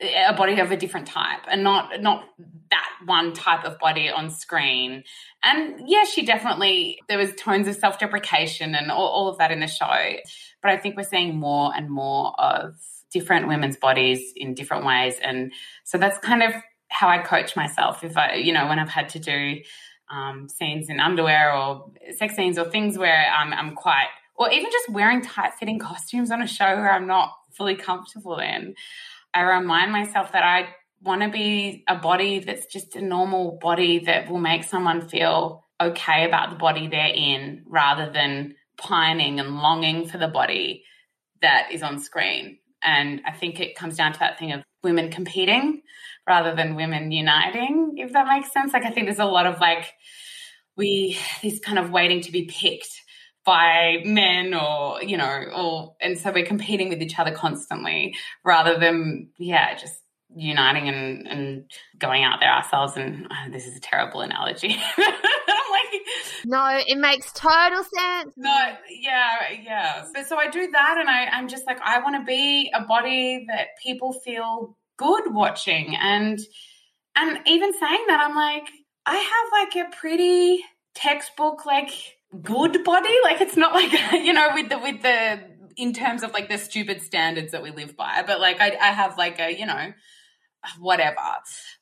a 0.00 0.32
body 0.34 0.58
of 0.60 0.70
a 0.70 0.76
different 0.76 1.06
type 1.06 1.40
and 1.50 1.62
not 1.62 2.00
not 2.00 2.24
that 2.70 2.88
one 3.04 3.32
type 3.32 3.64
of 3.64 3.78
body 3.78 4.08
on 4.08 4.30
screen. 4.30 5.04
And 5.42 5.82
yeah 5.86 6.04
she 6.04 6.24
definitely 6.24 7.00
there 7.08 7.18
was 7.18 7.34
tones 7.34 7.68
of 7.68 7.76
self-deprecation 7.76 8.74
and 8.74 8.90
all, 8.90 9.06
all 9.06 9.28
of 9.28 9.38
that 9.38 9.50
in 9.50 9.60
the 9.60 9.66
show. 9.66 10.16
But 10.62 10.70
i 10.70 10.76
think 10.76 10.96
we're 10.96 11.02
seeing 11.02 11.36
more 11.36 11.72
and 11.74 11.90
more 11.90 12.38
of 12.38 12.76
different 13.12 13.48
women's 13.48 13.76
bodies 13.76 14.32
in 14.36 14.54
different 14.54 14.86
ways. 14.86 15.16
And 15.20 15.52
so 15.84 15.98
that's 15.98 16.18
kind 16.18 16.42
of 16.42 16.52
how 16.88 17.08
i 17.08 17.18
coach 17.18 17.56
myself. 17.56 18.02
If 18.02 18.16
i 18.16 18.34
you 18.34 18.52
know 18.52 18.66
when 18.66 18.78
i've 18.78 18.88
had 18.88 19.10
to 19.10 19.18
do 19.18 19.56
um, 20.10 20.48
scenes 20.48 20.88
in 20.88 20.98
underwear 20.98 21.54
or 21.54 21.92
sex 22.16 22.34
scenes 22.34 22.58
or 22.58 22.64
things 22.64 22.98
where 22.98 23.32
um, 23.38 23.52
i'm 23.52 23.74
quite 23.74 24.08
or 24.34 24.50
even 24.50 24.70
just 24.70 24.88
wearing 24.88 25.22
tight 25.22 25.52
fitting 25.58 25.78
costumes 25.78 26.30
on 26.32 26.42
a 26.42 26.48
show 26.48 26.64
where 26.64 26.92
i'm 26.92 27.06
not 27.06 27.30
fully 27.52 27.76
comfortable 27.76 28.38
in 28.38 28.74
I 29.32 29.42
remind 29.42 29.92
myself 29.92 30.32
that 30.32 30.42
I 30.42 30.68
want 31.02 31.22
to 31.22 31.28
be 31.28 31.84
a 31.88 31.96
body 31.96 32.40
that's 32.40 32.66
just 32.66 32.96
a 32.96 33.02
normal 33.02 33.58
body 33.60 34.00
that 34.00 34.30
will 34.30 34.38
make 34.38 34.64
someone 34.64 35.08
feel 35.08 35.64
okay 35.80 36.24
about 36.24 36.50
the 36.50 36.56
body 36.56 36.88
they're 36.88 37.14
in 37.14 37.64
rather 37.66 38.10
than 38.12 38.54
pining 38.76 39.40
and 39.40 39.56
longing 39.56 40.06
for 40.06 40.18
the 40.18 40.28
body 40.28 40.84
that 41.40 41.68
is 41.72 41.82
on 41.82 41.98
screen. 41.98 42.58
And 42.82 43.22
I 43.26 43.32
think 43.32 43.60
it 43.60 43.76
comes 43.76 43.96
down 43.96 44.12
to 44.12 44.18
that 44.20 44.38
thing 44.38 44.52
of 44.52 44.62
women 44.82 45.10
competing 45.10 45.82
rather 46.26 46.54
than 46.54 46.76
women 46.76 47.12
uniting, 47.12 47.94
if 47.96 48.12
that 48.12 48.26
makes 48.26 48.52
sense. 48.52 48.72
Like, 48.72 48.84
I 48.84 48.90
think 48.90 49.06
there's 49.06 49.18
a 49.18 49.24
lot 49.24 49.46
of 49.46 49.60
like, 49.60 49.92
we, 50.76 51.18
this 51.42 51.58
kind 51.60 51.78
of 51.78 51.90
waiting 51.90 52.20
to 52.22 52.32
be 52.32 52.44
picked 52.44 53.00
by 53.44 54.02
men 54.04 54.54
or 54.54 55.02
you 55.02 55.16
know 55.16 55.44
or 55.54 55.94
and 56.00 56.18
so 56.18 56.30
we're 56.32 56.44
competing 56.44 56.88
with 56.88 57.00
each 57.02 57.18
other 57.18 57.30
constantly 57.30 58.14
rather 58.44 58.78
than 58.78 59.30
yeah 59.38 59.74
just 59.74 60.00
uniting 60.36 60.88
and 60.88 61.26
and 61.26 61.70
going 61.98 62.22
out 62.22 62.38
there 62.40 62.52
ourselves. 62.52 62.96
And 62.96 63.26
oh, 63.30 63.50
this 63.50 63.66
is 63.66 63.76
a 63.76 63.80
terrible 63.80 64.20
analogy. 64.20 64.76
Like 65.70 66.02
no 66.46 66.82
it 66.84 66.98
makes 66.98 67.32
total 67.32 67.84
sense. 67.84 68.32
No 68.36 68.74
yeah 68.88 69.36
yeah. 69.62 70.04
But 70.12 70.26
so 70.26 70.36
i 70.36 70.48
do 70.48 70.68
that 70.70 70.96
and 70.98 71.08
i 71.08 71.26
i'm 71.26 71.46
just 71.46 71.64
like 71.64 71.78
i 71.80 72.00
want 72.00 72.16
to 72.16 72.24
be 72.24 72.72
a 72.74 72.84
body 72.84 73.46
that 73.48 73.68
people 73.80 74.12
feel 74.12 74.76
good 74.96 75.32
watching. 75.32 75.96
And 75.96 76.40
and 77.16 77.38
even 77.46 77.72
saying 77.72 78.04
that 78.08 78.20
i'm 78.20 78.34
like 78.34 78.68
i 79.06 79.16
have 79.16 79.76
like 79.76 79.86
a 79.86 79.96
pretty 79.96 80.64
textbook 80.94 81.64
like 81.66 81.90
good 82.42 82.84
body. 82.84 83.14
Like 83.24 83.40
it's 83.40 83.56
not 83.56 83.74
like 83.74 83.92
you 84.12 84.32
know 84.32 84.50
with 84.54 84.68
the 84.68 84.78
with 84.78 85.02
the 85.02 85.40
in 85.76 85.92
terms 85.92 86.22
of 86.22 86.32
like 86.32 86.48
the 86.48 86.58
stupid 86.58 87.02
standards 87.02 87.52
that 87.52 87.62
we 87.62 87.70
live 87.70 87.96
by. 87.96 88.22
But 88.26 88.40
like 88.40 88.60
I, 88.60 88.76
I 88.76 88.92
have 88.92 89.16
like 89.18 89.40
a 89.40 89.56
you 89.56 89.66
know 89.66 89.92
whatever. 90.78 91.16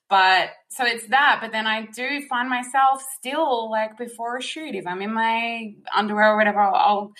But 0.09 0.51
so 0.69 0.85
it's 0.85 1.07
that. 1.09 1.39
But 1.41 1.53
then 1.53 1.67
I 1.67 1.87
do 1.87 2.23
find 2.29 2.49
myself 2.49 3.05
still 3.19 3.71
like 3.71 3.99
before 3.99 4.39
a 4.39 4.43
shoot, 4.43 4.75
if 4.75 4.87
I'm 4.87 5.03
in 5.03 5.13
my 5.13 5.75
underwear 5.95 6.33
or 6.33 6.37
whatever, 6.37 6.61
I'll, 6.61 6.75
I'll 6.75 7.13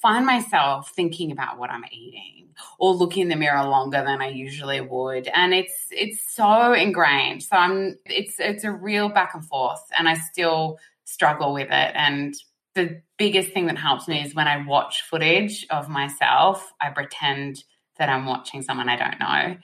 find 0.00 0.26
myself 0.26 0.90
thinking 0.90 1.30
about 1.30 1.58
what 1.58 1.70
I'm 1.70 1.84
eating 1.92 2.48
or 2.78 2.94
look 2.94 3.16
in 3.16 3.28
the 3.28 3.36
mirror 3.36 3.62
longer 3.64 4.02
than 4.04 4.20
I 4.20 4.28
usually 4.28 4.80
would. 4.80 5.28
And 5.28 5.54
it's 5.54 5.86
it's 5.90 6.34
so 6.34 6.72
ingrained. 6.72 7.44
So 7.44 7.56
I'm 7.56 7.96
it's 8.06 8.40
it's 8.40 8.64
a 8.64 8.72
real 8.72 9.08
back 9.08 9.34
and 9.34 9.44
forth 9.46 9.82
and 9.96 10.08
I 10.08 10.14
still 10.14 10.78
struggle 11.04 11.52
with 11.52 11.68
it 11.70 11.92
and 11.94 12.34
the 12.74 13.02
biggest 13.18 13.52
thing 13.52 13.66
that 13.66 13.78
helps 13.78 14.08
me 14.08 14.22
is 14.22 14.34
when 14.34 14.48
I 14.48 14.64
watch 14.66 15.02
footage 15.02 15.66
of 15.70 15.88
myself, 15.88 16.72
I 16.80 16.90
pretend 16.90 17.62
that 17.98 18.08
I'm 18.08 18.26
watching 18.26 18.62
someone 18.62 18.88
I 18.88 18.96
don't 18.96 19.20
know. 19.20 19.56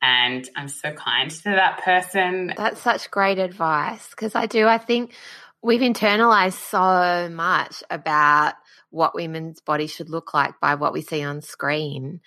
And 0.00 0.48
I'm 0.54 0.68
so 0.68 0.92
kind 0.92 1.30
to 1.30 1.42
that 1.44 1.82
person. 1.82 2.52
That's 2.56 2.80
such 2.80 3.10
great 3.10 3.38
advice 3.38 4.10
because 4.10 4.34
I 4.34 4.46
do. 4.46 4.66
I 4.66 4.78
think 4.78 5.14
we've 5.62 5.80
internalized 5.80 6.52
so 6.52 7.30
much 7.30 7.82
about 7.90 8.54
what 8.90 9.14
women's 9.14 9.60
bodies 9.60 9.92
should 9.92 10.10
look 10.10 10.34
like 10.34 10.60
by 10.60 10.74
what 10.74 10.92
we 10.92 11.00
see 11.00 11.22
on 11.22 11.40
screen 11.40 12.20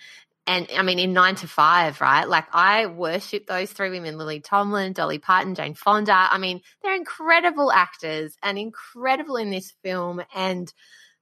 and 0.48 0.66
I 0.74 0.82
mean, 0.82 0.98
in 0.98 1.12
nine 1.12 1.34
to 1.36 1.46
five, 1.46 2.00
right? 2.00 2.26
Like, 2.26 2.46
I 2.52 2.86
worship 2.86 3.46
those 3.46 3.70
three 3.70 3.90
women 3.90 4.16
Lily 4.16 4.40
Tomlin, 4.40 4.94
Dolly 4.94 5.18
Parton, 5.18 5.54
Jane 5.54 5.74
Fonda. 5.74 6.26
I 6.30 6.38
mean, 6.38 6.62
they're 6.82 6.96
incredible 6.96 7.70
actors 7.70 8.36
and 8.42 8.58
incredible 8.58 9.36
in 9.36 9.50
this 9.50 9.74
film 9.84 10.22
and 10.34 10.72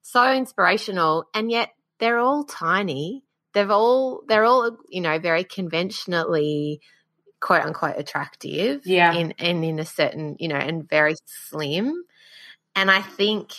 so 0.00 0.32
inspirational. 0.32 1.24
And 1.34 1.50
yet, 1.50 1.70
they're 1.98 2.18
all 2.18 2.44
tiny. 2.44 3.24
They've 3.52 3.70
all, 3.70 4.22
they're 4.28 4.44
all, 4.44 4.78
you 4.88 5.00
know, 5.00 5.18
very 5.18 5.42
conventionally 5.42 6.80
quote 7.40 7.62
unquote 7.62 7.98
attractive. 7.98 8.86
Yeah. 8.86 9.12
In, 9.12 9.34
and 9.40 9.64
in 9.64 9.80
a 9.80 9.84
certain, 9.84 10.36
you 10.38 10.46
know, 10.46 10.56
and 10.56 10.88
very 10.88 11.16
slim. 11.48 12.04
And 12.76 12.90
I 12.92 13.02
think 13.02 13.50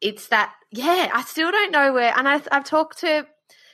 it's 0.00 0.28
that, 0.28 0.54
yeah, 0.70 1.10
I 1.12 1.24
still 1.24 1.50
don't 1.50 1.72
know 1.72 1.92
where, 1.92 2.14
and 2.16 2.28
I, 2.28 2.40
I've 2.52 2.64
talked 2.64 3.00
to 3.00 3.26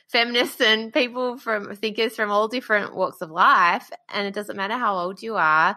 feminists 0.07 0.61
and 0.61 0.93
people 0.93 1.37
from 1.37 1.75
thinkers 1.75 2.15
from 2.15 2.31
all 2.31 2.47
different 2.47 2.95
walks 2.95 3.21
of 3.21 3.29
life. 3.29 3.89
And 4.13 4.27
it 4.27 4.33
doesn't 4.33 4.55
matter 4.55 4.77
how 4.77 4.97
old 4.97 5.21
you 5.21 5.35
are, 5.35 5.75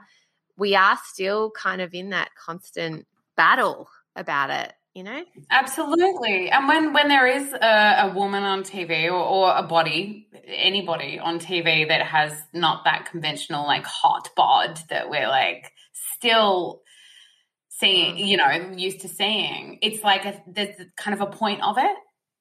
we 0.57 0.75
are 0.75 0.99
still 1.05 1.51
kind 1.51 1.81
of 1.81 1.95
in 1.95 2.11
that 2.11 2.31
constant 2.35 3.07
battle 3.37 3.89
about 4.15 4.51
it. 4.51 4.73
You 4.95 5.05
know, 5.05 5.23
absolutely. 5.53 6.51
And 6.51 6.67
when 6.67 6.93
when 6.93 7.07
there 7.07 7.27
is 7.27 7.53
a, 7.53 8.09
a 8.09 8.13
woman 8.13 8.43
on 8.43 8.65
TV 8.65 9.07
or, 9.07 9.13
or 9.13 9.57
a 9.57 9.63
body, 9.63 10.27
anybody 10.45 11.17
on 11.17 11.39
TV 11.39 11.87
that 11.87 12.03
has 12.03 12.33
not 12.53 12.85
that 12.85 13.09
conventional 13.09 13.65
like 13.65 13.87
hot 13.87 14.31
bod 14.37 14.81
that 14.89 15.09
we're 15.09 15.29
like 15.29 15.73
still 15.93 16.83
seeing, 17.69 18.17
mm. 18.17 18.27
you 18.27 18.37
know, 18.37 18.73
used 18.77 19.03
to 19.03 19.09
seeing, 19.09 19.79
it's 19.81 20.03
like 20.03 20.25
a, 20.25 20.43
there's 20.49 20.75
kind 20.97 21.15
of 21.15 21.21
a 21.21 21.31
point 21.31 21.63
of 21.63 21.79
it 21.79 21.97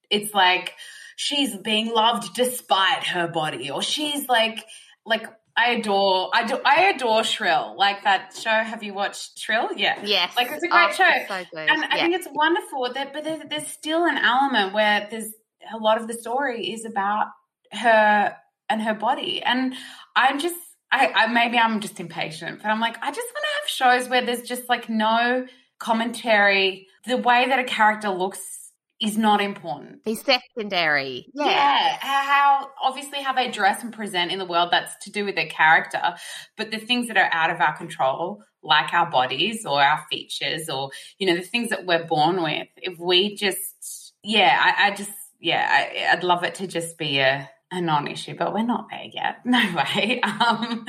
it's 0.09 0.33
like 0.33 0.73
she's 1.19 1.53
being 1.57 1.93
loved 1.93 2.33
despite 2.33 3.03
her 3.07 3.27
body, 3.27 3.69
or 3.69 3.81
she's 3.81 4.27
like 4.29 4.65
like 5.05 5.27
I 5.57 5.71
adore 5.71 6.29
I 6.33 6.45
do 6.45 6.57
I 6.63 6.93
adore 6.95 7.25
Shrill. 7.25 7.75
Like 7.77 8.03
that 8.05 8.33
show. 8.35 8.49
Have 8.49 8.83
you 8.83 8.93
watched 8.93 9.37
Shrill? 9.37 9.67
Yeah. 9.75 9.99
Yes. 10.03 10.33
Like 10.37 10.49
it's 10.51 10.63
a 10.63 10.67
great 10.69 10.89
Oh, 10.89 10.93
show. 10.93 11.25
so. 11.27 11.57
And 11.57 11.83
I 11.83 11.97
Yeah. 11.97 12.03
think 12.03 12.15
it's 12.15 12.27
wonderful 12.31 12.93
that 12.93 13.11
but 13.11 13.25
there, 13.25 13.41
there's 13.49 13.67
still 13.67 14.05
an 14.05 14.17
element 14.17 14.73
where 14.73 15.07
there's 15.11 15.33
a 15.73 15.77
lot 15.77 15.99
of 15.99 16.07
the 16.07 16.13
story 16.13 16.71
is 16.71 16.85
about 16.85 17.27
her 17.73 18.35
and 18.69 18.81
her 18.81 18.93
body. 18.93 19.41
And 19.43 19.75
I'm 20.15 20.39
just 20.39 20.55
I, 20.91 21.11
I 21.13 21.27
maybe 21.27 21.57
I'm 21.59 21.81
just 21.81 21.99
impatient, 21.99 22.61
but 22.63 22.69
I'm 22.69 22.79
like, 22.79 22.95
I 23.01 23.11
just 23.11 23.27
want 23.27 23.45
to 23.45 23.53
have 23.61 23.69
shows 23.99 24.09
where 24.09 24.25
there's 24.25 24.43
just 24.43 24.69
like 24.69 24.87
no 24.89 25.45
commentary. 25.79 26.87
The 27.05 27.17
way 27.17 27.47
that 27.49 27.59
a 27.59 27.63
character 27.65 28.09
looks 28.09 28.68
is 29.01 29.17
not 29.17 29.41
important. 29.41 30.01
He's 30.03 30.21
secondary. 30.23 31.27
Yeah. 31.33 31.97
How 32.01 32.67
obviously 32.81 33.21
how 33.21 33.33
they 33.33 33.49
dress 33.49 33.81
and 33.83 33.93
present 33.93 34.31
in 34.31 34.39
the 34.39 34.45
world, 34.45 34.69
that's 34.71 34.95
to 35.05 35.11
do 35.11 35.25
with 35.25 35.35
their 35.35 35.47
character. 35.47 36.15
But 36.57 36.71
the 36.71 36.79
things 36.79 37.07
that 37.07 37.17
are 37.17 37.29
out 37.31 37.49
of 37.49 37.61
our 37.61 37.77
control, 37.77 38.43
like 38.61 38.93
our 38.93 39.09
bodies 39.09 39.65
or 39.65 39.81
our 39.81 40.05
features 40.11 40.69
or, 40.69 40.91
you 41.17 41.27
know, 41.27 41.35
the 41.35 41.47
things 41.47 41.69
that 41.69 41.85
we're 41.85 42.05
born 42.05 42.43
with, 42.43 42.67
if 42.77 42.99
we 42.99 43.35
just, 43.35 44.13
yeah, 44.21 44.57
I, 44.59 44.87
I 44.87 44.95
just, 44.95 45.11
yeah, 45.39 45.65
I, 45.69 46.17
I'd 46.17 46.23
love 46.23 46.43
it 46.43 46.55
to 46.55 46.67
just 46.67 46.97
be 46.97 47.19
a, 47.19 47.49
a 47.71 47.81
non-issue, 47.81 48.35
but 48.35 48.53
we're 48.53 48.63
not 48.63 48.87
there 48.89 49.07
yet. 49.13 49.37
No 49.45 49.59
way, 49.75 50.19
um, 50.23 50.85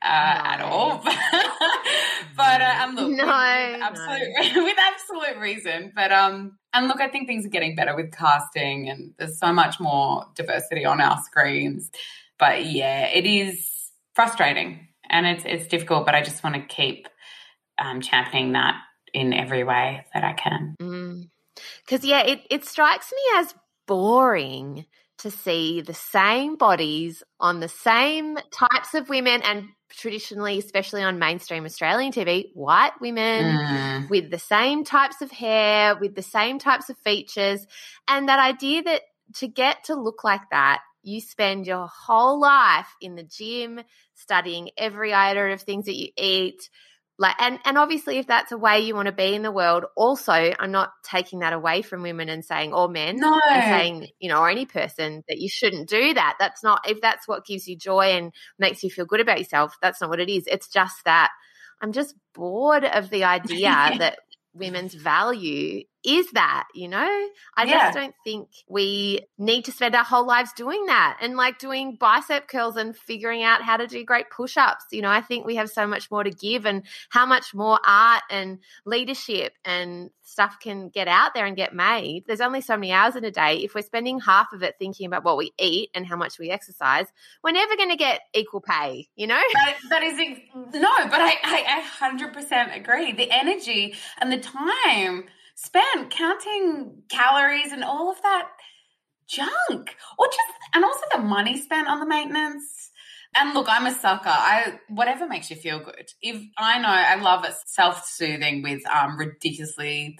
uh, 0.00 0.04
at 0.04 0.60
all. 0.62 1.02
but 2.36 2.62
uh, 2.62 2.78
um, 2.84 2.94
look, 2.96 3.10
No, 3.10 3.26
with, 3.26 3.82
absolute, 3.82 4.64
with 4.64 4.78
absolute 4.78 5.40
reason. 5.42 5.92
But 5.94 6.10
um, 6.12 6.58
and 6.72 6.88
look, 6.88 7.00
I 7.00 7.08
think 7.08 7.26
things 7.26 7.44
are 7.44 7.50
getting 7.50 7.74
better 7.74 7.96
with 7.96 8.12
casting, 8.12 8.88
and 8.88 9.12
there's 9.18 9.38
so 9.38 9.52
much 9.52 9.80
more 9.80 10.26
diversity 10.34 10.84
on 10.84 11.00
our 11.00 11.20
screens. 11.22 11.90
But 12.38 12.66
yeah, 12.66 13.06
it 13.06 13.26
is 13.26 13.90
frustrating 14.14 14.88
and 15.08 15.26
it's 15.26 15.44
it's 15.44 15.66
difficult. 15.66 16.06
But 16.06 16.14
I 16.14 16.22
just 16.22 16.42
want 16.42 16.56
to 16.56 16.62
keep 16.62 17.08
um, 17.78 18.00
championing 18.00 18.52
that 18.52 18.76
in 19.12 19.32
every 19.32 19.64
way 19.64 20.04
that 20.14 20.24
I 20.24 20.32
can. 20.32 20.76
Because, 21.84 22.04
yeah, 22.04 22.22
it, 22.22 22.42
it 22.50 22.64
strikes 22.64 23.12
me 23.12 23.40
as 23.40 23.54
boring 23.86 24.86
to 25.18 25.30
see 25.30 25.80
the 25.80 25.94
same 25.94 26.56
bodies 26.56 27.22
on 27.38 27.60
the 27.60 27.68
same 27.68 28.38
types 28.50 28.94
of 28.94 29.08
women 29.08 29.42
and 29.42 29.68
traditionally, 29.90 30.58
especially 30.58 31.02
on 31.02 31.18
mainstream 31.18 31.64
Australian 31.64 32.12
TV, 32.12 32.50
white 32.54 32.92
women 33.00 33.58
Mm. 33.58 34.10
with 34.10 34.30
the 34.30 34.38
same 34.38 34.84
types 34.84 35.20
of 35.22 35.30
hair, 35.30 35.96
with 35.96 36.14
the 36.14 36.22
same 36.22 36.58
types 36.58 36.88
of 36.90 36.96
features. 36.98 37.66
And 38.08 38.28
that 38.28 38.38
idea 38.38 38.82
that 38.82 39.02
to 39.36 39.48
get 39.48 39.84
to 39.84 39.94
look 39.94 40.24
like 40.24 40.42
that, 40.50 40.80
you 41.02 41.20
spend 41.20 41.66
your 41.66 41.86
whole 41.88 42.40
life 42.40 42.88
in 43.00 43.14
the 43.14 43.22
gym 43.22 43.80
studying 44.14 44.70
every 44.76 45.12
iota 45.14 45.52
of 45.52 45.62
things 45.62 45.86
that 45.86 45.96
you 45.96 46.08
eat. 46.16 46.68
Like 47.20 47.36
and, 47.38 47.58
and 47.66 47.76
obviously 47.76 48.16
if 48.16 48.26
that's 48.26 48.50
a 48.50 48.56
way 48.56 48.80
you 48.80 48.94
want 48.94 49.06
to 49.06 49.12
be 49.12 49.34
in 49.34 49.42
the 49.42 49.52
world, 49.52 49.84
also 49.94 50.32
I'm 50.32 50.72
not 50.72 50.90
taking 51.04 51.40
that 51.40 51.52
away 51.52 51.82
from 51.82 52.02
women 52.02 52.30
and 52.30 52.42
saying 52.42 52.72
or 52.72 52.88
men 52.88 53.18
No. 53.18 53.38
and 53.52 53.62
saying, 53.62 54.08
you 54.18 54.30
know, 54.30 54.40
or 54.40 54.48
any 54.48 54.64
person 54.64 55.22
that 55.28 55.38
you 55.38 55.50
shouldn't 55.50 55.88
do 55.88 56.14
that. 56.14 56.36
That's 56.40 56.64
not 56.64 56.88
if 56.88 57.02
that's 57.02 57.28
what 57.28 57.44
gives 57.44 57.68
you 57.68 57.76
joy 57.76 58.12
and 58.12 58.32
makes 58.58 58.82
you 58.82 58.88
feel 58.88 59.04
good 59.04 59.20
about 59.20 59.38
yourself, 59.38 59.76
that's 59.82 60.00
not 60.00 60.08
what 60.08 60.18
it 60.18 60.30
is. 60.30 60.46
It's 60.46 60.68
just 60.68 61.04
that 61.04 61.28
I'm 61.82 61.92
just 61.92 62.14
bored 62.34 62.84
of 62.86 63.10
the 63.10 63.24
idea 63.38 63.68
that 63.98 64.18
women's 64.54 64.94
value 64.94 65.84
is 66.04 66.30
that, 66.32 66.66
you 66.74 66.88
know? 66.88 67.28
I 67.56 67.64
Yeah. 67.64 67.72
just 67.86 67.94
don't 67.94 68.14
think 68.24 68.48
we 68.68 69.20
need 69.38 69.64
to 69.66 69.72
spend 69.72 69.94
our 69.94 70.04
whole 70.04 70.26
lives 70.26 70.52
doing 70.54 70.86
that 70.86 71.18
and 71.20 71.36
like 71.36 71.58
doing 71.58 71.96
bicep 71.96 72.48
curls 72.48 72.76
and 72.76 72.96
figuring 72.96 73.42
out 73.42 73.62
how 73.62 73.76
to 73.76 73.86
do 73.86 74.02
great 74.04 74.30
push 74.30 74.56
ups. 74.56 74.84
You 74.90 75.02
know, 75.02 75.10
I 75.10 75.20
think 75.20 75.44
we 75.44 75.56
have 75.56 75.70
so 75.70 75.86
much 75.86 76.10
more 76.10 76.24
to 76.24 76.30
give 76.30 76.64
and 76.64 76.84
how 77.10 77.26
much 77.26 77.54
more 77.54 77.78
art 77.84 78.22
and 78.30 78.60
leadership 78.86 79.52
and 79.64 80.10
stuff 80.22 80.58
can 80.60 80.88
get 80.88 81.08
out 81.08 81.34
there 81.34 81.44
and 81.44 81.56
get 81.56 81.74
made. 81.74 82.24
There's 82.26 82.40
only 82.40 82.60
so 82.60 82.76
many 82.76 82.92
hours 82.92 83.16
in 83.16 83.24
a 83.24 83.30
day. 83.30 83.56
If 83.58 83.74
we're 83.74 83.82
spending 83.82 84.20
half 84.20 84.52
of 84.52 84.62
it 84.62 84.76
thinking 84.78 85.06
about 85.06 85.24
what 85.24 85.36
we 85.36 85.52
eat 85.58 85.90
and 85.94 86.06
how 86.06 86.16
much 86.16 86.38
we 86.38 86.50
exercise, 86.50 87.06
we're 87.42 87.50
never 87.50 87.76
going 87.76 87.90
to 87.90 87.96
get 87.96 88.20
equal 88.32 88.60
pay, 88.60 89.08
you 89.16 89.26
know? 89.26 89.40
that, 89.54 89.76
that 89.90 90.02
is 90.02 90.18
no, 90.54 90.90
but 91.10 91.20
I, 91.20 91.34
I, 91.42 91.82
I 92.00 92.08
100% 92.10 92.76
agree. 92.76 93.12
The 93.12 93.30
energy 93.30 93.94
and 94.18 94.32
the 94.32 94.38
time 94.38 95.24
spent 95.62 96.10
counting 96.10 97.02
calories 97.08 97.72
and 97.72 97.84
all 97.84 98.10
of 98.10 98.20
that 98.22 98.48
junk, 99.28 99.96
or 100.18 100.26
just 100.26 100.58
and 100.74 100.84
also 100.84 101.02
the 101.12 101.20
money 101.20 101.60
spent 101.60 101.88
on 101.88 102.00
the 102.00 102.06
maintenance. 102.06 102.90
And 103.36 103.54
look, 103.54 103.66
I'm 103.68 103.86
a 103.86 103.94
sucker. 103.94 104.28
I 104.28 104.78
whatever 104.88 105.26
makes 105.28 105.50
you 105.50 105.56
feel 105.56 105.78
good. 105.78 106.10
If 106.22 106.42
I 106.58 106.78
know, 106.78 106.88
I 106.88 107.14
love 107.16 107.44
it 107.44 107.54
self-soothing 107.66 108.62
with 108.62 108.82
um 108.88 109.18
ridiculously 109.18 110.18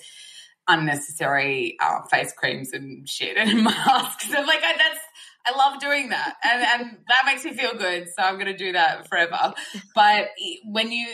unnecessary 0.68 1.76
uh, 1.80 2.02
face 2.08 2.32
creams 2.32 2.72
and 2.72 3.08
shit 3.08 3.36
and 3.36 3.64
masks. 3.64 4.28
I'm 4.32 4.46
like, 4.46 4.62
I, 4.62 4.76
that's 4.76 5.00
I 5.46 5.56
love 5.56 5.80
doing 5.80 6.10
that, 6.10 6.34
and 6.44 6.62
and 6.62 6.98
that 7.08 7.22
makes 7.24 7.44
me 7.44 7.54
feel 7.54 7.74
good. 7.74 8.08
So 8.16 8.22
I'm 8.22 8.34
going 8.34 8.46
to 8.46 8.56
do 8.56 8.72
that 8.72 9.08
forever. 9.08 9.54
But 9.94 10.28
when 10.66 10.92
you 10.92 11.08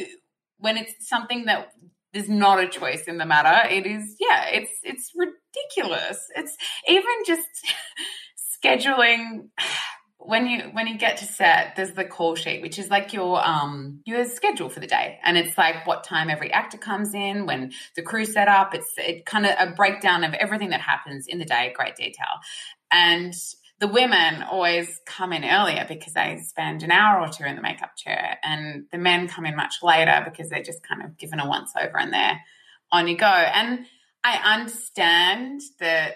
when 0.59 0.77
it's 0.77 1.09
something 1.09 1.45
that 1.47 1.69
there's 2.17 2.31
not 2.31 2.59
a 2.59 2.67
choice 2.67 3.03
in 3.07 3.19
the 3.19 3.27
matter, 3.27 3.69
it 3.69 3.85
is 3.85 4.17
yeah, 4.19 4.47
it's 4.51 4.71
it's 4.83 5.13
ridiculous. 5.15 6.19
It's 6.35 6.57
even 6.89 7.05
just 7.27 7.47
scheduling. 8.65 9.49
When 10.19 10.49
you 10.49 10.71
when 10.73 10.89
you 10.89 10.99
get 10.99 11.19
to 11.19 11.25
set, 11.25 11.77
there's 11.77 11.93
the 11.93 12.05
call 12.05 12.35
sheet, 12.35 12.61
which 12.61 12.81
is 12.81 12.91
like 12.91 13.13
your 13.13 13.47
um 13.47 14.01
your 14.05 14.25
schedule 14.25 14.69
for 14.69 14.81
the 14.81 14.87
day, 14.89 15.21
and 15.23 15.39
it's 15.39 15.57
like 15.57 15.87
what 15.87 16.03
time 16.03 16.31
every 16.31 16.53
actor 16.53 16.79
comes 16.79 17.15
in, 17.15 17.47
when 17.47 17.71
the 17.95 18.03
crew 18.03 18.25
set 18.25 18.49
up. 18.49 18.75
It's 18.75 18.93
it 18.97 19.25
kind 19.25 19.47
of 19.47 19.53
a 19.57 19.71
breakdown 19.73 20.25
of 20.25 20.35
everything 20.35 20.71
that 20.71 20.81
happens 20.81 21.29
in 21.29 21.39
the 21.39 21.45
day, 21.45 21.73
great 21.77 21.95
detail, 21.95 22.41
and 22.91 23.35
the 23.79 23.89
women 23.89 24.43
always 24.43 25.01
come 25.07 25.33
in 25.33 25.45
earlier 25.45 25.85
because 25.87 26.15
they 26.15 26.39
spend 26.43 26.83
an 26.83 26.91
hour 26.91 27.21
or 27.21 27.29
two 27.29 27.45
in 27.45 27.57
the 27.57 27.63
makeup 27.63 27.97
chair, 27.97 28.39
and 28.43 28.87
the 28.91 28.99
men 28.99 29.29
come 29.29 29.45
in 29.47 29.55
much 29.57 29.77
later 29.83 30.23
because 30.25 30.49
they're 30.49 30.63
just 30.63 30.83
kind 30.83 31.03
of 31.03 31.19
given 31.19 31.41
a 31.41 31.49
once 31.49 31.73
over 31.79 31.99
and 31.99 32.13
they're 32.13 32.41
on 32.91 33.07
you 33.09 33.17
go. 33.17 33.27
And 33.27 33.85
I 34.25 34.55
understand 34.55 35.61
that 35.81 36.15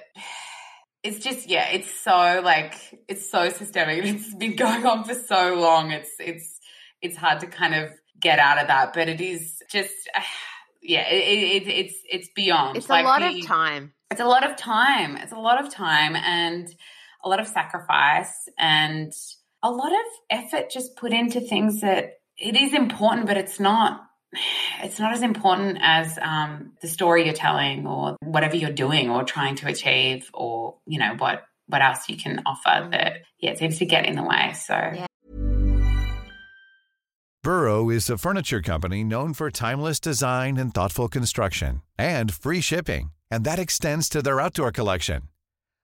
it's 1.03 1.19
just 1.19 1.49
yeah, 1.49 1.69
it's 1.69 1.91
so 2.01 2.41
like 2.45 2.75
it's 3.09 3.31
so 3.31 3.49
systemic. 3.51 4.05
It's 4.05 4.35
been 4.35 4.57
going 4.57 4.87
on 4.87 5.05
for 5.05 5.15
so 5.15 5.55
long. 5.55 5.91
It's 5.91 6.11
it's 6.19 6.59
it's 7.03 7.17
hard 7.17 7.41
to 7.41 7.47
kind 7.47 7.75
of 7.75 7.91
get 8.21 8.39
out 8.39 8.59
of 8.61 8.69
that, 8.69 8.93
but 8.93 9.09
it 9.09 9.21
is 9.21 9.63
just 9.71 9.93
yeah, 10.83 11.09
it, 11.09 11.63
it, 11.63 11.69
it's 11.69 11.95
it's 12.11 12.29
beyond. 12.35 12.77
It's 12.77 12.89
Like 12.89 13.05
a 13.05 13.09
lot 13.09 13.21
the- 13.21 13.41
of 13.41 13.47
time. 13.47 13.93
it's 14.11 14.21
a 14.21 14.25
lot 14.27 14.49
of 14.49 14.57
time. 14.57 15.17
It's 15.17 15.33
a 15.33 15.39
lot 15.39 15.63
of 15.65 15.71
time 15.73 16.17
and 16.17 16.69
a 17.25 17.29
lot 17.29 17.41
of 17.41 17.47
sacrifice 17.47 18.49
and 18.59 19.13
a 19.63 19.71
lot 19.71 19.93
of 19.93 20.07
effort 20.31 20.71
just 20.71 20.97
put 20.97 21.13
into 21.13 21.41
things 21.41 21.81
that 21.83 22.15
it 22.39 22.57
is 22.57 22.73
important, 22.73 23.27
but 23.27 23.37
it's 23.37 23.61
not. 23.61 24.03
It's 24.83 25.01
not 25.01 25.13
as 25.13 25.23
important 25.23 25.79
as 25.83 26.17
um, 26.23 26.73
the 26.81 26.89
story 26.89 27.25
you're 27.25 27.35
telling, 27.35 27.87
or 27.87 28.17
whatever 28.23 28.57
you're 28.57 28.71
doing, 28.71 29.11
or 29.11 29.25
trying 29.25 29.57
to 29.57 29.67
achieve, 29.67 30.31
or 30.33 30.77
you 30.87 30.99
know 30.99 31.15
what 31.19 31.43
what 31.67 31.83
else 31.83 32.09
you 32.09 32.17
can 32.17 32.41
offer. 32.47 32.89
That 32.91 33.13
yeah, 33.41 33.51
it 33.51 33.59
seems 33.59 33.79
to 33.79 33.87
get 33.87 34.07
in 34.07 34.15
the 34.15 34.23
way. 34.23 34.53
So 34.55 34.75
Yeah. 34.75 35.07
Burrow 37.43 37.89
is 37.91 38.09
a 38.09 38.19
furniture 38.19 38.61
company 38.63 39.03
known 39.03 39.35
for 39.35 39.51
timeless 39.51 39.99
design 39.99 40.59
and 40.59 40.75
thoughtful 40.75 41.09
construction 41.09 41.83
and 41.99 42.33
free 42.33 42.61
shipping, 42.61 43.11
and 43.31 43.45
that 43.45 43.59
extends 43.59 44.09
to 44.11 44.23
their 44.23 44.41
outdoor 44.41 44.71
collection. 44.71 45.23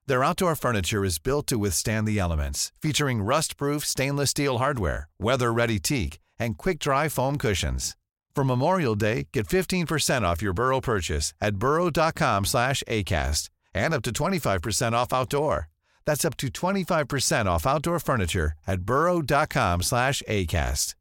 Their 0.08 0.22
outdoor 0.22 0.54
furniture 0.54 1.04
is 1.04 1.18
built 1.18 1.48
to 1.48 1.58
withstand 1.58 2.06
the 2.06 2.20
elements, 2.20 2.70
featuring 2.80 3.22
rust-proof 3.22 3.84
stainless 3.84 4.30
steel 4.30 4.58
hardware, 4.58 5.08
weather-ready 5.18 5.80
teak, 5.80 6.20
and 6.38 6.56
quick-dry 6.56 7.08
foam 7.08 7.36
cushions. 7.38 7.96
For 8.34 8.44
Memorial 8.44 8.94
Day, 8.94 9.26
get 9.32 9.48
15% 9.48 10.22
off 10.22 10.42
your 10.42 10.52
Burrow 10.52 10.80
purchase 10.80 11.34
at 11.40 11.56
burrow.com 11.56 12.44
slash 12.44 12.84
ACAST 12.86 13.48
and 13.74 13.92
up 13.94 14.02
to 14.02 14.10
25% 14.10 14.92
off 14.92 15.12
outdoor. 15.12 15.68
That's 16.04 16.24
up 16.24 16.36
to 16.36 16.48
25% 16.48 17.46
off 17.46 17.66
outdoor 17.66 17.98
furniture 17.98 18.52
at 18.66 18.82
burrow.com 18.82 19.82
slash 19.82 20.22
ACAST. 20.28 20.94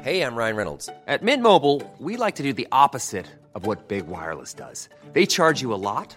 Hey, 0.00 0.22
I'm 0.22 0.36
Ryan 0.36 0.56
Reynolds. 0.56 0.88
At 1.06 1.22
Mint 1.22 1.42
Mobile, 1.42 1.82
we 1.98 2.16
like 2.16 2.36
to 2.36 2.42
do 2.42 2.52
the 2.52 2.68
opposite 2.70 3.26
of 3.54 3.66
what 3.66 3.88
Big 3.88 4.06
Wireless 4.06 4.54
does. 4.54 4.88
They 5.12 5.26
charge 5.26 5.60
you 5.60 5.72
a 5.72 5.80
lot, 5.90 6.16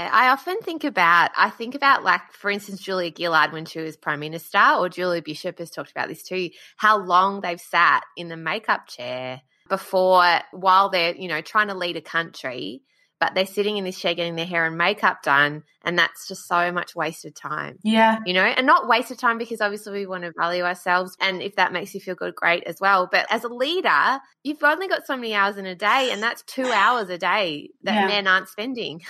I 0.00 0.28
often 0.28 0.58
think 0.58 0.84
about, 0.84 1.30
I 1.36 1.50
think 1.50 1.74
about 1.74 2.04
like, 2.04 2.32
for 2.32 2.50
instance, 2.50 2.80
Julia 2.80 3.12
Gillard 3.16 3.52
when 3.52 3.64
she 3.64 3.80
was 3.80 3.96
prime 3.96 4.20
minister, 4.20 4.62
or 4.78 4.88
Julie 4.88 5.20
Bishop 5.20 5.58
has 5.58 5.70
talked 5.70 5.90
about 5.90 6.08
this 6.08 6.22
too, 6.22 6.50
how 6.76 6.98
long 6.98 7.40
they've 7.40 7.60
sat 7.60 8.02
in 8.16 8.28
the 8.28 8.36
makeup 8.36 8.86
chair 8.86 9.42
before, 9.68 10.40
while 10.52 10.90
they're, 10.90 11.14
you 11.14 11.28
know, 11.28 11.40
trying 11.40 11.68
to 11.68 11.74
lead 11.74 11.96
a 11.96 12.00
country 12.00 12.82
but 13.20 13.34
they're 13.34 13.46
sitting 13.46 13.76
in 13.76 13.84
this 13.84 13.98
chair 13.98 14.14
getting 14.14 14.34
their 14.36 14.46
hair 14.46 14.64
and 14.66 14.76
makeup 14.78 15.22
done 15.22 15.62
and 15.84 15.98
that's 15.98 16.26
just 16.28 16.46
so 16.48 16.72
much 16.72 16.94
wasted 16.96 17.34
time 17.36 17.78
Yeah. 17.84 18.18
you 18.26 18.32
know 18.34 18.42
and 18.42 18.66
not 18.66 18.88
wasted 18.88 19.18
time 19.18 19.38
because 19.38 19.60
obviously 19.60 19.92
we 19.92 20.06
want 20.06 20.24
to 20.24 20.32
value 20.36 20.62
ourselves 20.64 21.16
and 21.20 21.40
if 21.42 21.56
that 21.56 21.72
makes 21.72 21.94
you 21.94 22.00
feel 22.00 22.14
good 22.14 22.34
great 22.34 22.64
as 22.64 22.76
well 22.80 23.08
but 23.10 23.26
as 23.30 23.44
a 23.44 23.48
leader 23.48 24.18
you've 24.42 24.62
only 24.62 24.88
got 24.88 25.06
so 25.06 25.16
many 25.16 25.34
hours 25.34 25.56
in 25.58 25.66
a 25.66 25.74
day 25.74 26.08
and 26.12 26.22
that's 26.22 26.42
two 26.42 26.66
hours 26.72 27.08
a 27.10 27.18
day 27.18 27.70
that 27.84 27.94
Yeah. 27.94 28.06
men 28.08 28.26
aren't 28.26 28.48
spending 28.48 29.00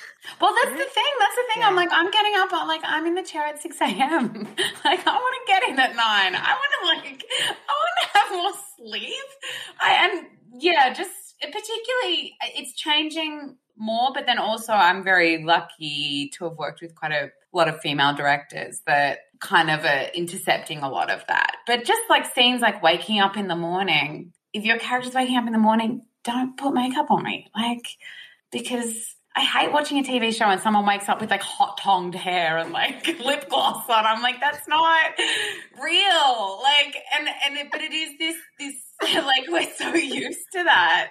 Well, 0.40 0.54
that's 0.54 0.70
the 0.84 0.84
thing. 0.84 1.12
That's 1.18 1.36
the 1.36 1.42
thing. 1.54 1.62
I'm 1.64 1.76
like, 1.76 1.88
I'm 1.92 2.10
getting 2.10 2.32
up. 2.36 2.48
I'm 2.52 2.68
like, 2.68 2.80
I'm 2.84 3.06
in 3.06 3.14
the 3.14 3.22
chair 3.22 3.46
at 3.46 3.60
6 3.62 3.80
a.m. 3.80 4.32
like, 4.84 5.06
I 5.06 5.12
want 5.12 5.34
to 5.46 5.52
get 5.52 5.62
in 5.68 5.78
at 5.78 5.90
9. 5.90 5.96
I 5.96 6.30
want 6.32 6.72
to, 6.76 6.86
like, 7.08 7.24
I 7.68 7.72
want 7.72 7.96
to 8.02 8.18
have 8.18 8.30
more 8.32 8.52
sleep. 8.76 9.14
I, 9.80 9.90
am 9.92 10.26
yeah, 10.58 10.92
just 10.92 11.10
particularly, 11.40 12.34
it's 12.56 12.74
changing 12.74 13.56
more, 13.80 14.10
but 14.14 14.26
then 14.26 14.38
also 14.38 14.72
I'm 14.72 15.02
very 15.02 15.42
lucky 15.42 16.30
to 16.34 16.44
have 16.44 16.58
worked 16.58 16.80
with 16.82 16.94
quite 16.94 17.12
a 17.12 17.30
lot 17.52 17.68
of 17.68 17.80
female 17.80 18.14
directors 18.14 18.82
that 18.86 19.20
kind 19.40 19.70
of 19.70 19.84
are 19.84 20.10
intercepting 20.14 20.80
a 20.80 20.88
lot 20.88 21.10
of 21.10 21.24
that. 21.26 21.56
But 21.66 21.84
just 21.84 22.02
like 22.08 22.32
scenes 22.32 22.60
like 22.60 22.82
waking 22.82 23.20
up 23.20 23.36
in 23.36 23.48
the 23.48 23.56
morning, 23.56 24.32
if 24.52 24.64
your 24.64 24.78
character's 24.78 25.14
waking 25.14 25.36
up 25.36 25.46
in 25.46 25.52
the 25.52 25.58
morning, 25.58 26.02
don't 26.24 26.56
put 26.56 26.74
makeup 26.74 27.10
on 27.10 27.22
me. 27.22 27.50
Like, 27.54 27.86
because 28.52 29.16
I 29.34 29.40
hate 29.42 29.72
watching 29.72 29.98
a 29.98 30.02
TV 30.02 30.34
show 30.34 30.46
and 30.46 30.60
someone 30.60 30.84
wakes 30.84 31.08
up 31.08 31.20
with 31.20 31.30
like 31.30 31.42
hot 31.42 31.78
tongued 31.78 32.14
hair 32.14 32.58
and 32.58 32.72
like 32.72 33.06
lip 33.24 33.48
gloss 33.48 33.84
on. 33.88 34.04
I'm 34.04 34.22
like, 34.22 34.40
that's 34.40 34.66
not 34.68 35.12
real. 35.82 36.60
Like, 36.62 36.96
and 37.16 37.28
and 37.46 37.56
it, 37.56 37.68
but 37.70 37.80
it 37.80 37.92
is 37.92 38.18
this 38.18 38.36
this 38.58 38.74
like 39.14 39.48
we're 39.48 39.70
so 39.76 39.94
used 39.94 40.46
to 40.52 40.64
that. 40.64 41.10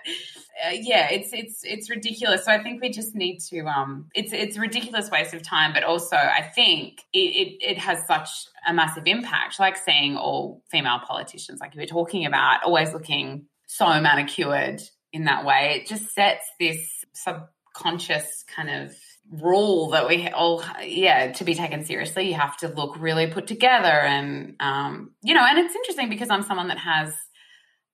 Uh, 0.66 0.72
yeah, 0.74 1.10
it's 1.10 1.32
it's 1.34 1.62
it's 1.64 1.90
ridiculous. 1.90 2.46
So 2.46 2.52
I 2.52 2.62
think 2.62 2.82
we 2.82 2.90
just 2.90 3.16
need 3.16 3.40
to 3.50 3.62
um, 3.62 4.08
it's 4.14 4.32
it's 4.34 4.58
a 4.58 4.60
ridiculous 4.60 5.10
waste 5.10 5.34
of 5.34 5.42
time, 5.42 5.74
but 5.74 5.84
also 5.84 6.16
I 6.16 6.44
think 6.54 7.02
it 7.14 7.18
it, 7.18 7.72
it 7.72 7.78
has 7.80 8.06
such 8.06 8.30
a 8.68 8.74
massive 8.74 9.04
impact. 9.06 9.60
Like 9.60 9.78
seeing 9.78 10.18
all 10.18 10.64
female 10.70 11.00
politicians, 11.06 11.60
like 11.60 11.74
you 11.76 11.82
were 11.82 11.88
talking 11.88 12.26
about, 12.26 12.64
always 12.64 12.94
looking 12.94 13.46
so 13.68 13.86
manicured 14.00 14.82
in 15.12 15.26
that 15.26 15.46
way. 15.46 15.82
It 15.82 15.88
just 15.88 16.14
sets 16.14 16.46
this 16.60 17.06
subconscious 17.14 18.44
kind 18.56 18.70
of 18.70 18.96
rule 19.32 19.90
that 19.92 20.08
we 20.08 20.28
all 20.30 20.64
yeah 20.84 21.32
to 21.32 21.44
be 21.44 21.54
taken 21.54 21.86
seriously 21.86 22.28
you 22.28 22.34
have 22.34 22.58
to 22.58 22.68
look 22.68 23.00
really 23.00 23.28
put 23.28 23.46
together 23.46 23.86
and 23.88 24.56
um 24.60 25.12
you 25.22 25.36
know 25.36 25.46
and 25.46 25.60
it's 25.60 25.76
interesting 25.76 26.10
because 26.10 26.32
i'm 26.32 26.42
someone 26.42 26.68
that 26.68 26.80
has 26.80 27.14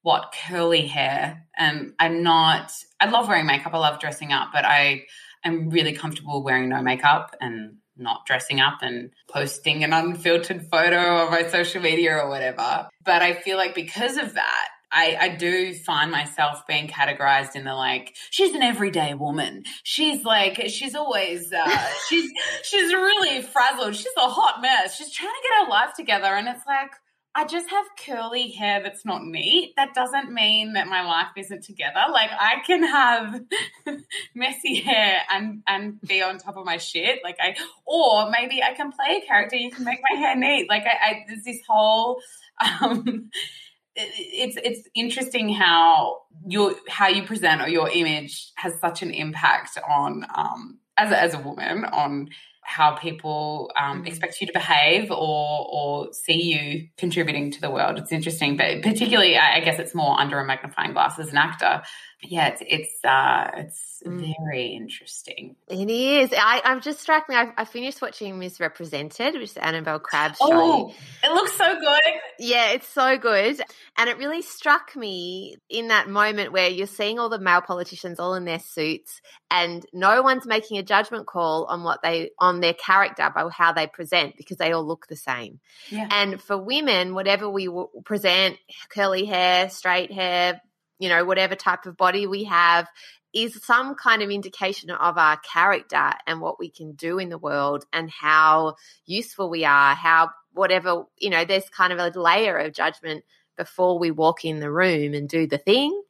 what 0.06 0.32
curly 0.46 0.86
hair. 0.86 1.48
And 1.58 1.94
i'm 1.98 2.22
not 2.22 2.72
i 3.00 3.10
love 3.10 3.26
wearing 3.26 3.46
makeup. 3.46 3.74
I 3.74 3.78
love 3.78 3.98
dressing 3.98 4.32
up 4.32 4.50
but 4.52 4.64
i 4.64 5.02
am 5.44 5.68
really 5.70 5.94
comfortable 5.94 6.44
wearing 6.44 6.68
no 6.68 6.80
makeup 6.80 7.34
and 7.40 7.78
not 7.96 8.24
dressing 8.24 8.60
up 8.60 8.78
and 8.82 9.10
posting 9.28 9.82
an 9.82 9.92
unfiltered 9.92 10.68
photo 10.70 11.24
on 11.24 11.32
my 11.32 11.48
social 11.48 11.82
media 11.82 12.14
or 12.18 12.28
whatever. 12.28 12.88
But 13.04 13.22
i 13.22 13.32
feel 13.34 13.56
like 13.56 13.74
because 13.74 14.16
of 14.16 14.34
that 14.34 14.68
I, 14.92 15.16
I 15.20 15.28
do 15.30 15.74
find 15.74 16.12
myself 16.12 16.64
being 16.68 16.86
categorized 16.86 17.56
in 17.56 17.64
the 17.64 17.74
like 17.74 18.14
she's 18.30 18.54
an 18.54 18.62
everyday 18.62 19.14
woman. 19.14 19.64
She's 19.82 20.24
like 20.24 20.68
she's 20.68 20.94
always 20.94 21.52
uh, 21.52 21.88
she's 22.08 22.30
she's 22.62 22.92
really 22.92 23.42
frazzled. 23.42 23.96
She's 23.96 24.06
a 24.16 24.28
hot 24.28 24.62
mess. 24.62 24.96
She's 24.96 25.12
trying 25.12 25.32
to 25.32 25.48
get 25.48 25.64
her 25.64 25.70
life 25.70 25.94
together. 25.94 26.28
And 26.28 26.46
it's 26.48 26.64
like 26.66 26.92
I 27.38 27.44
just 27.44 27.68
have 27.68 27.84
curly 28.02 28.48
hair 28.48 28.82
that's 28.82 29.04
not 29.04 29.22
neat. 29.22 29.74
That 29.76 29.92
doesn't 29.92 30.32
mean 30.32 30.72
that 30.72 30.86
my 30.86 31.02
life 31.02 31.32
isn't 31.36 31.64
together. 31.64 32.00
Like 32.10 32.30
I 32.32 32.62
can 32.66 32.82
have 32.82 33.42
messy 34.34 34.80
hair 34.80 35.20
and 35.30 35.62
and 35.66 36.00
be 36.00 36.22
on 36.22 36.38
top 36.38 36.56
of 36.56 36.64
my 36.64 36.78
shit. 36.78 37.20
Like 37.22 37.36
I, 37.38 37.54
or 37.84 38.30
maybe 38.30 38.62
I 38.62 38.72
can 38.72 38.90
play 38.90 39.20
a 39.22 39.26
character. 39.26 39.56
You 39.56 39.70
can 39.70 39.84
make 39.84 40.00
my 40.10 40.18
hair 40.18 40.34
neat. 40.34 40.70
Like 40.70 40.84
I, 40.84 41.10
I 41.10 41.24
there's 41.28 41.44
this 41.44 41.60
whole. 41.68 42.22
Um, 42.58 43.30
it's 43.96 44.56
it's 44.62 44.88
interesting 44.94 45.52
how 45.52 46.22
your 46.46 46.74
how 46.88 47.08
you 47.08 47.22
present 47.22 47.60
or 47.60 47.68
your 47.68 47.90
image 47.90 48.50
has 48.54 48.80
such 48.80 49.02
an 49.02 49.10
impact 49.10 49.78
on 49.86 50.26
um 50.34 50.78
as 50.96 51.10
a, 51.10 51.20
as 51.20 51.34
a 51.34 51.38
woman 51.38 51.84
on 51.84 52.30
how 52.66 52.96
people 52.96 53.70
um, 53.80 54.04
expect 54.06 54.40
you 54.40 54.46
to 54.46 54.52
behave 54.52 55.10
or 55.10 55.66
or 55.70 56.12
see 56.12 56.42
you 56.42 56.88
contributing 56.98 57.52
to 57.52 57.60
the 57.60 57.70
world. 57.70 57.98
It's 57.98 58.12
interesting, 58.12 58.56
but 58.56 58.82
particularly, 58.82 59.36
I 59.36 59.56
I 59.56 59.60
guess 59.60 59.78
it's 59.78 59.94
more 59.94 60.18
under 60.18 60.38
a 60.38 60.44
magnifying 60.44 60.92
glass 60.92 61.18
as 61.18 61.30
an 61.30 61.38
actor. 61.38 61.82
Yeah, 62.22 62.48
it's 62.48 62.62
it's 62.66 63.04
uh, 63.04 63.50
it's 63.56 64.02
very 64.04 64.68
interesting. 64.68 65.54
It 65.68 65.90
is. 65.90 66.32
I, 66.32 66.62
I'm 66.64 66.80
just 66.80 67.00
struck. 67.00 67.26
I, 67.28 67.52
I 67.58 67.66
finished 67.66 68.00
watching 68.00 68.38
Ms 68.38 68.58
Represented, 68.58 69.34
which 69.34 69.50
is 69.50 69.56
Annabel 69.58 69.98
Crabb's 69.98 70.38
show. 70.38 70.48
Oh, 70.50 70.94
it 71.22 71.32
looks 71.32 71.52
so 71.52 71.78
good. 71.78 72.00
Yeah, 72.38 72.70
it's 72.72 72.88
so 72.88 73.18
good. 73.18 73.60
And 73.98 74.08
it 74.08 74.16
really 74.16 74.40
struck 74.40 74.96
me 74.96 75.56
in 75.68 75.88
that 75.88 76.08
moment 76.08 76.52
where 76.52 76.70
you're 76.70 76.86
seeing 76.86 77.18
all 77.18 77.28
the 77.28 77.38
male 77.38 77.60
politicians 77.60 78.18
all 78.18 78.34
in 78.34 78.46
their 78.46 78.60
suits 78.60 79.20
and 79.50 79.84
no 79.92 80.22
one's 80.22 80.46
making 80.46 80.78
a 80.78 80.82
judgment 80.82 81.26
call 81.26 81.66
on 81.66 81.82
what 81.82 82.00
they 82.02 82.30
on 82.38 82.60
their 82.60 82.74
character 82.74 83.30
by 83.34 83.46
how 83.50 83.72
they 83.72 83.86
present 83.86 84.36
because 84.38 84.56
they 84.56 84.72
all 84.72 84.86
look 84.86 85.06
the 85.06 85.16
same. 85.16 85.60
Yeah. 85.90 86.08
And 86.10 86.40
for 86.40 86.56
women, 86.56 87.14
whatever 87.14 87.48
we 87.48 87.68
present, 88.04 88.56
curly 88.88 89.26
hair, 89.26 89.68
straight 89.68 90.10
hair, 90.10 90.62
you 90.98 91.08
know, 91.08 91.24
whatever 91.24 91.54
type 91.54 91.86
of 91.86 91.96
body 91.96 92.26
we 92.26 92.44
have 92.44 92.88
is 93.34 93.62
some 93.62 93.94
kind 93.94 94.22
of 94.22 94.30
indication 94.30 94.90
of 94.90 95.18
our 95.18 95.36
character 95.38 96.12
and 96.26 96.40
what 96.40 96.58
we 96.58 96.70
can 96.70 96.92
do 96.92 97.18
in 97.18 97.28
the 97.28 97.38
world 97.38 97.84
and 97.92 98.10
how 98.10 98.76
useful 99.04 99.50
we 99.50 99.64
are, 99.64 99.94
how 99.94 100.30
whatever, 100.52 101.04
you 101.18 101.28
know, 101.28 101.44
there's 101.44 101.68
kind 101.68 101.92
of 101.92 101.98
a 101.98 102.18
layer 102.18 102.56
of 102.56 102.72
judgment 102.72 103.24
before 103.56 103.98
we 103.98 104.10
walk 104.10 104.44
in 104.44 104.60
the 104.60 104.70
room 104.70 105.14
and 105.14 105.28
do 105.28 105.46
the 105.46 105.58
thing. 105.58 106.00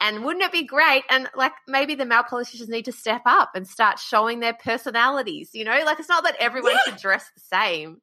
And 0.00 0.24
wouldn't 0.24 0.44
it 0.44 0.52
be 0.52 0.64
great? 0.64 1.04
And 1.10 1.28
like 1.36 1.52
maybe 1.68 1.94
the 1.94 2.06
male 2.06 2.22
politicians 2.22 2.68
need 2.68 2.84
to 2.86 2.92
step 2.92 3.22
up 3.26 3.50
and 3.54 3.66
start 3.66 3.98
showing 3.98 4.40
their 4.40 4.54
personalities, 4.54 5.50
you 5.52 5.64
know? 5.64 5.82
Like 5.84 6.00
it's 6.00 6.08
not 6.08 6.24
that 6.24 6.36
everyone 6.38 6.76
should 6.84 6.96
dress 6.96 7.30
the 7.34 7.40
same. 7.40 8.00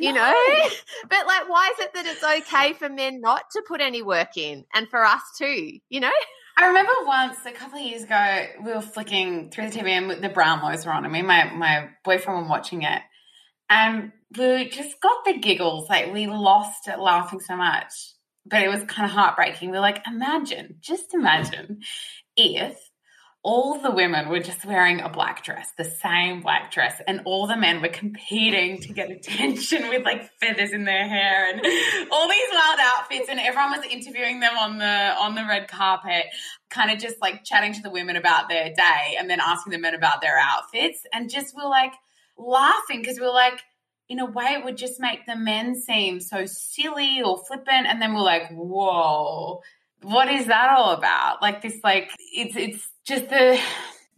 You 0.00 0.12
No. 0.12 0.20
know, 0.20 0.34
but 1.08 1.26
like, 1.26 1.48
why 1.48 1.72
is 1.78 1.84
it 1.84 1.94
that 1.94 2.06
it's 2.06 2.22
okay 2.24 2.72
for 2.72 2.88
men 2.88 3.20
not 3.20 3.44
to 3.52 3.62
put 3.66 3.80
any 3.80 4.02
work 4.02 4.36
in, 4.36 4.64
and 4.74 4.88
for 4.88 5.04
us 5.04 5.22
too? 5.38 5.78
You 5.88 6.00
know, 6.00 6.12
I 6.58 6.66
remember 6.66 6.92
once 7.04 7.38
a 7.46 7.52
couple 7.52 7.78
of 7.78 7.84
years 7.84 8.04
ago, 8.04 8.46
we 8.64 8.72
were 8.72 8.80
flicking 8.80 9.50
through 9.50 9.70
the 9.70 9.78
TV 9.78 9.88
and 9.90 10.10
the 10.22 10.28
Brown 10.28 10.60
Brownlows 10.60 10.86
were 10.86 10.92
on. 10.92 11.04
I 11.04 11.08
mean, 11.08 11.26
my 11.26 11.50
my 11.52 11.88
boyfriend 12.04 12.42
were 12.42 12.48
watching 12.48 12.82
it, 12.82 13.02
and 13.70 14.12
we 14.36 14.68
just 14.68 15.00
got 15.00 15.24
the 15.24 15.38
giggles. 15.38 15.88
Like 15.88 16.12
we 16.12 16.26
lost 16.26 16.88
it 16.88 16.98
laughing 16.98 17.40
so 17.40 17.56
much, 17.56 17.92
but 18.46 18.62
it 18.62 18.68
was 18.68 18.82
kind 18.84 19.06
of 19.06 19.12
heartbreaking. 19.12 19.70
We 19.70 19.76
are 19.76 19.80
like, 19.80 20.02
imagine, 20.06 20.76
just 20.80 21.14
imagine, 21.14 21.80
if 22.36 22.76
all 23.44 23.78
the 23.78 23.90
women 23.90 24.30
were 24.30 24.40
just 24.40 24.64
wearing 24.64 25.02
a 25.02 25.08
black 25.10 25.44
dress, 25.44 25.68
the 25.76 25.84
same 25.84 26.40
black 26.40 26.72
dress, 26.72 27.00
and 27.06 27.20
all 27.26 27.46
the 27.46 27.58
men 27.58 27.82
were 27.82 27.90
competing 27.90 28.80
to 28.80 28.92
get 28.94 29.10
attention 29.10 29.86
with 29.90 30.02
like 30.02 30.30
feathers 30.40 30.72
in 30.72 30.84
their 30.84 31.06
hair 31.06 31.50
and 31.50 31.60
all 32.10 32.26
these 32.26 32.48
wild 32.52 32.78
outfits, 32.80 33.28
and 33.28 33.38
everyone 33.38 33.70
was 33.72 33.84
interviewing 33.90 34.40
them 34.40 34.56
on 34.56 34.78
the 34.78 34.86
on 34.86 35.34
the 35.34 35.44
red 35.46 35.68
carpet, 35.68 36.24
kind 36.70 36.90
of 36.90 36.98
just 36.98 37.16
like 37.20 37.44
chatting 37.44 37.74
to 37.74 37.82
the 37.82 37.90
women 37.90 38.16
about 38.16 38.48
their 38.48 38.72
day 38.72 39.16
and 39.18 39.28
then 39.28 39.40
asking 39.40 39.72
the 39.72 39.78
men 39.78 39.94
about 39.94 40.22
their 40.22 40.38
outfits, 40.38 41.02
and 41.12 41.28
just 41.28 41.54
we're 41.54 41.68
like 41.68 41.92
laughing 42.38 43.00
because 43.00 43.20
we're 43.20 43.32
like. 43.32 43.60
In 44.06 44.20
a 44.20 44.26
way, 44.26 44.48
it 44.58 44.62
would 44.62 44.76
just 44.76 45.00
make 45.00 45.24
the 45.24 45.34
men 45.34 45.74
seem 45.80 46.20
so 46.20 46.44
silly 46.44 47.22
or 47.22 47.42
flippant, 47.42 47.86
and 47.86 48.02
then 48.02 48.12
we're 48.12 48.20
like, 48.20 48.50
"Whoa, 48.50 49.62
what 50.02 50.28
is 50.28 50.46
that 50.48 50.68
all 50.76 50.92
about 50.92 51.40
like 51.40 51.62
this 51.62 51.78
like 51.82 52.10
it's 52.34 52.54
it's 52.54 52.86
just 53.06 53.28
the 53.28 53.58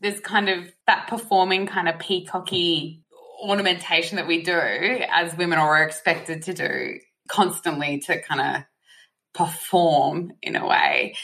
this 0.01 0.21
kind 0.21 0.49
of 0.49 0.71
that 0.87 1.09
performing 1.09 1.67
kind 1.67 1.89
of 1.89 1.99
peacocky 1.99 3.03
ornamentation 3.43 4.17
that 4.17 4.27
we 4.27 4.43
do 4.43 4.53
as 4.53 5.37
women 5.37 5.59
or 5.59 5.77
are 5.77 5.85
expected 5.85 6.43
to 6.43 6.55
do 6.55 6.99
constantly 7.29 7.99
to 7.99 8.21
kind 8.23 8.41
of 8.41 8.63
perform 9.35 10.33
in 10.43 10.57
a 10.57 10.67
way 10.67 11.15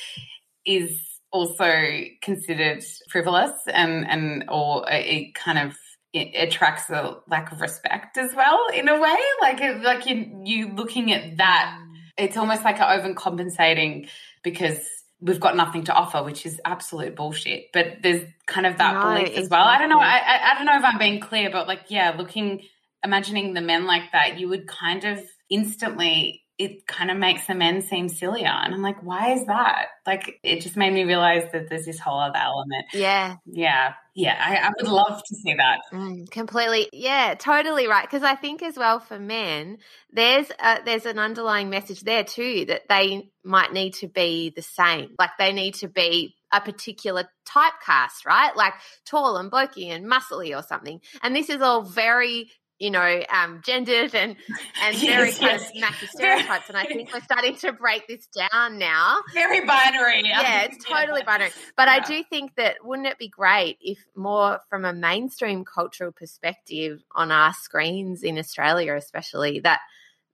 is 0.66 0.98
also 1.30 1.72
considered 2.20 2.84
frivolous 3.08 3.52
and 3.72 4.06
and 4.06 4.44
or 4.48 4.84
it 4.88 5.34
kind 5.34 5.58
of 5.58 5.76
it 6.12 6.28
attracts 6.36 6.90
a 6.90 7.16
lack 7.26 7.52
of 7.52 7.60
respect 7.62 8.18
as 8.18 8.34
well 8.34 8.66
in 8.74 8.86
a 8.86 9.00
way. 9.00 9.16
Like 9.40 9.60
it, 9.62 9.82
like 9.82 10.06
you 10.06 10.42
you 10.44 10.74
looking 10.74 11.12
at 11.12 11.38
that 11.38 11.78
it's 12.18 12.36
almost 12.36 12.64
like 12.64 12.76
overcompensating 12.76 14.08
because 14.42 14.78
we've 15.22 15.40
got 15.40 15.56
nothing 15.56 15.84
to 15.84 15.94
offer, 15.94 16.22
which 16.22 16.44
is 16.44 16.60
absolute 16.64 17.14
bullshit. 17.16 17.66
But 17.72 17.98
there's 18.02 18.26
kind 18.46 18.66
of 18.66 18.78
that 18.78 18.94
No, 18.94 19.14
belief 19.14 19.38
as 19.38 19.48
well. 19.48 19.64
I 19.64 19.78
don't 19.78 19.88
know. 19.88 20.00
I. 20.00 20.18
I 20.18 20.50
I 20.50 20.54
don't 20.56 20.66
know 20.66 20.76
if 20.76 20.84
I'm 20.84 20.98
being 20.98 21.20
clear, 21.20 21.50
but 21.50 21.68
like 21.68 21.84
yeah, 21.88 22.14
looking, 22.16 22.62
imagining 23.04 23.54
the 23.54 23.60
men 23.60 23.86
like 23.86 24.12
that, 24.12 24.38
you 24.38 24.48
would 24.48 24.66
kind 24.66 25.04
of 25.04 25.20
instantly. 25.48 26.41
It 26.58 26.86
kind 26.86 27.10
of 27.10 27.16
makes 27.16 27.46
the 27.46 27.54
men 27.54 27.82
seem 27.82 28.08
sillier. 28.08 28.46
And 28.46 28.74
I'm 28.74 28.82
like, 28.82 29.02
why 29.02 29.32
is 29.32 29.46
that? 29.46 29.86
Like, 30.06 30.38
it 30.42 30.60
just 30.60 30.76
made 30.76 30.92
me 30.92 31.04
realize 31.04 31.50
that 31.52 31.68
there's 31.68 31.86
this 31.86 31.98
whole 31.98 32.20
other 32.20 32.38
element. 32.38 32.86
Yeah, 32.92 33.36
Yeah. 33.46 33.94
Yeah. 34.14 34.36
I, 34.38 34.68
I 34.68 34.70
would 34.76 34.92
love 34.92 35.22
to 35.26 35.34
see 35.34 35.54
that. 35.54 35.80
Mm, 35.92 36.30
completely. 36.30 36.88
Yeah, 36.92 37.34
totally 37.38 37.88
right. 37.88 38.04
Because 38.04 38.22
I 38.22 38.34
think 38.34 38.62
as 38.62 38.76
well 38.76 39.00
for 39.00 39.18
men, 39.18 39.78
there's 40.10 40.50
a, 40.62 40.78
there's 40.84 41.06
an 41.06 41.18
underlying 41.18 41.70
message 41.70 42.02
there 42.02 42.24
too 42.24 42.66
that 42.66 42.82
they 42.88 43.30
might 43.42 43.72
need 43.72 43.94
to 43.94 44.08
be 44.08 44.52
the 44.54 44.62
same. 44.62 45.14
Like 45.18 45.30
they 45.38 45.52
need 45.52 45.74
to 45.76 45.88
be 45.88 46.34
a 46.52 46.60
particular 46.60 47.24
typecast, 47.48 48.26
right? 48.26 48.54
Like 48.54 48.74
tall 49.06 49.38
and 49.38 49.50
bulky 49.50 49.88
and 49.88 50.04
muscly 50.04 50.56
or 50.56 50.62
something. 50.62 51.00
And 51.22 51.34
this 51.34 51.48
is 51.48 51.62
all 51.62 51.82
very 51.82 52.50
you 52.78 52.90
know, 52.90 53.22
um, 53.32 53.60
gendered 53.64 54.14
and 54.14 54.36
and 54.82 54.96
very 54.98 55.28
Yes, 55.28 55.38
kind 55.38 55.60
yes. 55.60 55.70
of 55.70 55.76
smacky 55.76 56.08
stereotypes. 56.08 56.68
And 56.68 56.76
I 56.76 56.84
think 56.84 57.12
we're 57.12 57.20
starting 57.24 57.56
to 57.56 57.72
break 57.72 58.06
this 58.08 58.26
down 58.26 58.78
now. 58.78 59.18
Very 59.34 59.64
binary. 59.64 60.22
yeah, 60.24 60.62
it's 60.64 60.84
totally 60.84 61.22
binary. 61.24 61.50
But 61.76 61.88
I 61.88 62.00
do 62.00 62.22
think 62.28 62.54
that 62.56 62.76
wouldn't 62.84 63.06
it 63.08 63.18
be 63.18 63.28
great 63.28 63.78
if 63.80 63.98
more 64.16 64.60
from 64.68 64.84
a 64.84 64.92
mainstream 64.92 65.64
cultural 65.64 66.12
perspective 66.12 67.00
on 67.14 67.30
our 67.30 67.52
screens 67.54 68.22
in 68.22 68.38
Australia, 68.38 68.94
especially 68.96 69.60
that 69.60 69.80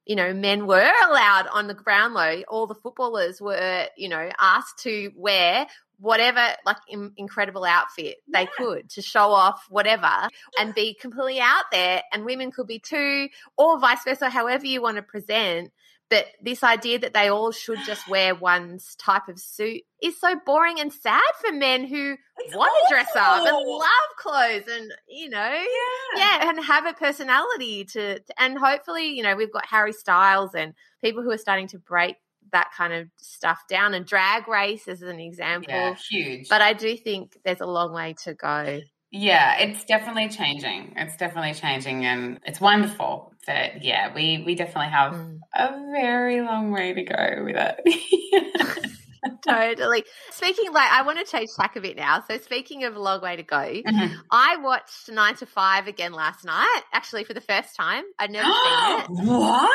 you 0.07 0.17
know 0.17 0.33
men 0.33 0.67
were 0.67 0.91
allowed 1.07 1.49
on 1.53 1.67
the 1.67 1.75
Brownlow. 1.75 2.43
All 2.49 2.67
the 2.67 2.75
footballers 2.75 3.43
were 3.43 3.89
you 3.97 4.09
know 4.09 4.31
asked 4.39 4.79
to 4.85 5.11
wear 5.15 5.67
whatever 5.99 6.41
like 6.65 6.77
in, 6.89 7.13
incredible 7.17 7.65
outfit 7.65 8.19
they 8.33 8.47
could 8.47 8.89
to 8.91 9.03
show 9.03 9.31
off 9.33 9.65
whatever 9.69 10.11
and 10.59 10.75
be 10.75 10.95
completely 10.95 11.41
out 11.41 11.65
there 11.73 12.03
and 12.13 12.25
women 12.25 12.51
could 12.53 12.67
be 12.67 12.79
too 12.79 13.29
or 13.57 13.79
vice 13.81 14.05
versa 14.05 14.29
however 14.31 14.67
you 14.67 14.81
want 14.81 14.97
to 14.97 15.03
present. 15.03 15.73
But 16.11 16.25
this 16.43 16.65
idea 16.65 17.01
that 17.01 17.13
they 17.13 17.29
all 17.29 17.51
should 17.53 17.81
just 17.85 18.09
wear 18.11 18.35
one's 18.35 18.95
type 18.97 19.29
of 19.29 19.39
suit 19.39 19.83
is 20.03 20.19
so 20.19 20.37
boring 20.47 20.81
and 20.81 20.91
sad 20.93 21.21
for 21.45 21.53
men 21.53 21.85
who 21.87 22.17
want 22.55 22.73
to 22.89 22.95
dress 22.95 23.11
up 23.15 23.45
and 23.47 23.57
love 23.67 23.91
clothes 24.19 24.69
and 24.71 24.93
you 25.09 25.29
know 25.29 25.39
Yeah. 25.39 26.17
yeah 26.17 26.49
and 26.49 26.65
have 26.65 26.87
a 26.87 26.93
personality 26.95 27.85
to, 27.87 28.21
to 28.21 28.41
and 28.43 28.57
hopefully 28.59 29.09
you 29.09 29.23
know 29.25 29.35
we've 29.37 29.53
got 29.53 29.67
harry 29.67 29.93
styles 29.93 30.55
and 30.55 30.73
people 31.03 31.23
who 31.23 31.31
are 31.33 31.39
starting 31.39 31.67
to 31.69 31.79
break 31.79 32.15
that 32.53 32.69
kind 32.77 32.93
of 32.93 33.09
stuff 33.17 33.61
down 33.69 33.95
and 33.95 34.07
drag 34.07 34.49
race 34.49 34.89
is 34.89 35.03
an 35.03 35.19
example 35.21 35.71
Yeah, 35.73 35.95
huge. 36.11 36.49
but 36.49 36.61
i 36.63 36.73
do 36.73 36.97
think 36.97 37.37
there's 37.45 37.61
a 37.61 37.67
long 37.67 37.93
way 37.93 38.15
to 38.25 38.35
go 38.35 38.81
Yeah, 39.11 39.57
it's 39.59 39.85
definitely 39.87 40.29
changing. 40.29 40.93
It's 40.97 41.17
definitely 41.17 41.55
changing, 41.55 42.05
and 42.05 42.41
it's 42.45 42.61
wonderful 42.61 43.33
that 43.47 43.83
yeah, 43.83 44.13
we 44.15 44.43
we 44.45 44.55
definitely 44.55 44.91
have 44.91 45.13
Mm. 45.15 45.39
a 45.55 45.91
very 45.93 46.43
long 46.43 46.73
way 46.73 46.93
to 46.93 47.03
go 47.05 47.43
with 47.45 47.57
it. 47.57 48.85
totally 49.45 50.05
speaking 50.31 50.73
like 50.73 50.91
i 50.93 51.03
want 51.03 51.19
to 51.19 51.25
change 51.25 51.49
tack 51.59 51.75
a 51.77 51.81
bit 51.81 51.97
now 51.97 52.23
so 52.29 52.37
speaking 52.39 52.85
of 52.85 52.95
a 52.95 53.01
long 53.01 53.21
way 53.21 53.35
to 53.37 53.43
go 53.43 53.57
Mhm. 53.57 54.15
i 54.31 54.57
watched 54.59 55.09
nine 55.11 55.35
to 55.37 55.47
five 55.47 55.87
again 55.89 56.13
last 56.13 56.45
night 56.45 56.83
actually 56.93 57.25
for 57.25 57.35
the 57.35 57.41
first 57.41 57.75
time 57.75 58.05
i'd 58.19 58.31
never 58.31 58.45
seen 58.45 58.55
it 59.01 59.07
what? 59.11 59.71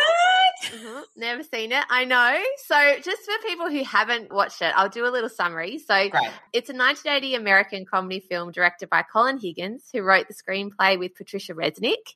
Mhm, 0.72 1.04
Never 1.16 1.44
seen 1.44 1.72
it. 1.72 1.86
I 1.90 2.06
know. 2.06 2.40
So, 2.66 2.96
just 3.02 3.24
for 3.24 3.48
people 3.48 3.70
who 3.70 3.84
haven't 3.84 4.32
watched 4.34 4.62
it, 4.62 4.74
I'll 4.76 4.90
do 4.90 5.06
a 5.06 5.10
little 5.12 5.30
summary. 5.30 5.78
So, 5.80 6.10
Great. 6.10 6.32
it's 6.54 6.70
a 6.70 6.74
1980 6.74 7.36
American 7.36 7.86
comedy 7.86 8.20
film 8.20 8.52
directed 8.52 8.90
by 8.90 9.04
Colin 9.04 9.38
Higgins, 9.38 9.90
who 9.92 10.02
wrote 10.02 10.28
the 10.28 10.34
screenplay 10.34 10.98
with 10.98 11.16
Patricia 11.16 11.54
Resnick. 11.54 12.16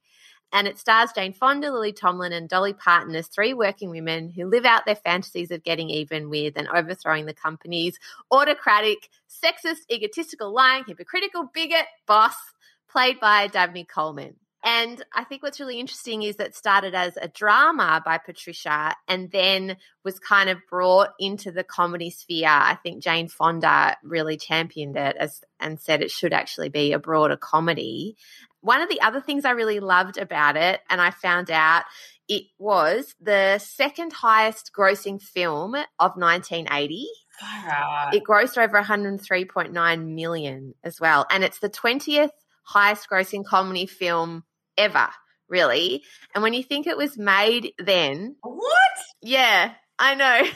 And 0.54 0.66
it 0.66 0.78
stars 0.80 1.12
Jane 1.14 1.34
Fonda, 1.34 1.72
Lily 1.72 1.92
Tomlin, 1.92 2.32
and 2.32 2.48
Dolly 2.48 2.72
Parton 2.74 3.14
as 3.16 3.28
three 3.28 3.54
working 3.54 3.90
women 3.90 4.30
who 4.30 4.46
live 4.48 4.64
out 4.64 4.86
their 4.86 4.96
fantasies 4.96 5.52
of 5.52 5.62
getting 5.64 5.90
even 5.90 6.30
with 6.30 6.54
and 6.56 6.70
overthrowing 6.70 7.26
the 7.26 7.34
company's 7.34 8.00
autocratic, 8.32 9.10
sexist, 9.30 9.80
egotistical, 9.92 10.54
lying, 10.54 10.86
hypocritical 10.88 11.50
bigot 11.54 11.86
boss, 12.06 12.36
played 12.90 13.20
by 13.20 13.48
Dabney 13.48 13.84
Coleman. 13.84 14.36
And 14.70 15.02
I 15.14 15.24
think 15.24 15.44
what's 15.44 15.62
really 15.62 15.80
interesting 15.80 16.24
is 16.24 16.36
that 16.36 16.54
started 16.54 16.94
as 16.94 17.16
a 17.16 17.30
drama 17.30 18.02
by 18.04 18.18
Patricia 18.18 18.94
and 19.08 19.32
then 19.32 19.78
was 20.04 20.20
kind 20.20 20.50
of 20.50 20.58
brought 20.70 21.12
into 21.20 21.54
the 21.54 21.64
comedy 21.64 22.10
sphere. 22.10 22.50
I 22.50 22.76
think 22.84 23.02
Jane 23.02 23.30
Fonda 23.30 23.96
really 24.04 24.36
championed 24.36 24.98
it 24.98 25.16
as 25.18 25.42
and 25.62 25.80
said 25.80 26.02
it 26.02 26.12
should 26.12 26.34
actually 26.34 26.68
be 26.68 26.92
a 26.92 27.00
broader 27.00 27.38
comedy. 27.38 28.18
One 28.60 28.82
of 28.82 28.90
the 28.90 29.00
other 29.00 29.22
things 29.22 29.46
I 29.46 29.52
really 29.52 29.80
loved 29.80 30.18
about 30.18 30.58
it, 30.58 30.82
and 30.90 31.00
I 31.00 31.12
found 31.12 31.50
out 31.50 31.86
it 32.28 32.44
was 32.60 33.16
the 33.22 33.60
second 33.60 34.12
highest 34.12 34.72
grossing 34.78 35.22
film 35.22 35.76
of 35.76 36.18
1980. 36.18 37.08
Far. 37.40 38.10
It 38.12 38.26
grossed 38.26 38.62
over 38.62 38.82
103.9 38.82 40.08
million 40.14 40.74
as 40.84 41.00
well. 41.00 41.26
And 41.32 41.46
it's 41.46 41.60
the 41.60 41.70
20th 41.70 42.32
highest 42.64 43.08
grossing 43.10 43.46
comedy 43.46 43.86
film 43.86 44.44
ever, 44.78 45.10
really. 45.50 46.04
And 46.34 46.44
when 46.44 46.54
you 46.54 46.64
think 46.64 46.88
it 46.88 46.98
was 46.98 47.18
made 47.18 47.74
then, 47.78 48.36
what? 48.42 48.72
yeah, 49.22 49.74
I 50.00 50.16
know. 50.16 50.44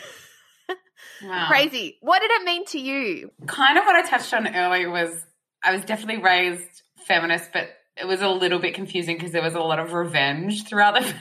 Wow. 1.24 1.48
Crazy. 1.48 1.98
What 2.02 2.20
did 2.20 2.32
it 2.32 2.44
mean 2.44 2.66
to 2.68 2.80
you? 2.80 3.32
Kind 3.46 3.78
of 3.78 3.86
what 3.86 3.96
I 3.96 4.02
touched 4.02 4.34
on 4.34 4.48
earlier 4.56 4.90
was 4.90 5.24
I 5.64 5.72
was 5.72 5.86
definitely 5.86 6.24
raised 6.24 6.82
feminist, 7.06 7.52
but 7.54 7.70
it 7.98 8.08
was 8.08 8.22
a 8.22 8.30
little 8.30 8.60
bit 8.60 8.74
confusing 8.74 9.18
because 9.18 9.32
there 9.32 9.42
was 9.42 9.54
a 9.54 9.60
lot 9.60 9.80
of 9.80 9.94
revenge 9.94 10.68
throughout 10.68 10.96
the 10.96 11.02
throughout 11.02 11.14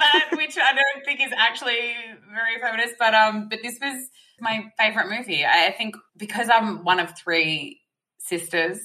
that, 0.00 0.28
which 0.36 0.56
I 0.56 0.72
don't 0.72 1.04
think 1.04 1.20
is 1.20 1.32
actually 1.36 1.94
very 2.32 2.60
feminist. 2.60 2.94
But 2.98 3.14
um, 3.14 3.48
but 3.48 3.60
this 3.62 3.78
was 3.80 4.08
my 4.40 4.64
favorite 4.78 5.08
movie. 5.10 5.44
I 5.44 5.66
I 5.68 5.72
think 5.72 5.96
because 6.16 6.48
I'm 6.48 6.84
one 6.84 7.00
of 7.00 7.16
three 7.18 7.80
sisters, 8.18 8.78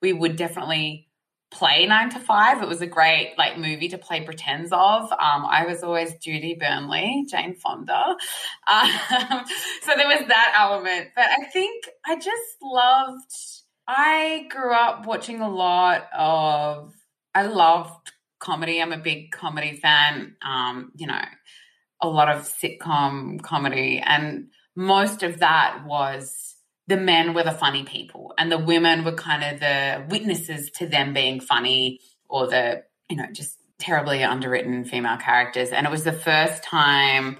we 0.00 0.12
would 0.12 0.36
definitely 0.36 1.08
play 1.52 1.86
nine 1.86 2.10
to 2.10 2.18
five. 2.18 2.62
It 2.62 2.68
was 2.68 2.80
a 2.80 2.86
great 2.86 3.34
like 3.36 3.58
movie 3.58 3.88
to 3.88 3.98
play 3.98 4.24
pretends 4.24 4.72
of. 4.72 5.12
Um, 5.12 5.46
I 5.46 5.64
was 5.66 5.82
always 5.82 6.14
Judy 6.14 6.58
Bernly, 6.60 7.28
Jane 7.28 7.54
Fonda. 7.54 8.16
Um, 8.66 8.90
so 9.82 9.92
there 9.96 10.08
was 10.08 10.26
that 10.28 10.56
element. 10.58 11.10
But 11.14 11.26
I 11.26 11.44
think 11.44 11.84
I 12.04 12.16
just 12.16 12.56
loved. 12.62 13.30
I 13.86 14.46
grew 14.50 14.72
up 14.74 15.06
watching 15.06 15.40
a 15.40 15.50
lot 15.50 16.08
of. 16.16 16.92
I 17.34 17.42
loved 17.42 18.12
comedy. 18.40 18.80
I'm 18.80 18.92
a 18.92 18.98
big 18.98 19.30
comedy 19.30 19.76
fan. 19.76 20.36
Um, 20.42 20.92
you 20.96 21.06
know, 21.06 21.24
a 22.00 22.08
lot 22.08 22.28
of 22.28 22.42
sitcom 22.42 23.40
comedy, 23.42 24.02
and 24.04 24.48
most 24.74 25.22
of 25.22 25.38
that 25.40 25.84
was 25.86 26.51
the 26.88 26.96
men 26.96 27.34
were 27.34 27.44
the 27.44 27.52
funny 27.52 27.84
people 27.84 28.34
and 28.38 28.50
the 28.50 28.58
women 28.58 29.04
were 29.04 29.14
kind 29.14 29.44
of 29.44 29.60
the 29.60 30.04
witnesses 30.10 30.70
to 30.70 30.86
them 30.86 31.14
being 31.14 31.40
funny 31.40 32.00
or 32.28 32.48
the 32.48 32.82
you 33.08 33.16
know 33.16 33.26
just 33.32 33.56
terribly 33.78 34.22
underwritten 34.22 34.84
female 34.84 35.16
characters. 35.16 35.70
And 35.70 35.86
it 35.86 35.90
was 35.90 36.04
the 36.04 36.12
first 36.12 36.62
time 36.62 37.38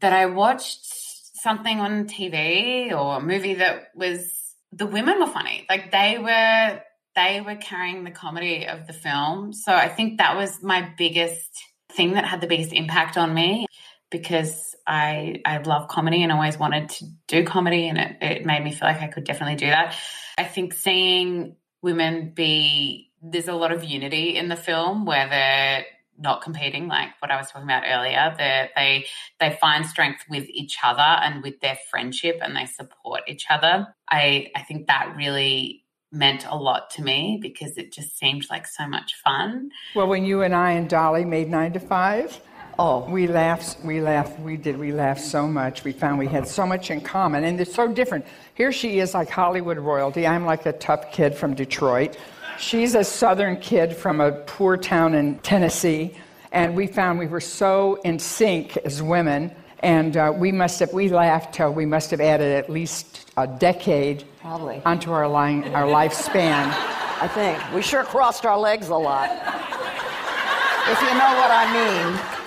that 0.00 0.12
i 0.12 0.26
watched 0.26 0.80
something 0.84 1.80
on 1.80 2.06
tv 2.06 2.92
or 2.92 3.18
a 3.18 3.20
movie 3.20 3.54
that 3.54 3.88
was 3.94 4.32
the 4.72 4.86
women 4.86 5.18
were 5.18 5.26
funny. 5.26 5.66
Like 5.68 5.90
they 5.90 6.18
were 6.18 6.80
they 7.16 7.40
were 7.40 7.56
carrying 7.56 8.04
the 8.04 8.10
comedy 8.10 8.66
of 8.66 8.86
the 8.86 8.92
film. 8.92 9.52
So 9.52 9.72
i 9.72 9.88
think 9.88 10.18
that 10.18 10.36
was 10.36 10.62
my 10.62 10.92
biggest 10.98 11.50
thing 11.92 12.14
that 12.14 12.24
had 12.24 12.40
the 12.40 12.46
biggest 12.46 12.72
impact 12.72 13.16
on 13.16 13.32
me 13.34 13.66
because 14.10 14.74
I 14.86 15.40
I 15.44 15.58
love 15.58 15.88
comedy 15.88 16.22
and 16.22 16.32
always 16.32 16.58
wanted 16.58 16.88
to 16.90 17.04
do 17.26 17.44
comedy 17.44 17.88
and 17.88 17.98
it, 17.98 18.16
it 18.20 18.46
made 18.46 18.62
me 18.62 18.72
feel 18.72 18.88
like 18.88 19.02
I 19.02 19.08
could 19.08 19.24
definitely 19.24 19.56
do 19.56 19.66
that. 19.66 19.94
I 20.36 20.44
think 20.44 20.72
seeing 20.74 21.56
women 21.82 22.32
be 22.34 23.10
there's 23.22 23.48
a 23.48 23.54
lot 23.54 23.72
of 23.72 23.84
unity 23.84 24.36
in 24.36 24.48
the 24.48 24.56
film 24.56 25.04
where 25.04 25.28
they're 25.28 25.84
not 26.20 26.42
competing 26.42 26.88
like 26.88 27.10
what 27.20 27.30
I 27.30 27.36
was 27.36 27.50
talking 27.50 27.66
about 27.66 27.84
earlier. 27.86 28.34
They 28.36 28.70
they 28.74 29.06
they 29.40 29.56
find 29.60 29.86
strength 29.86 30.24
with 30.28 30.48
each 30.48 30.78
other 30.82 31.00
and 31.00 31.42
with 31.42 31.60
their 31.60 31.78
friendship 31.90 32.38
and 32.42 32.56
they 32.56 32.66
support 32.66 33.22
each 33.28 33.46
other. 33.50 33.88
I 34.08 34.48
I 34.56 34.62
think 34.62 34.86
that 34.86 35.14
really 35.16 35.84
meant 36.10 36.46
a 36.46 36.56
lot 36.56 36.90
to 36.90 37.02
me 37.02 37.38
because 37.40 37.76
it 37.76 37.92
just 37.92 38.18
seemed 38.18 38.46
like 38.50 38.66
so 38.66 38.86
much 38.86 39.14
fun. 39.22 39.70
Well, 39.94 40.06
when 40.06 40.24
you 40.24 40.42
and 40.42 40.54
I 40.54 40.72
and 40.72 40.88
Dolly 40.88 41.24
made 41.24 41.50
nine 41.50 41.72
to 41.74 41.80
five, 41.80 42.40
oh, 42.78 43.04
we 43.08 43.26
laughed, 43.26 43.82
we 43.84 44.00
laughed, 44.00 44.38
we 44.40 44.56
did, 44.56 44.78
we 44.78 44.92
laughed 44.92 45.20
so 45.20 45.48
much. 45.48 45.84
We 45.84 45.92
found 45.92 46.18
we 46.18 46.28
had 46.28 46.46
so 46.46 46.64
much 46.64 46.90
in 46.90 47.00
common, 47.00 47.44
and 47.44 47.60
it's 47.60 47.74
so 47.74 47.88
different. 47.88 48.24
Here 48.54 48.70
she 48.70 49.00
is 49.00 49.14
like 49.14 49.28
Hollywood 49.28 49.78
royalty. 49.78 50.26
I'm 50.26 50.44
like 50.44 50.64
a 50.66 50.72
tough 50.72 51.10
kid 51.10 51.34
from 51.34 51.54
Detroit. 51.54 52.16
She's 52.58 52.94
a 52.94 53.04
southern 53.04 53.56
kid 53.58 53.96
from 53.96 54.20
a 54.20 54.32
poor 54.32 54.76
town 54.76 55.14
in 55.14 55.38
Tennessee. 55.40 56.14
And 56.50 56.74
we 56.74 56.86
found 56.86 57.18
we 57.18 57.26
were 57.26 57.40
so 57.40 58.00
in 58.04 58.18
sync 58.18 58.76
as 58.78 59.02
women. 59.02 59.52
And 59.80 60.16
uh, 60.16 60.32
we 60.34 60.50
must 60.50 60.80
have, 60.80 60.92
we 60.92 61.08
laughed 61.08 61.54
till 61.54 61.72
we 61.72 61.86
must 61.86 62.10
have 62.10 62.20
added 62.20 62.56
at 62.56 62.68
least 62.68 63.30
a 63.36 63.46
decade 63.46 64.24
Probably. 64.40 64.82
onto 64.84 65.12
our, 65.12 65.28
line, 65.28 65.72
our 65.74 65.84
lifespan. 65.84 66.74
I 67.20 67.28
think. 67.28 67.74
We 67.74 67.82
sure 67.82 68.02
crossed 68.02 68.46
our 68.46 68.58
legs 68.58 68.88
a 68.88 68.96
lot. 68.96 69.30
if 69.30 71.00
you 71.00 71.10
know 71.14 71.34
what 71.36 71.50
I 71.50 71.66
mean. 71.72 72.37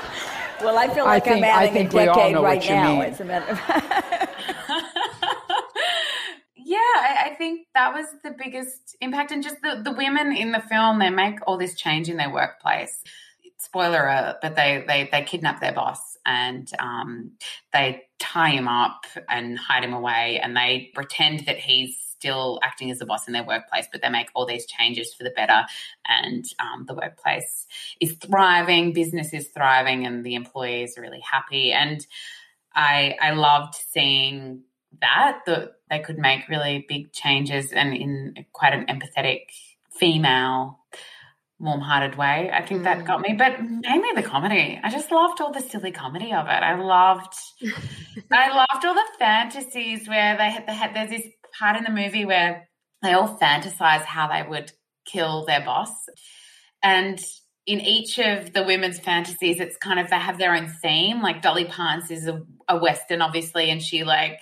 Well, 0.64 0.78
I 0.78 0.88
feel 0.94 1.06
I 1.06 1.08
like 1.16 1.24
think- 1.24 1.38
I'm 1.38 1.44
I 1.44 1.48
adding 1.66 1.74
think 1.74 1.94
a 1.94 1.96
we 1.98 2.08
all 2.08 2.16
decade 2.16 2.34
know 2.34 2.44
right 2.44 2.58
what 2.58 2.66
you 2.70 2.76
now. 2.76 2.92
mean. 2.94 3.02
As 3.02 3.20
a 3.20 3.26
matter 3.26 3.52
of 3.52 3.60
yeah, 6.58 6.78
I, 6.78 7.24
I 7.32 7.36
think 7.38 7.68
that 7.74 7.94
was 7.94 8.06
the 8.24 8.32
biggest 8.32 8.96
impact. 9.02 9.32
And 9.32 9.44
just 9.44 9.62
the, 9.62 9.82
the 9.84 9.92
women 9.92 10.32
in 10.36 10.52
the 10.52 10.60
film, 10.62 11.00
they 11.00 11.10
make 11.10 11.40
all 11.48 11.58
this 11.58 11.76
change 11.76 12.10
in 12.10 12.18
their 12.18 12.32
workplace. 12.32 13.04
Spoiler 13.58 14.08
alert, 14.08 14.38
but 14.42 14.56
they, 14.56 14.84
they, 14.88 15.10
they 15.12 15.24
kidnap 15.24 15.62
their 15.62 15.74
boss 15.74 16.18
and 16.26 16.70
um, 16.80 17.32
they 17.74 18.04
tie 18.20 18.50
him 18.52 18.68
up 18.68 19.06
and 19.30 19.58
hide 19.58 19.84
him 19.84 19.94
away 19.94 20.40
and 20.42 20.56
they 20.56 20.92
pretend 20.96 21.46
that 21.46 21.58
he's 21.58 21.96
still 22.22 22.60
acting 22.62 22.92
as 22.92 23.00
the 23.00 23.06
boss 23.06 23.26
in 23.26 23.34
their 23.34 23.44
workplace, 23.44 23.88
but 23.92 24.02
they 24.04 24.10
make 24.10 24.30
all 24.36 24.46
these 24.46 24.68
changes 24.68 25.12
for 25.14 25.24
the 25.24 25.32
better. 25.32 25.66
And 26.08 26.46
um, 26.60 26.86
the 26.86 26.94
workplace 26.94 27.66
is 28.00 28.14
thriving, 28.14 28.94
business 28.94 29.34
is 29.34 29.48
thriving, 29.48 30.06
and 30.06 30.24
the 30.24 30.36
employees 30.36 30.98
are 30.98 31.02
really 31.02 31.22
happy. 31.22 31.72
And 31.72 32.06
I, 32.76 33.16
I 33.20 33.32
loved 33.32 33.74
seeing 33.76 34.62
that 35.02 35.40
that 35.46 35.74
they 35.90 36.00
could 36.00 36.20
make 36.20 36.48
really 36.48 36.86
big 36.88 37.12
changes 37.12 37.72
and 37.72 37.96
in 37.96 38.46
quite 38.52 38.74
an 38.74 38.86
empathetic 38.86 39.46
female 39.90 40.80
warm-hearted 41.60 42.18
way 42.18 42.50
i 42.52 42.62
think 42.66 42.84
that 42.84 43.06
got 43.06 43.22
me 43.22 43.34
but 43.38 43.62
mainly 43.62 44.10
the 44.16 44.24
comedy 44.24 44.80
i 44.84 44.90
just 44.90 45.12
loved 45.12 45.40
all 45.40 45.54
the 45.54 45.62
silly 45.62 45.92
comedy 45.92 46.34
of 46.34 46.48
it 46.48 46.64
i 46.64 46.76
loved 46.76 47.34
i 48.32 48.50
loved 48.50 48.84
all 48.84 48.96
the 48.96 49.08
fantasies 49.18 50.10
where 50.10 50.36
they 50.38 50.50
had, 50.50 50.68
they 50.68 50.74
had 50.74 50.94
there's 50.94 51.10
this 51.10 51.32
part 51.58 51.78
in 51.78 51.84
the 51.84 51.92
movie 51.92 52.26
where 52.26 52.70
they 53.02 53.14
all 53.14 53.38
fantasize 53.38 54.04
how 54.04 54.28
they 54.28 54.48
would 54.48 54.72
kill 55.06 55.46
their 55.46 55.62
boss 55.62 55.92
and 56.84 57.20
in 57.66 57.80
each 57.80 58.18
of 58.18 58.54
the 58.54 58.64
women's 58.64 59.00
fantasies, 59.00 59.60
it's 59.60 59.78
kind 59.78 60.00
of 60.00 60.10
they 60.10 60.18
have 60.18 60.38
their 60.38 60.56
own 60.56 60.68
theme. 60.68 61.22
Like 61.22 61.42
Dolly 61.42 61.66
Parton's 61.66 62.10
is 62.10 62.28
a, 62.28 62.42
a 62.68 62.78
Western, 62.78 63.22
obviously, 63.22 63.70
and 63.70 63.82
she 63.82 64.04
like 64.04 64.42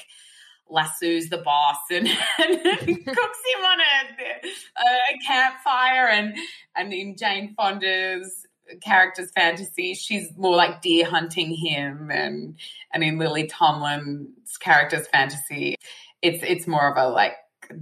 lassos 0.69 1.29
the 1.29 1.39
boss 1.39 1.77
and, 1.91 2.07
and 2.39 3.05
cooks 3.05 3.39
him 3.53 3.65
on 3.65 3.79
a, 3.79 4.47
a 4.47 5.27
campfire. 5.27 6.07
And 6.07 6.37
and 6.75 6.93
in 6.93 7.17
Jane 7.17 7.53
Fonda's 7.55 8.45
character's 8.81 9.31
fantasy, 9.31 9.95
she's 9.95 10.31
more 10.37 10.55
like 10.55 10.81
deer 10.81 11.05
hunting 11.05 11.53
him. 11.53 12.09
And 12.11 12.57
and 12.93 13.03
in 13.03 13.19
Lily 13.19 13.47
Tomlin's 13.47 14.57
character's 14.59 15.07
fantasy, 15.07 15.75
it's 16.21 16.43
it's 16.43 16.67
more 16.67 16.91
of 16.91 16.97
a 16.97 17.09
like 17.09 17.33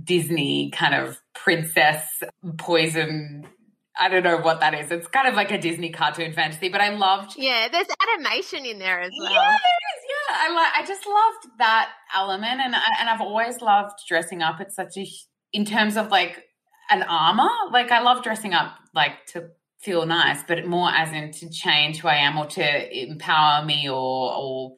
Disney 0.03 0.69
kind 0.71 0.93
of 0.95 1.19
princess 1.35 2.03
poison. 2.57 3.47
I 3.99 4.09
don't 4.09 4.23
know 4.23 4.37
what 4.37 4.59
that 4.59 4.73
is. 4.75 4.91
It's 4.91 5.07
kind 5.07 5.27
of 5.27 5.33
like 5.33 5.51
a 5.51 5.57
Disney 5.59 5.89
cartoon 5.89 6.33
fantasy, 6.33 6.69
but 6.69 6.81
I 6.81 6.89
loved 6.89 7.33
Yeah, 7.35 7.67
there's 7.71 7.87
animation 8.15 8.65
in 8.65 8.77
there 8.79 8.99
as 9.01 9.11
well. 9.17 9.31
yeah, 9.31 9.39
there 9.39 9.51
is. 9.51 10.03
Yeah, 10.09 10.35
I 10.37 10.53
like. 10.53 10.73
I 10.75 10.85
just 10.85 11.05
loved 11.07 11.57
that 11.59 11.89
element, 12.15 12.61
and 12.61 12.75
I, 12.75 12.81
and 12.99 13.09
I've 13.09 13.21
always 13.21 13.59
loved 13.61 13.99
dressing 14.07 14.41
up. 14.43 14.61
It's 14.61 14.75
such 14.75 14.97
a 14.97 15.07
in 15.53 15.65
terms 15.65 15.97
of 15.97 16.09
like 16.09 16.43
an 16.89 17.03
armor. 17.03 17.49
Like 17.71 17.91
I 17.91 18.01
love 18.01 18.23
dressing 18.23 18.53
up 18.53 18.75
like 18.93 19.25
to 19.33 19.49
feel 19.81 20.05
nice, 20.05 20.43
but 20.47 20.65
more 20.67 20.89
as 20.91 21.11
in 21.11 21.31
to 21.31 21.49
change 21.49 21.99
who 21.99 22.07
I 22.07 22.17
am 22.17 22.37
or 22.37 22.45
to 22.47 23.01
empower 23.09 23.65
me 23.65 23.89
or 23.89 24.33
or 24.35 24.75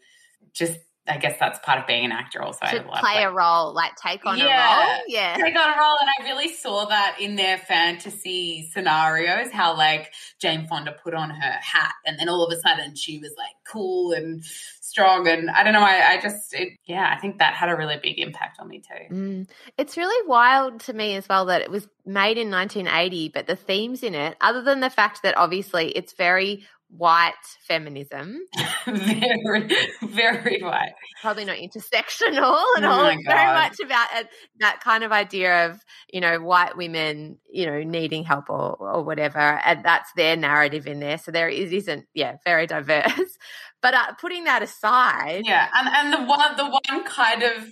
just. 0.53 0.79
I 1.09 1.17
guess 1.17 1.37
that's 1.39 1.59
part 1.59 1.79
of 1.79 1.87
being 1.87 2.05
an 2.05 2.11
actor. 2.11 2.41
Also, 2.41 2.65
to 2.65 2.83
play 2.83 3.23
a 3.23 3.31
role, 3.31 3.73
like 3.73 3.95
take 3.95 4.25
on 4.25 4.37
Yeah. 4.37 4.75
a 4.75 4.87
role. 4.87 4.99
Yeah. 5.07 5.35
take 5.35 5.55
on 5.55 5.69
a 5.73 5.77
role 5.79 5.97
and 6.01 6.09
i 6.19 6.23
really 6.31 6.53
saw 6.53 6.85
that 6.85 7.17
in 7.19 7.35
their 7.35 7.57
fantasy 7.57 8.69
scenarios 8.71 9.51
how 9.51 9.75
like 9.75 10.13
jane 10.39 10.67
fonda 10.67 10.91
put 11.03 11.13
on 11.13 11.29
her 11.29 11.51
hat 11.61 11.93
and 12.05 12.19
then 12.19 12.29
all 12.29 12.43
of 12.45 12.51
a 12.55 12.59
sudden 12.61 12.95
she 12.95 13.17
was 13.19 13.33
like 13.37 13.55
cool 13.71 14.11
and 14.13 14.43
strong 14.81 15.27
and 15.27 15.49
i 15.49 15.63
don't 15.63 15.73
know 15.73 15.81
i, 15.81 16.13
I 16.13 16.21
just 16.21 16.53
it, 16.53 16.69
yeah 16.85 17.11
i 17.15 17.19
think 17.19 17.39
that 17.39 17.53
had 17.53 17.69
a 17.69 17.75
really 17.75 17.97
big 18.01 18.19
impact 18.19 18.59
on 18.59 18.67
me 18.67 18.79
too 18.79 19.13
Mm. 19.13 19.47
It's 19.77 19.97
really 19.97 20.27
wild 20.27 20.81
to 20.81 20.93
me 20.93 21.15
as 21.15 21.27
well 21.27 21.45
that 21.45 21.61
it 21.61 21.71
was 21.71 21.87
made 22.05 22.37
in 22.37 22.51
1980, 22.51 23.29
but 23.29 23.47
the 23.47 23.55
themes 23.55 24.03
in 24.03 24.13
it, 24.13 24.35
other 24.41 24.61
than 24.61 24.79
the 24.81 24.89
fact 24.89 25.23
that 25.23 25.35
obviously 25.37 25.89
it's 25.89 26.13
very 26.13 26.65
white 26.89 27.33
feminism, 27.67 28.39
very 28.85 29.69
very 30.01 30.61
white 30.61 30.93
probably 31.21 31.45
not 31.45 31.57
intersectional 31.57 32.63
at 32.77 32.83
Oh 32.83 32.89
all. 32.89 33.05
It's 33.07 33.25
very 33.25 33.53
much 33.53 33.79
about 33.79 34.07
uh, 34.15 34.23
that 34.59 34.79
kind 34.81 35.03
of 35.03 35.11
idea 35.11 35.67
of, 35.67 35.79
you 36.11 36.21
know, 36.21 36.39
white 36.39 36.77
women, 36.77 37.37
you 37.51 37.65
know, 37.65 37.83
needing 37.83 38.23
help 38.23 38.49
or, 38.49 38.75
or 38.79 39.03
whatever. 39.03 39.39
And 39.39 39.83
that's 39.83 40.11
their 40.15 40.35
narrative 40.35 40.87
in 40.87 40.99
there. 40.99 41.17
So 41.17 41.31
there 41.31 41.49
it 41.49 41.73
isn't, 41.73 42.05
yeah, 42.13 42.37
very 42.45 42.67
diverse. 42.67 43.37
But 43.81 43.93
uh, 43.93 44.13
putting 44.19 44.43
that 44.43 44.61
aside, 44.61 45.43
yeah 45.45 45.69
and 45.73 45.87
and 45.87 46.11
the 46.13 46.29
one 46.29 46.57
the 46.57 46.65
one 46.65 47.05
kind 47.05 47.43
of 47.43 47.63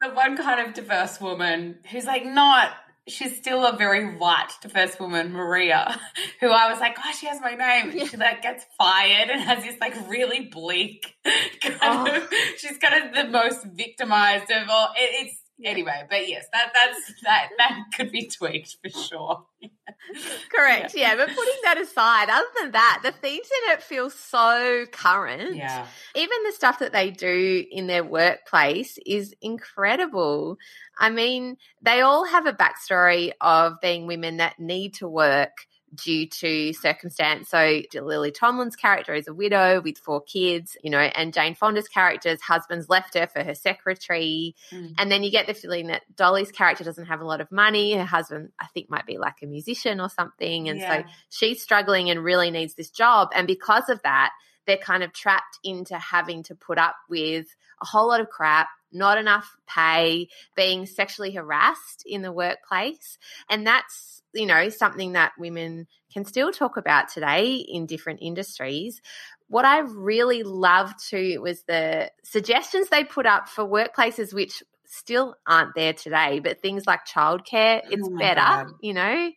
the 0.00 0.08
one 0.08 0.36
kind 0.36 0.66
of 0.66 0.74
diverse 0.74 1.20
woman 1.20 1.78
who's 1.88 2.04
like 2.04 2.24
not 2.24 2.72
she's 3.08 3.36
still 3.36 3.66
a 3.66 3.76
very 3.76 4.16
white 4.16 4.52
first 4.72 5.00
woman 5.00 5.32
maria 5.32 5.98
who 6.40 6.48
i 6.50 6.70
was 6.70 6.78
like 6.80 6.96
oh 7.04 7.12
she 7.18 7.26
has 7.26 7.40
my 7.40 7.54
name 7.54 7.90
and 7.98 8.08
she 8.08 8.16
like 8.16 8.42
gets 8.42 8.64
fired 8.78 9.28
and 9.28 9.40
has 9.40 9.62
this 9.64 9.76
like 9.80 9.94
really 10.08 10.46
bleak 10.46 11.14
kind 11.60 11.76
Oh. 11.82 12.16
of 12.16 12.28
she's 12.58 12.78
kind 12.78 13.04
of 13.04 13.14
the 13.14 13.30
most 13.30 13.64
victimized 13.64 14.50
of 14.50 14.68
all 14.68 14.90
it, 14.96 15.26
it's 15.26 15.36
anyway 15.64 16.02
but 16.08 16.28
yes 16.28 16.46
that 16.52 16.72
that's 16.74 17.12
that 17.24 17.48
that 17.58 17.78
could 17.96 18.10
be 18.12 18.26
tweaked 18.28 18.76
for 18.82 18.90
sure 18.90 19.44
correct. 20.52 20.94
Yeah. 20.96 21.14
But 21.14 21.28
putting 21.28 21.54
that 21.62 21.78
aside, 21.78 22.28
other 22.28 22.44
than 22.60 22.72
that, 22.72 23.00
the 23.04 23.12
themes 23.12 23.46
in 23.64 23.72
it 23.72 23.82
feel 23.82 24.10
so 24.10 24.84
current. 24.90 25.54
yeah 25.54 25.86
even 26.16 26.36
the 26.44 26.52
stuff 26.52 26.80
that 26.80 26.92
they 26.92 27.10
do 27.10 27.64
in 27.70 27.86
their 27.86 28.02
workplace 28.04 28.98
is 29.06 29.34
incredible. 29.40 30.56
I 30.98 31.10
mean, 31.10 31.56
they 31.80 32.00
all 32.00 32.24
have 32.24 32.46
a 32.46 32.52
backstory 32.52 33.32
of 33.40 33.80
being 33.80 34.06
women 34.06 34.38
that 34.38 34.58
need 34.58 34.94
to 34.94 35.08
work 35.08 35.66
due 35.94 36.26
to 36.26 36.72
circumstance. 36.72 37.50
So 37.50 37.82
Lily 37.94 38.30
Tomlin's 38.30 38.76
character 38.76 39.14
is 39.14 39.28
a 39.28 39.34
widow 39.34 39.80
with 39.82 39.98
four 39.98 40.22
kids, 40.22 40.76
you 40.82 40.90
know, 40.90 40.98
and 40.98 41.34
Jane 41.34 41.54
Fonda's 41.54 41.88
character's 41.88 42.40
husband's 42.40 42.88
left 42.88 43.14
her 43.14 43.26
for 43.26 43.42
her 43.44 43.54
secretary. 43.54 44.54
Mm. 44.70 44.94
And 44.98 45.12
then 45.12 45.22
you 45.22 45.30
get 45.30 45.46
the 45.46 45.54
feeling 45.54 45.88
that 45.88 46.02
Dolly's 46.16 46.50
character 46.50 46.84
doesn't 46.84 47.06
have 47.06 47.20
a 47.20 47.26
lot 47.26 47.40
of 47.40 47.52
money. 47.52 47.94
Her 47.94 48.04
husband, 48.04 48.50
I 48.58 48.66
think, 48.68 48.88
might 48.88 49.06
be 49.06 49.18
like 49.18 49.36
a 49.42 49.46
musician 49.46 50.00
or 50.00 50.08
something. 50.08 50.68
And 50.68 50.78
Yeah. 50.78 51.02
so 51.02 51.08
she's 51.28 51.62
struggling 51.62 52.08
and 52.08 52.24
really 52.24 52.50
needs 52.50 52.74
this 52.74 52.90
job. 52.90 53.28
And 53.34 53.46
because 53.46 53.88
of 53.90 54.00
that, 54.02 54.30
they're 54.66 54.76
kind 54.76 55.02
of 55.02 55.12
trapped 55.12 55.58
into 55.64 55.96
having 55.98 56.42
to 56.44 56.54
put 56.54 56.78
up 56.78 56.96
with 57.08 57.46
a 57.80 57.86
whole 57.86 58.08
lot 58.08 58.20
of 58.20 58.28
crap, 58.28 58.68
not 58.92 59.18
enough 59.18 59.56
pay, 59.66 60.28
being 60.56 60.86
sexually 60.86 61.32
harassed 61.32 62.04
in 62.06 62.22
the 62.22 62.32
workplace. 62.32 63.18
And 63.48 63.66
that's, 63.66 64.22
you 64.32 64.46
know, 64.46 64.68
something 64.68 65.12
that 65.12 65.32
women 65.38 65.86
can 66.12 66.24
still 66.24 66.52
talk 66.52 66.76
about 66.76 67.08
today 67.08 67.56
in 67.56 67.86
different 67.86 68.20
industries. 68.22 69.00
What 69.48 69.64
I 69.64 69.80
really 69.80 70.42
loved 70.42 70.94
too 71.08 71.40
was 71.42 71.62
the 71.64 72.10
suggestions 72.22 72.88
they 72.88 73.04
put 73.04 73.26
up 73.26 73.48
for 73.48 73.64
workplaces 73.64 74.32
which 74.32 74.62
still 74.92 75.34
aren't 75.46 75.74
there 75.74 75.92
today, 75.92 76.40
but 76.40 76.60
things 76.60 76.86
like 76.86 77.00
childcare, 77.06 77.82
it's 77.90 78.08
Oh 78.08 78.18
better, 78.18 78.40
God. 78.40 78.66
you 78.80 78.94
know 78.94 79.30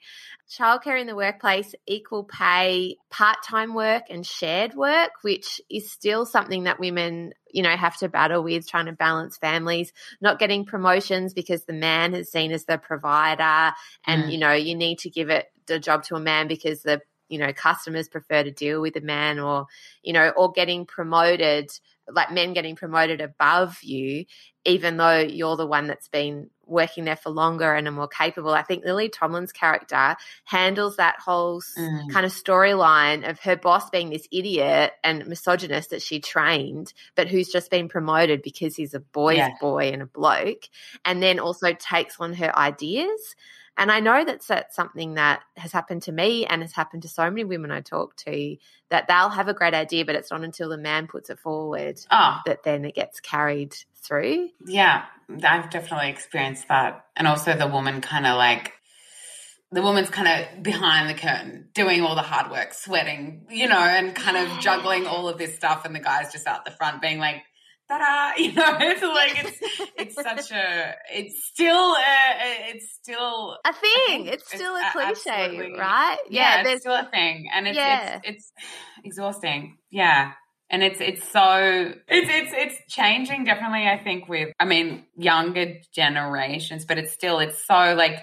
childcare 0.49 0.99
in 0.99 1.07
the 1.07 1.15
workplace, 1.15 1.73
equal 1.87 2.23
pay, 2.23 2.97
part 3.09 3.37
time 3.43 3.73
work, 3.73 4.03
and 4.09 4.25
shared 4.25 4.73
work, 4.75 5.11
which 5.21 5.59
is 5.69 5.91
still 5.91 6.25
something 6.25 6.65
that 6.65 6.79
women, 6.79 7.33
you 7.51 7.63
know, 7.63 7.75
have 7.75 7.97
to 7.97 8.09
battle 8.09 8.43
with 8.43 8.67
trying 8.67 8.85
to 8.85 8.91
balance 8.91 9.37
families, 9.37 9.91
not 10.21 10.39
getting 10.39 10.65
promotions 10.65 11.33
because 11.33 11.65
the 11.65 11.73
man 11.73 12.13
is 12.13 12.31
seen 12.31 12.51
as 12.51 12.65
the 12.65 12.77
provider. 12.77 13.73
And, 14.05 14.23
Mm. 14.25 14.31
you 14.31 14.37
know, 14.37 14.53
you 14.53 14.75
need 14.75 14.99
to 14.99 15.09
give 15.09 15.29
it 15.29 15.47
the 15.65 15.79
job 15.79 16.03
to 16.03 16.15
a 16.15 16.19
man 16.19 16.47
because 16.47 16.83
the, 16.83 17.01
you 17.27 17.39
know, 17.39 17.51
customers 17.51 18.07
prefer 18.07 18.43
to 18.43 18.51
deal 18.51 18.81
with 18.81 18.95
a 18.97 19.01
man 19.01 19.39
or, 19.39 19.65
you 20.03 20.13
know, 20.13 20.29
or 20.29 20.51
getting 20.51 20.85
promoted, 20.85 21.71
like 22.07 22.31
men 22.31 22.53
getting 22.53 22.75
promoted 22.75 23.19
above 23.19 23.79
you, 23.81 24.25
even 24.65 24.97
though 24.97 25.19
you're 25.19 25.55
the 25.55 25.67
one 25.67 25.87
that's 25.87 26.07
been 26.07 26.49
working 26.67 27.05
there 27.05 27.15
for 27.15 27.29
longer 27.29 27.75
and 27.75 27.87
are 27.87 27.91
more 27.91 28.07
capable. 28.07 28.49
I 28.51 28.63
think 28.63 28.83
Lily 28.83 29.07
Tomlin's 29.07 29.51
character 29.51 30.15
handles 30.45 30.97
that 30.97 31.19
whole 31.19 31.61
Mm. 31.61 32.09
kind 32.11 32.25
of 32.25 32.31
storyline 32.31 33.29
of 33.29 33.39
her 33.41 33.55
boss 33.55 33.89
being 33.91 34.09
this 34.09 34.27
idiot 34.31 34.93
and 35.03 35.27
misogynist 35.27 35.91
that 35.91 36.01
she 36.01 36.19
trained, 36.19 36.91
but 37.15 37.27
who's 37.27 37.49
just 37.49 37.69
been 37.69 37.87
promoted 37.87 38.41
because 38.41 38.75
he's 38.75 38.95
a 38.95 38.99
boy's 38.99 39.37
Yeah. 39.37 39.49
boy 39.61 39.89
and 39.89 40.01
a 40.01 40.07
bloke, 40.07 40.63
and 41.05 41.21
then 41.21 41.37
also 41.39 41.73
takes 41.73 42.19
on 42.19 42.33
her 42.33 42.57
ideas. 42.57 43.35
And 43.77 43.91
I 43.91 43.99
know 43.99 44.23
that's, 44.23 44.47
that's 44.47 44.73
something 44.75 45.15
that 45.15 45.41
has 45.57 45.73
happened 45.73 46.03
to 46.03 46.11
me 46.13 46.45
and 46.45 46.61
has 46.61 46.71
happened 46.71 47.01
to 47.03 47.09
so 47.09 47.29
many 47.29 47.43
women 47.43 47.71
I 47.71 47.81
talk 47.81 48.15
to 48.25 48.55
that 48.89 49.07
they'll 49.07 49.29
have 49.29 49.49
a 49.49 49.53
great 49.53 49.73
idea, 49.73 50.05
but 50.05 50.15
it's 50.15 50.31
not 50.31 50.43
until 50.45 50.69
the 50.69 50.77
man 50.77 51.07
puts 51.07 51.29
it 51.29 51.39
forward 51.39 51.99
Oh, 52.09 52.39
that 52.45 52.63
then 52.63 52.85
it 52.85 52.95
gets 52.95 53.19
carried 53.19 53.75
through. 54.07 54.49
yeah, 54.67 55.05
I've 55.43 55.69
definitely 55.69 56.09
experienced 56.09 56.67
that. 56.67 57.05
And 57.15 57.27
also 57.27 57.55
the 57.55 57.67
woman 57.67 58.01
kind 58.01 58.25
of 58.27 58.37
like, 58.37 58.73
the 59.71 59.81
woman's 59.81 60.09
kind 60.09 60.27
of 60.27 60.63
behind 60.63 61.09
the 61.09 61.13
curtain 61.19 61.69
doing 61.73 62.01
all 62.01 62.15
the 62.15 62.21
hard 62.21 62.51
work, 62.51 62.73
sweating, 62.73 63.45
you 63.49 63.67
know, 63.67 63.77
and 63.79 64.15
kind 64.15 64.37
of 64.37 64.59
juggling 64.59 65.05
all 65.07 65.27
of 65.27 65.37
this 65.37 65.55
stuff. 65.55 65.83
And 65.85 65.95
the 65.95 65.99
guy's 65.99 66.31
just 66.31 66.47
out 66.47 66.63
the 66.65 66.71
front 66.71 67.01
being 67.01 67.17
like, 67.17 67.41
ta-da, 67.89 68.35
you 68.41 68.53
know, 68.53 68.77
it's 68.79 69.01
like, 69.01 69.45
it's, 69.45 69.91
it's 69.97 70.15
such 70.15 70.51
a, 70.51 70.95
it's 71.13 71.45
still, 71.51 71.93
a, 71.93 72.69
it's 72.69 72.93
still 73.01 73.57
A 73.65 73.73
thing. 73.73 74.25
think 74.25 74.27
It's 74.27 74.47
still 74.47 74.75
a 74.75 74.89
cliche, 74.91 75.73
right? 75.77 76.17
yeah, 76.29 76.63
there's 76.63 76.75
it's 76.75 76.81
still 76.83 76.95
a 76.95 77.09
thing, 77.11 77.49
and 77.53 77.67
it's 77.67 77.75
Yeah. 77.77 78.19
it's, 78.23 78.27
it's 78.37 78.51
exhausting. 79.03 79.77
Yeah, 79.91 80.31
and 80.69 80.83
it's 80.83 80.99
it's 80.99 81.29
so 81.29 81.93
it's 82.07 82.29
it's 82.29 82.53
it's 82.53 82.93
changing 82.93 83.43
definitely. 83.43 83.87
I 83.87 84.01
think 84.03 84.27
with 84.27 84.49
I 84.59 84.65
mean 84.65 85.05
younger 85.15 85.75
generations, 85.93 86.85
but 86.85 86.97
it's 86.97 87.13
still 87.13 87.39
it's 87.39 87.63
so 87.65 87.93
like 87.95 88.19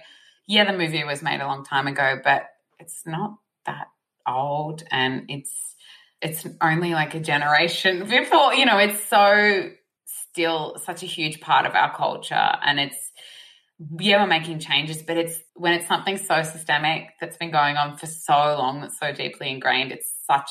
yeah, 0.47 0.71
the 0.71 0.77
movie 0.77 1.05
was 1.05 1.23
made 1.23 1.41
a 1.41 1.47
long 1.47 1.65
time 1.65 1.87
ago, 1.87 2.21
but 2.23 2.47
it's 2.79 3.03
not 3.07 3.37
that 3.67 3.87
old, 4.27 4.83
and 4.91 5.25
it's 5.29 5.53
it's 6.21 6.47
only 6.61 6.93
like 6.93 7.15
a 7.15 7.21
generation 7.21 8.01
before. 8.09 8.55
You 8.55 8.67
know, 8.67 8.79
it's 8.79 9.03
so 9.09 9.71
still 10.05 10.77
such 10.85 11.03
a 11.03 11.07
huge 11.07 11.41
part 11.41 11.67
of 11.67 11.75
our 11.75 11.95
culture, 11.95 12.35
and 12.35 12.81
it's 12.81 13.13
yeah, 13.99 14.21
we're 14.21 14.29
making 14.29 14.59
changes, 14.59 15.03
but 15.03 15.17
it's 15.17 15.39
when 15.55 15.75
it's 15.75 15.87
something 15.87 16.17
so 16.17 16.43
systemic 16.43 17.11
that's 17.21 17.37
been 17.37 17.51
going 17.51 17.77
on 17.77 17.97
for 17.97 18.07
so 18.07 18.35
long, 18.35 18.81
that's 18.81 18.99
so 18.99 19.13
deeply 19.13 19.51
ingrained, 19.51 19.93
it's 19.93 20.13
such 20.27 20.51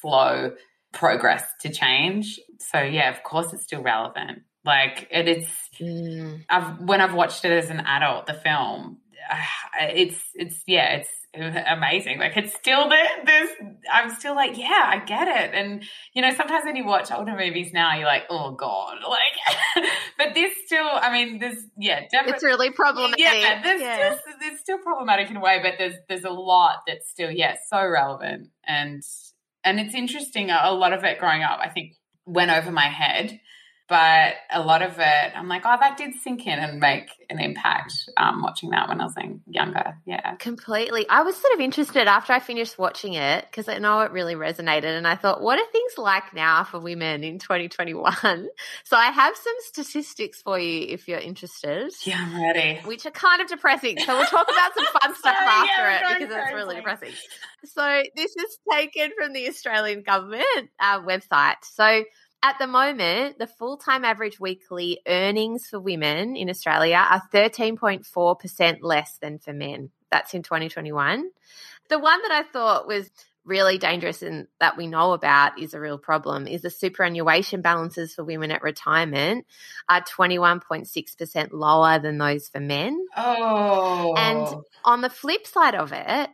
slow 0.00 0.52
progress 0.92 1.44
to 1.60 1.70
change. 1.70 2.38
So 2.58 2.80
yeah, 2.80 3.10
of 3.10 3.22
course 3.22 3.52
it's 3.52 3.64
still 3.64 3.82
relevant. 3.82 4.42
Like 4.64 5.08
it, 5.10 5.28
it's 5.28 5.68
Mm. 5.80 6.44
I've 6.48 6.80
when 6.80 7.00
I've 7.00 7.14
watched 7.14 7.44
it 7.44 7.52
as 7.52 7.70
an 7.70 7.80
adult, 7.80 8.26
the 8.26 8.34
film, 8.34 8.98
it's 9.80 10.20
it's 10.34 10.62
yeah, 10.66 10.96
it's 10.96 11.10
amazing. 11.34 12.18
Like 12.18 12.36
it's 12.36 12.54
still 12.54 12.88
there. 12.88 13.08
There's 13.24 13.50
I'm 13.92 14.10
still 14.10 14.34
like 14.34 14.58
yeah, 14.58 14.84
I 14.86 14.98
get 15.04 15.28
it. 15.28 15.54
And 15.54 15.84
you 16.14 16.22
know, 16.22 16.34
sometimes 16.34 16.64
when 16.64 16.76
you 16.76 16.84
watch 16.84 17.12
older 17.12 17.36
movies 17.36 17.72
now, 17.72 17.96
you're 17.96 18.06
like, 18.06 18.24
oh 18.30 18.52
god, 18.52 18.98
like. 19.08 19.86
but 20.18 20.34
this 20.34 20.52
still, 20.66 20.86
I 20.86 21.12
mean, 21.12 21.38
there's 21.38 21.62
yeah, 21.76 22.00
definitely. 22.10 22.32
It's 22.34 22.44
really 22.44 22.70
problematic. 22.70 23.20
Yeah, 23.20 23.62
there's 23.62 23.80
Yeah. 23.80 24.16
Still, 24.16 24.34
there's 24.40 24.60
still 24.60 24.78
problematic 24.78 25.30
in 25.30 25.36
a 25.36 25.40
way, 25.40 25.60
but 25.62 25.74
there's 25.78 25.94
there's 26.08 26.24
a 26.24 26.30
lot 26.30 26.82
that's 26.86 27.08
still 27.08 27.30
yeah 27.30 27.56
so 27.68 27.86
relevant 27.86 28.48
and 28.66 29.02
and 29.64 29.80
it's 29.80 29.94
interesting. 29.94 30.50
A 30.50 30.72
lot 30.72 30.92
of 30.92 31.04
it 31.04 31.18
growing 31.18 31.42
up, 31.42 31.60
I 31.62 31.68
think, 31.68 31.94
went 32.26 32.50
over 32.50 32.70
my 32.70 32.86
head, 32.86 33.40
but 33.88 34.34
a 34.50 34.60
lot 34.60 34.82
of 34.82 34.98
it, 34.98 35.32
I'm 35.34 35.48
like, 35.48 35.62
oh, 35.64 35.76
that 35.80 35.96
did 35.96 36.14
sink 36.20 36.46
in 36.46 36.58
and 36.58 36.78
make 36.78 37.08
an 37.30 37.40
impact. 37.40 38.10
Um, 38.18 38.42
watching 38.42 38.70
that 38.70 38.86
when 38.88 39.00
I 39.00 39.04
was 39.04 39.14
younger, 39.46 39.96
yeah. 40.04 40.34
Completely. 40.36 41.06
I 41.08 41.22
was 41.22 41.36
sort 41.36 41.54
of 41.54 41.60
interested 41.60 42.06
after 42.06 42.34
I 42.34 42.38
finished 42.38 42.78
watching 42.78 43.14
it 43.14 43.46
because 43.50 43.66
I 43.66 43.78
know 43.78 44.00
it 44.00 44.12
really 44.12 44.34
resonated. 44.34 44.96
And 44.96 45.06
I 45.06 45.16
thought, 45.16 45.40
what 45.40 45.58
are 45.58 45.72
things 45.72 45.96
like 45.96 46.34
now 46.34 46.64
for 46.64 46.78
women 46.78 47.24
in 47.24 47.38
2021? 47.38 48.48
So 48.84 48.96
I 48.96 49.06
have 49.10 49.36
some 49.36 49.54
statistics 49.60 50.40
for 50.42 50.58
you 50.58 50.86
if 50.88 51.08
you're 51.08 51.18
interested. 51.18 51.92
Yeah, 52.04 52.26
I'm 52.26 52.42
ready. 52.42 52.80
Which 52.84 53.06
are 53.06 53.10
kind 53.10 53.40
of 53.40 53.48
depressing. 53.48 53.98
So 53.98 54.16
we'll 54.16 54.26
talk 54.26 54.48
about 54.50 54.72
some 54.74 54.86
fun 55.00 55.14
stuff 55.18 55.36
Sorry, 55.36 55.48
after 55.48 55.82
we're 55.82 55.90
it 55.90 56.18
because 56.18 56.36
it's 56.36 56.54
really 56.54 56.76
depressing. 56.76 57.12
So 57.64 58.02
this 58.16 58.34
is 58.36 58.58
taken 58.70 59.10
from 59.16 59.32
the 59.32 59.48
Australian 59.48 60.02
government 60.02 60.70
uh, 60.80 61.00
website. 61.00 61.56
So 61.62 62.04
at 62.42 62.58
the 62.58 62.66
moment, 62.66 63.38
the 63.38 63.46
full 63.46 63.76
time 63.76 64.04
average 64.04 64.38
weekly 64.38 65.00
earnings 65.06 65.66
for 65.66 65.80
women 65.80 66.36
in 66.36 66.48
Australia 66.48 66.96
are 66.96 67.22
13.4% 67.32 68.78
less 68.82 69.18
than 69.18 69.38
for 69.38 69.52
men. 69.52 69.90
That's 70.10 70.34
in 70.34 70.42
2021. 70.42 71.30
The 71.88 71.98
one 71.98 72.22
that 72.22 72.32
I 72.32 72.42
thought 72.42 72.86
was 72.86 73.10
really 73.44 73.78
dangerous 73.78 74.22
and 74.22 74.46
that 74.60 74.76
we 74.76 74.86
know 74.86 75.12
about 75.12 75.58
is 75.58 75.72
a 75.72 75.80
real 75.80 75.98
problem 75.98 76.46
is 76.46 76.60
the 76.62 76.70
superannuation 76.70 77.62
balances 77.62 78.14
for 78.14 78.22
women 78.22 78.50
at 78.50 78.62
retirement 78.62 79.46
are 79.88 80.02
21.6% 80.02 81.48
lower 81.52 81.98
than 81.98 82.18
those 82.18 82.48
for 82.48 82.60
men. 82.60 83.04
Oh, 83.16 84.14
And 84.16 84.62
on 84.84 85.00
the 85.00 85.10
flip 85.10 85.46
side 85.46 85.74
of 85.74 85.92
it, 85.92 86.30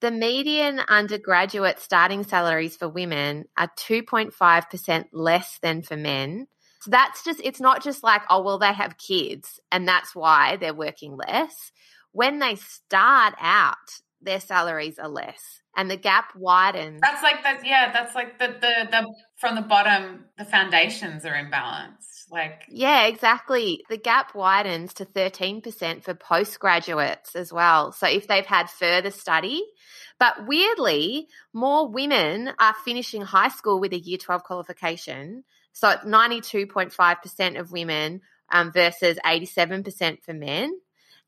the 0.00 0.10
median 0.10 0.80
undergraduate 0.88 1.80
starting 1.80 2.24
salaries 2.24 2.76
for 2.76 2.88
women 2.88 3.44
are 3.56 3.70
2.5% 3.78 5.04
less 5.12 5.58
than 5.62 5.82
for 5.82 5.96
men. 5.96 6.46
So 6.82 6.90
that's 6.90 7.22
just, 7.24 7.40
it's 7.44 7.60
not 7.60 7.82
just 7.82 8.02
like, 8.02 8.22
oh, 8.30 8.42
well, 8.42 8.58
they 8.58 8.72
have 8.72 8.96
kids 8.96 9.60
and 9.70 9.86
that's 9.86 10.14
why 10.14 10.56
they're 10.56 10.74
working 10.74 11.16
less. 11.16 11.72
When 12.12 12.38
they 12.38 12.54
start 12.56 13.34
out, 13.38 13.76
their 14.22 14.40
salaries 14.40 14.98
are 14.98 15.08
less 15.08 15.60
and 15.76 15.90
the 15.90 15.96
gap 15.96 16.32
widens. 16.36 17.00
that's 17.00 17.22
like 17.22 17.42
that. 17.42 17.64
Yeah, 17.64 17.92
that's 17.92 18.14
like 18.14 18.38
the 18.38 18.48
the 18.48 18.88
the 18.90 19.14
from 19.36 19.54
the 19.54 19.62
bottom, 19.62 20.24
the 20.36 20.44
foundations 20.44 21.24
are 21.24 21.32
imbalanced. 21.32 22.30
Like 22.30 22.62
Yeah, 22.68 23.06
exactly. 23.06 23.84
The 23.88 23.96
gap 23.96 24.34
widens 24.34 24.94
to 24.94 25.04
13% 25.04 26.04
for 26.04 26.14
postgraduates 26.14 27.34
as 27.34 27.52
well. 27.52 27.92
So 27.92 28.06
if 28.06 28.28
they've 28.28 28.46
had 28.46 28.70
further 28.70 29.10
study, 29.10 29.62
but 30.20 30.46
weirdly, 30.46 31.28
more 31.54 31.88
women 31.88 32.52
are 32.60 32.74
finishing 32.84 33.22
high 33.22 33.48
school 33.48 33.80
with 33.80 33.94
a 33.94 33.98
year 33.98 34.18
12 34.18 34.44
qualification. 34.44 35.44
So 35.72 35.88
it's 35.88 36.04
92.5% 36.04 37.58
of 37.58 37.72
women 37.72 38.20
um, 38.52 38.70
versus 38.70 39.18
87% 39.24 40.22
for 40.22 40.34
men. 40.34 40.78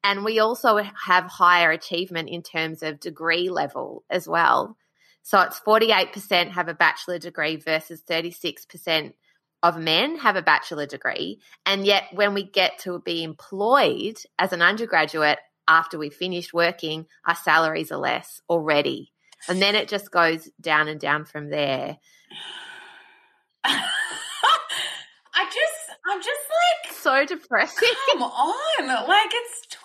And 0.04 0.24
we 0.24 0.40
also 0.40 0.76
have 1.06 1.24
higher 1.24 1.70
achievement 1.70 2.28
in 2.28 2.42
terms 2.42 2.82
of 2.82 3.00
degree 3.00 3.48
level 3.48 4.04
as 4.10 4.28
well. 4.28 4.76
So 5.22 5.40
it's 5.40 5.60
48% 5.60 6.50
have 6.50 6.68
a 6.68 6.74
bachelor 6.74 7.18
degree 7.18 7.56
versus 7.56 8.02
36% 8.02 9.14
of 9.62 9.78
men 9.78 10.18
have 10.18 10.36
a 10.36 10.42
bachelor 10.42 10.86
degree. 10.86 11.40
And 11.64 11.86
yet, 11.86 12.04
when 12.12 12.34
we 12.34 12.42
get 12.42 12.80
to 12.80 12.98
be 12.98 13.22
employed 13.22 14.18
as 14.38 14.52
an 14.52 14.60
undergraduate 14.60 15.38
after 15.68 15.98
we've 15.98 16.14
finished 16.14 16.52
working, 16.52 17.06
our 17.26 17.34
salaries 17.36 17.90
are 17.92 17.98
less 17.98 18.40
already. 18.48 19.12
And 19.48 19.60
then 19.60 19.74
it 19.74 19.88
just 19.88 20.10
goes 20.10 20.48
down 20.60 20.88
and 20.88 21.00
down 21.00 21.24
from 21.24 21.50
there. 21.50 21.98
I 23.64 25.44
just, 25.46 25.98
I'm 26.06 26.20
just 26.20 26.40
like, 26.84 26.92
So 26.94 27.24
depressing. 27.26 27.88
come 28.12 28.22
on, 28.22 28.86
like 28.86 29.30
it's 29.32 29.66
2020. 29.70 29.82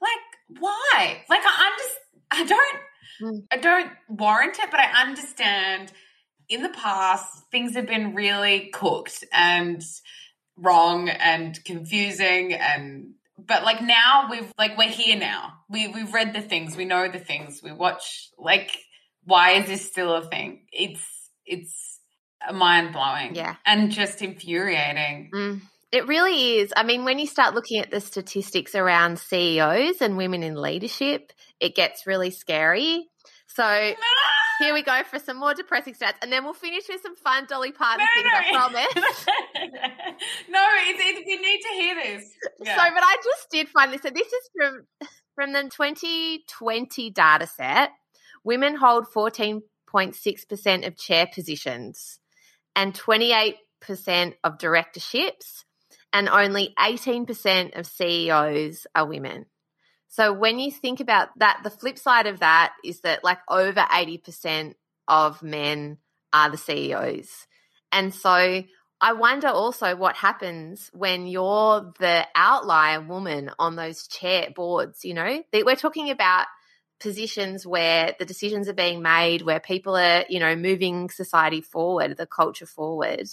Like 0.00 0.60
why? 0.60 1.22
Like 1.28 1.42
I'm 1.44 1.72
just, 1.78 1.98
I 2.30 2.44
don't, 2.44 2.78
Mm. 3.20 3.40
I 3.50 3.56
don't 3.56 3.90
warrant 4.08 4.60
it, 4.60 4.70
but 4.70 4.78
I 4.78 5.02
understand. 5.02 5.90
In 6.48 6.62
the 6.62 6.68
past, 6.68 7.26
things 7.50 7.74
have 7.74 7.88
been 7.88 8.14
really 8.14 8.70
cooked 8.72 9.24
and 9.32 9.82
wrong 10.56 11.08
and 11.08 11.58
confusing 11.64 12.52
and 12.54 13.14
but 13.48 13.64
like 13.64 13.82
now 13.82 14.28
we've 14.30 14.52
like 14.58 14.76
we're 14.78 14.90
here 14.90 15.18
now. 15.18 15.54
We 15.68 15.88
we've 15.88 16.12
read 16.12 16.34
the 16.34 16.42
things, 16.42 16.76
we 16.76 16.84
know 16.84 17.08
the 17.08 17.18
things, 17.18 17.60
we 17.62 17.72
watch 17.72 18.28
like 18.38 18.70
why 19.24 19.52
is 19.52 19.66
this 19.66 19.86
still 19.86 20.14
a 20.14 20.24
thing? 20.24 20.66
It's 20.72 21.02
it's 21.46 22.00
mind 22.52 22.92
blowing. 22.92 23.34
Yeah. 23.34 23.56
And 23.66 23.90
just 23.90 24.22
infuriating. 24.22 25.30
Mm, 25.34 25.60
it 25.90 26.06
really 26.06 26.58
is. 26.58 26.72
I 26.76 26.82
mean, 26.82 27.04
when 27.04 27.18
you 27.18 27.26
start 27.26 27.54
looking 27.54 27.80
at 27.80 27.90
the 27.90 28.00
statistics 28.00 28.74
around 28.74 29.18
CEOs 29.18 30.00
and 30.00 30.16
women 30.16 30.42
in 30.42 30.54
leadership, 30.54 31.32
it 31.60 31.74
gets 31.74 32.06
really 32.06 32.30
scary. 32.30 33.08
So 33.48 33.64
here 34.58 34.74
we 34.74 34.82
go 34.82 35.02
for 35.04 35.18
some 35.18 35.38
more 35.38 35.54
depressing 35.54 35.94
stats, 35.94 36.14
and 36.22 36.32
then 36.32 36.44
we'll 36.44 36.54
finish 36.54 36.84
with 36.88 37.00
some 37.02 37.16
fun 37.16 37.46
Dolly 37.48 37.72
Parton 37.72 38.06
No, 38.16 38.22
things, 38.22 38.32
I 38.34 38.50
no. 38.50 38.58
promise. 38.58 39.26
no, 40.48 40.66
it's, 40.86 41.00
it's, 41.02 41.26
we 41.26 41.36
need 41.36 41.60
to 41.60 41.68
hear 41.74 41.94
this. 41.94 42.32
Yeah. 42.60 42.76
So, 42.76 42.94
but 42.94 43.02
I 43.02 43.16
just 43.22 43.50
did 43.50 43.68
find 43.68 43.92
this. 43.92 44.02
So 44.02 44.10
this 44.10 44.26
is 44.26 44.50
from 44.56 44.86
from 45.34 45.52
the 45.52 45.62
2020 45.62 47.10
data 47.10 47.46
set. 47.46 47.90
Women 48.44 48.76
hold 48.76 49.06
14.6% 49.14 50.86
of 50.86 50.96
chair 50.96 51.28
positions 51.32 52.18
and 52.74 52.94
28% 52.94 53.54
of 54.44 54.58
directorships, 54.58 55.64
and 56.12 56.28
only 56.28 56.74
18% 56.78 57.78
of 57.78 57.86
CEOs 57.86 58.86
are 58.94 59.06
women. 59.06 59.46
So 60.08 60.32
when 60.32 60.58
you 60.58 60.70
think 60.70 61.00
about 61.00 61.28
that, 61.38 61.60
the 61.62 61.70
flip 61.70 61.98
side 61.98 62.26
of 62.26 62.40
that 62.40 62.74
is 62.84 63.00
that 63.02 63.22
like 63.22 63.38
over 63.48 63.80
80% 63.80 64.74
of 65.06 65.42
men 65.42 65.98
are 66.32 66.50
the 66.50 66.56
CEOs. 66.56 67.46
And 67.92 68.14
so 68.14 68.64
I 69.00 69.12
wonder 69.12 69.48
also 69.48 69.94
what 69.96 70.16
happens 70.16 70.90
when 70.92 71.26
you're 71.26 71.92
the 72.00 72.26
outlier 72.34 73.00
woman 73.00 73.50
on 73.58 73.76
those 73.76 74.08
chair 74.08 74.48
boards, 74.54 75.04
you 75.04 75.14
know? 75.14 75.42
We're 75.52 75.76
talking 75.76 76.10
about 76.10 76.46
positions 77.00 77.64
where 77.64 78.14
the 78.18 78.24
decisions 78.24 78.68
are 78.68 78.74
being 78.74 79.02
made, 79.02 79.42
where 79.42 79.60
people 79.60 79.96
are, 79.96 80.24
you 80.28 80.40
know, 80.40 80.56
moving 80.56 81.10
society 81.10 81.60
forward, 81.60 82.16
the 82.16 82.26
culture 82.26 82.66
forward. 82.66 83.28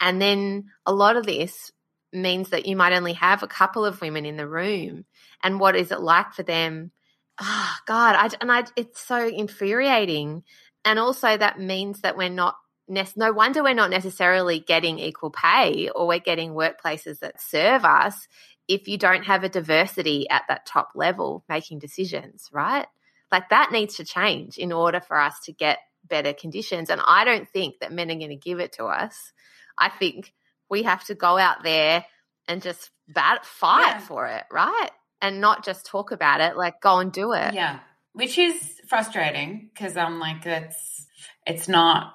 And 0.00 0.20
then 0.20 0.70
a 0.84 0.92
lot 0.92 1.16
of 1.16 1.26
this 1.26 1.70
means 2.12 2.50
that 2.50 2.66
you 2.66 2.74
might 2.74 2.92
only 2.92 3.12
have 3.12 3.42
a 3.42 3.48
couple 3.48 3.84
of 3.84 4.00
women 4.00 4.26
in 4.26 4.36
the 4.36 4.48
room. 4.48 5.04
And 5.42 5.60
what 5.60 5.76
is 5.76 5.92
it 5.92 6.00
like 6.00 6.32
for 6.32 6.42
them? 6.42 6.92
Oh, 7.40 7.74
God, 7.86 8.16
I, 8.16 8.30
and 8.40 8.50
I, 8.50 8.64
it's 8.76 9.00
so 9.00 9.26
infuriating. 9.26 10.42
And 10.84 10.98
also, 10.98 11.36
that 11.36 11.60
means 11.60 12.00
that 12.00 12.16
we're 12.16 12.28
not 12.28 12.56
no 12.88 13.32
wonder 13.32 13.62
we're 13.62 13.74
not 13.74 13.90
necessarily 13.90 14.60
getting 14.60 14.98
equal 14.98 15.30
pay 15.30 15.90
or 15.90 16.06
we're 16.06 16.18
getting 16.18 16.52
workplaces 16.52 17.18
that 17.18 17.40
serve 17.40 17.84
us 17.84 18.26
if 18.66 18.88
you 18.88 18.98
don't 18.98 19.24
have 19.24 19.44
a 19.44 19.48
diversity 19.48 20.28
at 20.30 20.42
that 20.48 20.66
top 20.66 20.92
level 20.94 21.44
making 21.48 21.78
decisions, 21.78 22.48
right? 22.52 22.86
Like 23.30 23.50
that 23.50 23.72
needs 23.72 23.96
to 23.96 24.04
change 24.04 24.58
in 24.58 24.72
order 24.72 25.00
for 25.00 25.18
us 25.18 25.40
to 25.44 25.52
get 25.52 25.78
better 26.06 26.32
conditions. 26.32 26.90
And 26.90 27.00
I 27.06 27.24
don't 27.24 27.48
think 27.48 27.80
that 27.80 27.92
men 27.92 28.10
are 28.10 28.14
going 28.14 28.30
to 28.30 28.36
give 28.36 28.60
it 28.60 28.72
to 28.74 28.84
us. 28.84 29.32
I 29.76 29.90
think 29.90 30.32
we 30.70 30.84
have 30.84 31.04
to 31.04 31.14
go 31.14 31.38
out 31.38 31.62
there 31.62 32.04
and 32.46 32.62
just 32.62 32.90
bat, 33.06 33.44
fight 33.44 33.86
yeah. 33.86 33.98
for 34.00 34.26
it, 34.26 34.44
right? 34.50 34.90
And 35.20 35.40
not 35.40 35.64
just 35.64 35.86
talk 35.86 36.12
about 36.12 36.40
it, 36.40 36.56
like 36.56 36.80
go 36.80 36.98
and 36.98 37.12
do 37.12 37.32
it. 37.32 37.54
Yeah. 37.54 37.80
Which 38.12 38.38
is 38.38 38.80
frustrating 38.88 39.70
because 39.72 39.96
I'm 39.96 40.18
like, 40.18 40.46
it's, 40.46 41.06
it's 41.46 41.68
not 41.68 42.14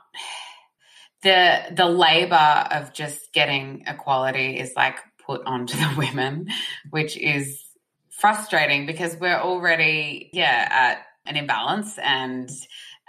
the, 1.23 1.63
the 1.75 1.85
labor 1.85 2.65
of 2.71 2.93
just 2.93 3.33
getting 3.33 3.83
equality 3.87 4.59
is 4.59 4.73
like 4.75 4.97
put 5.25 5.45
onto 5.45 5.77
the 5.77 5.93
women, 5.97 6.47
which 6.89 7.17
is 7.17 7.63
frustrating 8.09 8.85
because 8.85 9.17
we're 9.17 9.39
already, 9.39 10.29
yeah, 10.33 10.67
at 10.69 11.05
an 11.25 11.37
imbalance 11.37 11.97
and 11.97 12.49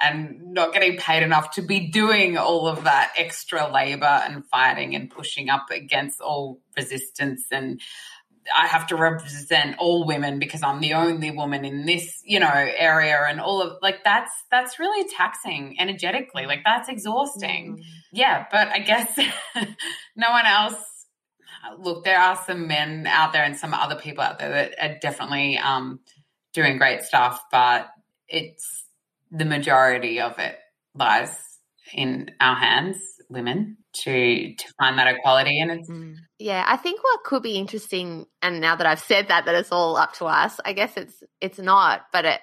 and 0.00 0.52
not 0.52 0.72
getting 0.72 0.96
paid 0.96 1.22
enough 1.22 1.52
to 1.52 1.62
be 1.62 1.88
doing 1.88 2.36
all 2.36 2.66
of 2.66 2.84
that 2.84 3.12
extra 3.16 3.72
labor 3.72 4.04
and 4.24 4.44
fighting 4.46 4.94
and 4.94 5.08
pushing 5.08 5.48
up 5.48 5.66
against 5.70 6.20
all 6.20 6.60
resistance 6.76 7.44
and 7.52 7.80
I 8.56 8.66
have 8.66 8.86
to 8.88 8.96
represent 8.96 9.76
all 9.78 10.06
women 10.06 10.38
because 10.38 10.62
I'm 10.62 10.80
the 10.80 10.94
only 10.94 11.30
woman 11.30 11.64
in 11.64 11.86
this, 11.86 12.22
you 12.24 12.40
know, 12.40 12.50
area 12.52 13.24
and 13.28 13.40
all 13.40 13.62
of 13.62 13.78
like 13.80 14.04
that's 14.04 14.32
that's 14.50 14.78
really 14.78 15.08
taxing 15.08 15.76
energetically. 15.78 16.46
Like 16.46 16.60
that's 16.64 16.88
exhausting. 16.88 17.78
Mm. 17.78 17.82
Yeah, 18.12 18.46
but 18.50 18.68
I 18.68 18.80
guess 18.80 19.16
no 20.16 20.30
one 20.30 20.46
else 20.46 20.76
look, 21.78 22.04
there 22.04 22.18
are 22.18 22.40
some 22.46 22.66
men 22.66 23.06
out 23.06 23.32
there 23.32 23.44
and 23.44 23.56
some 23.56 23.74
other 23.74 23.96
people 23.96 24.22
out 24.22 24.38
there 24.38 24.50
that 24.50 24.74
are 24.80 24.98
definitely 25.00 25.58
um 25.58 26.00
doing 26.52 26.78
great 26.78 27.02
stuff, 27.02 27.42
but 27.50 27.90
it's 28.28 28.84
the 29.30 29.44
majority 29.44 30.20
of 30.20 30.38
it 30.38 30.56
lies 30.94 31.36
in 31.92 32.30
our 32.40 32.54
hands, 32.54 32.98
women, 33.28 33.78
to 34.02 34.54
to 34.54 34.64
find 34.78 34.98
that 34.98 35.14
equality. 35.14 35.60
And 35.60 35.70
it's 35.70 35.88
mm. 35.88 36.16
yeah, 36.38 36.64
I 36.66 36.76
think 36.76 37.02
what 37.02 37.24
could 37.24 37.42
be 37.42 37.56
interesting, 37.56 38.26
and 38.42 38.60
now 38.60 38.76
that 38.76 38.86
I've 38.86 39.00
said 39.00 39.28
that, 39.28 39.46
that 39.46 39.54
it's 39.54 39.72
all 39.72 39.96
up 39.96 40.14
to 40.14 40.26
us. 40.26 40.60
I 40.64 40.72
guess 40.72 40.96
it's 40.96 41.22
it's 41.40 41.58
not, 41.58 42.02
but 42.12 42.24
it 42.24 42.40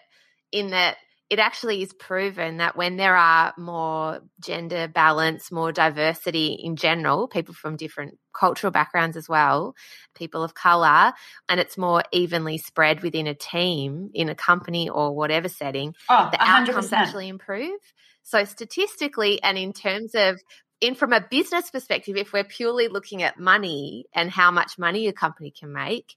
in 0.52 0.72
that 0.72 0.97
it 1.32 1.39
actually 1.39 1.82
is 1.82 1.93
proven 1.93 2.58
that 2.58 2.76
when 2.76 2.97
there 2.97 3.16
are 3.16 3.54
more 3.58 4.20
gender 4.43 4.89
balance, 4.89 5.49
more 5.49 5.72
diversity 5.72 6.60
in 6.62 6.76
general, 6.76 7.30
people 7.30 7.54
from 7.54 7.78
different 7.78 8.18
cultural 8.38 8.70
backgrounds 8.70 9.16
as 9.16 9.30
well, 9.30 9.74
people 10.14 10.43
of 10.43 10.54
color, 10.54 11.14
and 11.47 11.62
it's 11.62 11.78
more 11.78 12.04
evenly 12.12 12.58
spread 12.58 13.02
within 13.02 13.28
a 13.28 13.34
team, 13.34 14.10
in 14.14 14.28
a 14.28 14.36
company 14.36 14.89
or 14.89 15.16
whatever 15.16 15.47
setting, 15.47 15.95
oh, 16.10 16.28
the 16.34 16.38
100%. 16.38 16.68
outcomes 16.68 16.91
actually 16.91 17.30
improve. 17.30 17.80
So 18.24 18.43
statistically 18.43 19.41
and 19.41 19.58
in 19.58 19.72
terms 19.72 20.14
of 20.16 20.41
in 20.82 20.96
from 20.96 21.14
a 21.14 21.22
business 21.22 21.70
perspective, 21.70 22.18
if 22.18 22.34
we're 22.34 22.44
purely 22.44 22.88
looking 22.88 23.24
at 23.24 23.40
money 23.40 24.06
and 24.14 24.30
how 24.30 24.52
much 24.52 24.78
money 24.78 25.08
a 25.08 25.14
company 25.14 25.52
can 25.52 25.72
make, 25.72 26.16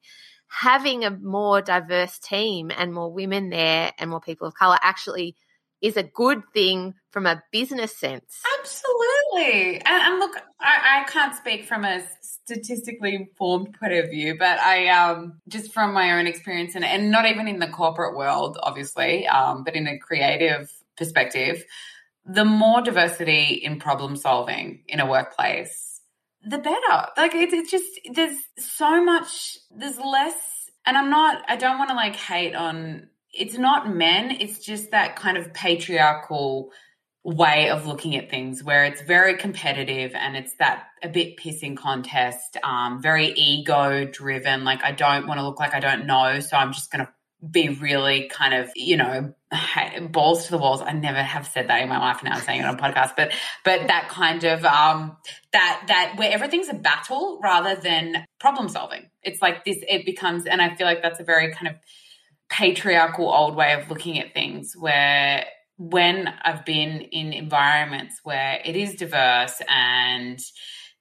having 0.48 1.04
a 1.04 1.10
more 1.10 1.60
diverse 1.60 2.18
team 2.18 2.70
and 2.76 2.92
more 2.92 3.12
women 3.12 3.50
there 3.50 3.92
and 3.98 4.10
more 4.10 4.20
people 4.20 4.48
of 4.48 4.54
color 4.54 4.78
actually 4.82 5.36
is 5.82 5.98
a 5.98 6.02
good 6.02 6.42
thing 6.54 6.94
from 7.10 7.26
a 7.26 7.42
business 7.52 7.94
sense. 7.94 8.40
Absolutely. 8.58 9.76
And, 9.84 10.02
and 10.02 10.18
look, 10.18 10.34
I, 10.58 11.02
I, 11.02 11.10
can't 11.10 11.36
speak 11.36 11.66
from 11.66 11.84
a 11.84 12.02
statistically 12.22 13.14
informed 13.14 13.76
point 13.78 13.92
of 13.92 14.08
view, 14.08 14.36
but 14.38 14.58
I 14.60 14.88
um, 14.88 15.40
just 15.46 15.74
from 15.74 15.92
my 15.92 16.18
own 16.18 16.26
experience 16.26 16.74
and, 16.74 16.86
and 16.86 17.10
not 17.10 17.26
even 17.26 17.48
in 17.48 17.58
the 17.58 17.66
corporate 17.66 18.16
world, 18.16 18.56
obviously, 18.62 19.26
um, 19.26 19.62
but 19.62 19.74
in 19.74 19.86
a 19.86 19.98
creative 19.98 20.72
perspective, 20.96 21.62
the 22.26 22.44
more 22.44 22.80
diversity 22.80 23.54
in 23.54 23.78
problem 23.78 24.16
solving 24.16 24.82
in 24.88 25.00
a 25.00 25.06
workplace 25.06 25.94
the 26.44 26.58
better. 26.58 27.06
Like 27.16 27.34
it's, 27.34 27.52
it's 27.52 27.70
just 27.70 28.00
there's 28.12 28.38
so 28.58 29.02
much 29.02 29.58
there's 29.70 29.98
less 29.98 30.36
and 30.86 30.96
I'm 30.96 31.10
not 31.10 31.42
I 31.48 31.56
don't 31.56 31.78
want 31.78 31.90
to 31.90 31.96
like 31.96 32.16
hate 32.16 32.54
on 32.54 33.08
it's 33.32 33.58
not 33.58 33.92
men, 33.92 34.30
it's 34.30 34.60
just 34.60 34.92
that 34.92 35.16
kind 35.16 35.36
of 35.36 35.52
patriarchal 35.52 36.70
way 37.24 37.70
of 37.70 37.86
looking 37.86 38.14
at 38.14 38.30
things 38.30 38.62
where 38.62 38.84
it's 38.84 39.00
very 39.02 39.36
competitive 39.36 40.12
and 40.14 40.36
it's 40.36 40.54
that 40.58 40.84
a 41.02 41.08
bit 41.08 41.38
pissing 41.38 41.76
contest, 41.76 42.58
um, 42.62 43.00
very 43.02 43.28
ego 43.32 44.04
driven. 44.04 44.64
Like 44.64 44.84
I 44.84 44.92
don't 44.92 45.26
want 45.26 45.40
to 45.40 45.46
look 45.46 45.58
like 45.58 45.74
I 45.74 45.80
don't 45.80 46.06
know, 46.06 46.40
so 46.40 46.56
I'm 46.56 46.72
just 46.72 46.92
gonna 46.92 47.10
be 47.50 47.68
really 47.68 48.28
kind 48.28 48.54
of, 48.54 48.70
you 48.74 48.96
know, 48.96 49.34
balls 50.10 50.46
to 50.46 50.50
the 50.50 50.58
walls. 50.58 50.80
I 50.80 50.92
never 50.92 51.22
have 51.22 51.46
said 51.46 51.68
that 51.68 51.82
in 51.82 51.88
my 51.88 51.98
life. 51.98 52.22
Now 52.22 52.32
I'm 52.34 52.42
saying 52.42 52.60
it 52.60 52.66
on 52.66 52.78
podcast, 52.78 53.16
but 53.16 53.32
but 53.64 53.88
that 53.88 54.08
kind 54.08 54.44
of 54.44 54.64
um 54.64 55.16
that 55.52 55.84
that 55.88 56.14
where 56.16 56.32
everything's 56.32 56.68
a 56.68 56.74
battle 56.74 57.38
rather 57.42 57.74
than 57.74 58.24
problem 58.40 58.68
solving. 58.68 59.10
It's 59.22 59.40
like 59.40 59.64
this. 59.64 59.78
It 59.88 60.04
becomes, 60.04 60.46
and 60.46 60.60
I 60.60 60.74
feel 60.74 60.86
like 60.86 61.02
that's 61.02 61.20
a 61.20 61.24
very 61.24 61.52
kind 61.52 61.68
of 61.68 61.74
patriarchal 62.48 63.32
old 63.32 63.56
way 63.56 63.72
of 63.72 63.88
looking 63.90 64.18
at 64.18 64.34
things 64.34 64.74
where 64.78 65.46
when 65.76 66.28
I've 66.42 66.64
been 66.64 67.00
in 67.00 67.32
environments 67.32 68.20
where 68.22 68.60
it 68.64 68.76
is 68.76 68.94
diverse 68.94 69.60
and 69.68 70.38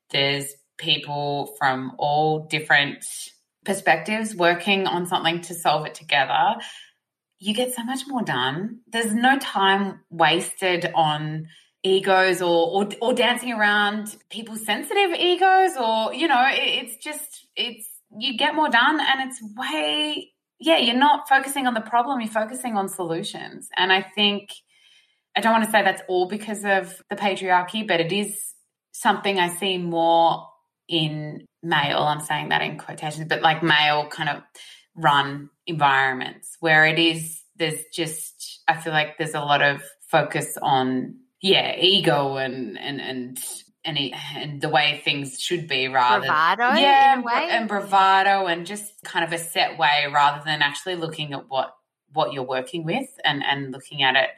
there's 0.09 0.47
people 0.77 1.53
from 1.59 1.93
all 1.97 2.47
different 2.47 3.05
perspectives 3.66 4.36
working 4.36 4.88
on 4.88 5.05
something 5.07 5.41
to 5.41 5.53
solve 5.53 5.86
it 5.86 5.95
together, 5.95 6.55
you 7.39 7.53
get 7.53 7.74
so 7.74 7.84
much 7.84 8.01
more 8.07 8.22
done. 8.22 8.80
There's 8.88 9.14
no 9.14 9.38
time 9.38 9.99
wasted 10.09 10.91
on 10.95 11.47
egos 11.84 12.41
or, 12.41 12.84
or, 12.84 12.89
or 13.01 13.14
dancing 13.14 13.51
around 13.51 14.16
people's 14.30 14.66
sensitive 14.66 15.11
egos 15.20 15.76
or 15.78 16.14
you 16.14 16.28
know 16.28 16.47
it, 16.49 16.86
it's 16.86 17.03
just 17.03 17.45
it's 17.57 17.89
you 18.18 18.38
get 18.38 18.55
more 18.55 18.70
done 18.70 18.99
and 19.01 19.30
it's 19.30 19.41
way 19.57 20.32
yeah 20.61 20.78
you're 20.78 20.95
not 20.95 21.28
focusing 21.28 21.68
on 21.68 21.74
the 21.74 21.82
problem 21.82 22.22
you're 22.22 22.30
focusing 22.30 22.78
on 22.78 22.88
solutions 22.88 23.68
and 23.76 23.91
i 23.91 24.01
think 24.01 24.49
i 25.36 25.41
don't 25.41 25.51
want 25.51 25.66
to 25.66 25.72
say 25.72 25.84
that's 25.84 26.01
all 26.07 26.30
because 26.30 26.64
of 26.64 27.01
the 27.09 27.18
patriarchy 27.18 27.86
but 27.86 27.99
it 27.99 28.14
is 28.14 28.53
something 28.93 29.38
i 29.38 29.49
see 29.49 29.78
more 29.78 30.47
in 30.88 31.45
male, 31.61 31.99
I'm 31.99 32.19
saying 32.21 32.49
that 32.49 32.61
in 32.61 32.77
quotations, 32.77 33.27
but 33.27 33.41
like 33.41 33.63
male 33.63 34.07
kind 34.07 34.29
of 34.29 34.43
run 34.95 35.49
environments 35.65 36.57
where 36.59 36.86
it 36.86 36.99
is, 36.99 37.41
there's 37.55 37.84
just, 37.93 38.61
I 38.67 38.75
feel 38.75 38.93
like 38.93 39.17
there's 39.17 39.34
a 39.34 39.39
lot 39.39 39.61
of 39.61 39.81
focus 40.07 40.57
on, 40.61 41.19
yeah, 41.41 41.75
ego 41.77 42.38
and, 42.38 42.77
and, 42.77 43.01
and, 43.01 43.39
and, 43.86 43.97
and 44.36 44.61
the 44.61 44.69
way 44.69 45.01
things 45.03 45.39
should 45.39 45.67
be 45.67 45.88
rather 45.88 46.25
bravado 46.25 46.79
yeah 46.79 47.21
and 47.49 47.67
bravado 47.67 48.45
and 48.45 48.65
just 48.65 48.93
kind 49.03 49.25
of 49.25 49.34
a 49.34 49.38
set 49.38 49.77
way 49.77 50.05
rather 50.13 50.41
than 50.45 50.61
actually 50.61 50.95
looking 50.95 51.34
at 51.34 51.49
what 51.49 51.75
what 52.13 52.31
you're 52.31 52.43
working 52.43 52.86
with 52.86 53.09
and 53.25 53.43
and 53.43 53.73
looking 53.73 54.01
at 54.01 54.15
it 54.15 54.29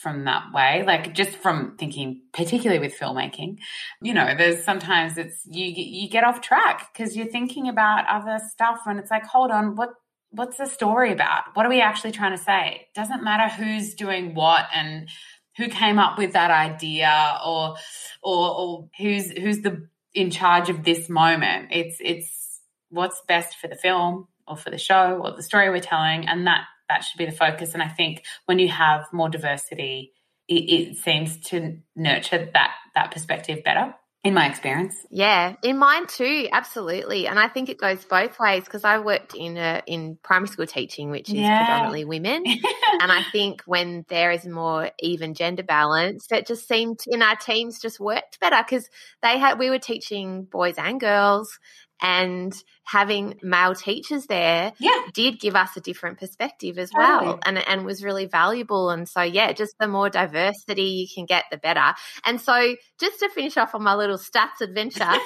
from 0.00 0.24
that 0.24 0.44
way 0.54 0.82
like 0.86 1.12
just 1.14 1.36
from 1.36 1.76
thinking 1.76 2.22
particularly 2.32 2.78
with 2.78 2.98
filmmaking 2.98 3.58
you 4.00 4.14
know 4.14 4.34
there's 4.36 4.64
sometimes 4.64 5.18
it's 5.18 5.44
you 5.46 5.66
you 5.66 6.08
get 6.08 6.24
off 6.24 6.40
track 6.40 6.88
because 6.92 7.16
you're 7.16 7.26
thinking 7.26 7.68
about 7.68 8.08
other 8.08 8.38
stuff 8.50 8.80
and 8.86 8.98
it's 8.98 9.10
like 9.10 9.24
hold 9.24 9.50
on 9.50 9.76
what 9.76 9.90
what's 10.30 10.56
the 10.56 10.66
story 10.66 11.12
about? 11.12 11.42
What 11.54 11.66
are 11.66 11.68
we 11.68 11.80
actually 11.80 12.12
trying 12.12 12.36
to 12.36 12.42
say? 12.42 12.82
It 12.82 12.94
doesn't 12.94 13.22
matter 13.22 13.52
who's 13.52 13.94
doing 13.94 14.34
what 14.34 14.66
and 14.74 15.08
who 15.56 15.68
came 15.68 15.98
up 15.98 16.16
with 16.18 16.32
that 16.32 16.50
idea 16.50 17.38
or 17.44 17.76
or, 18.22 18.50
or 18.50 18.88
who's 18.98 19.30
who's 19.30 19.60
the 19.60 19.88
in 20.14 20.30
charge 20.30 20.70
of 20.70 20.84
this 20.84 21.08
moment. 21.08 21.68
It's 21.72 21.96
it's 22.00 22.60
what's 22.88 23.20
best 23.28 23.56
for 23.56 23.68
the 23.68 23.76
film 23.76 24.28
or 24.46 24.56
for 24.56 24.70
the 24.70 24.78
show 24.78 25.20
or 25.22 25.36
the 25.36 25.42
story 25.42 25.70
we're 25.70 25.80
telling 25.80 26.26
and 26.26 26.46
that 26.46 26.64
that 26.90 27.04
should 27.04 27.18
be 27.18 27.24
the 27.26 27.32
focus. 27.32 27.72
And 27.72 27.82
I 27.82 27.88
think 27.88 28.24
when 28.46 28.58
you 28.58 28.68
have 28.68 29.04
more 29.12 29.28
diversity, 29.30 30.12
it, 30.48 30.54
it 30.54 30.96
seems 30.98 31.38
to 31.50 31.78
nurture 31.96 32.50
that 32.52 32.72
that 32.94 33.12
perspective 33.12 33.62
better. 33.64 33.94
in 34.22 34.34
my 34.34 34.46
experience. 34.48 34.94
Yeah, 35.10 35.54
in 35.62 35.78
mine 35.78 36.06
too, 36.06 36.48
absolutely. 36.52 37.26
And 37.26 37.38
I 37.38 37.48
think 37.48 37.68
it 37.70 37.78
goes 37.78 38.04
both 38.04 38.38
ways 38.38 38.64
because 38.64 38.84
I 38.84 38.98
worked 38.98 39.34
in 39.34 39.56
a, 39.56 39.82
in 39.86 40.18
primary 40.22 40.48
school 40.48 40.66
teaching, 40.66 41.10
which 41.10 41.30
is 41.30 41.36
Yeah. 41.36 41.56
predominantly 41.56 42.04
women. 42.04 42.44
and 43.00 43.10
I 43.10 43.22
think 43.32 43.62
when 43.64 44.04
there 44.08 44.30
is 44.30 44.44
more 44.44 44.90
even 44.98 45.32
gender 45.34 45.62
balance, 45.62 46.26
it 46.30 46.46
just 46.46 46.68
seemed 46.68 46.98
in 47.06 47.22
our 47.22 47.36
teams 47.36 47.80
just 47.80 47.98
worked 47.98 48.38
better 48.40 48.62
because 48.62 48.90
they 49.22 49.38
had 49.38 49.58
we 49.58 49.70
were 49.70 49.78
teaching 49.78 50.44
boys 50.44 50.74
and 50.76 51.00
girls, 51.00 51.58
and 52.02 52.52
having 52.84 53.38
male 53.42 53.74
teachers 53.74 54.26
there 54.26 54.72
Yeah. 54.78 55.02
did 55.14 55.38
give 55.40 55.54
us 55.54 55.76
a 55.76 55.80
different 55.80 56.18
perspective 56.18 56.78
as 56.78 56.90
well, 56.94 57.38
and 57.44 57.58
and 57.58 57.84
was 57.84 58.02
really 58.04 58.26
valuable. 58.26 58.90
And 58.90 59.08
so 59.08 59.22
yeah, 59.22 59.52
just 59.52 59.74
the 59.78 59.88
more 59.88 60.10
diversity 60.10 60.82
you 60.82 61.06
can 61.14 61.26
get, 61.26 61.44
the 61.50 61.56
better. 61.58 61.94
And 62.24 62.40
so 62.40 62.74
just 62.98 63.20
to 63.20 63.28
finish 63.28 63.56
off 63.56 63.74
on 63.74 63.82
my 63.82 63.94
little 63.94 64.18
stats 64.18 64.60
adventure. 64.60 65.10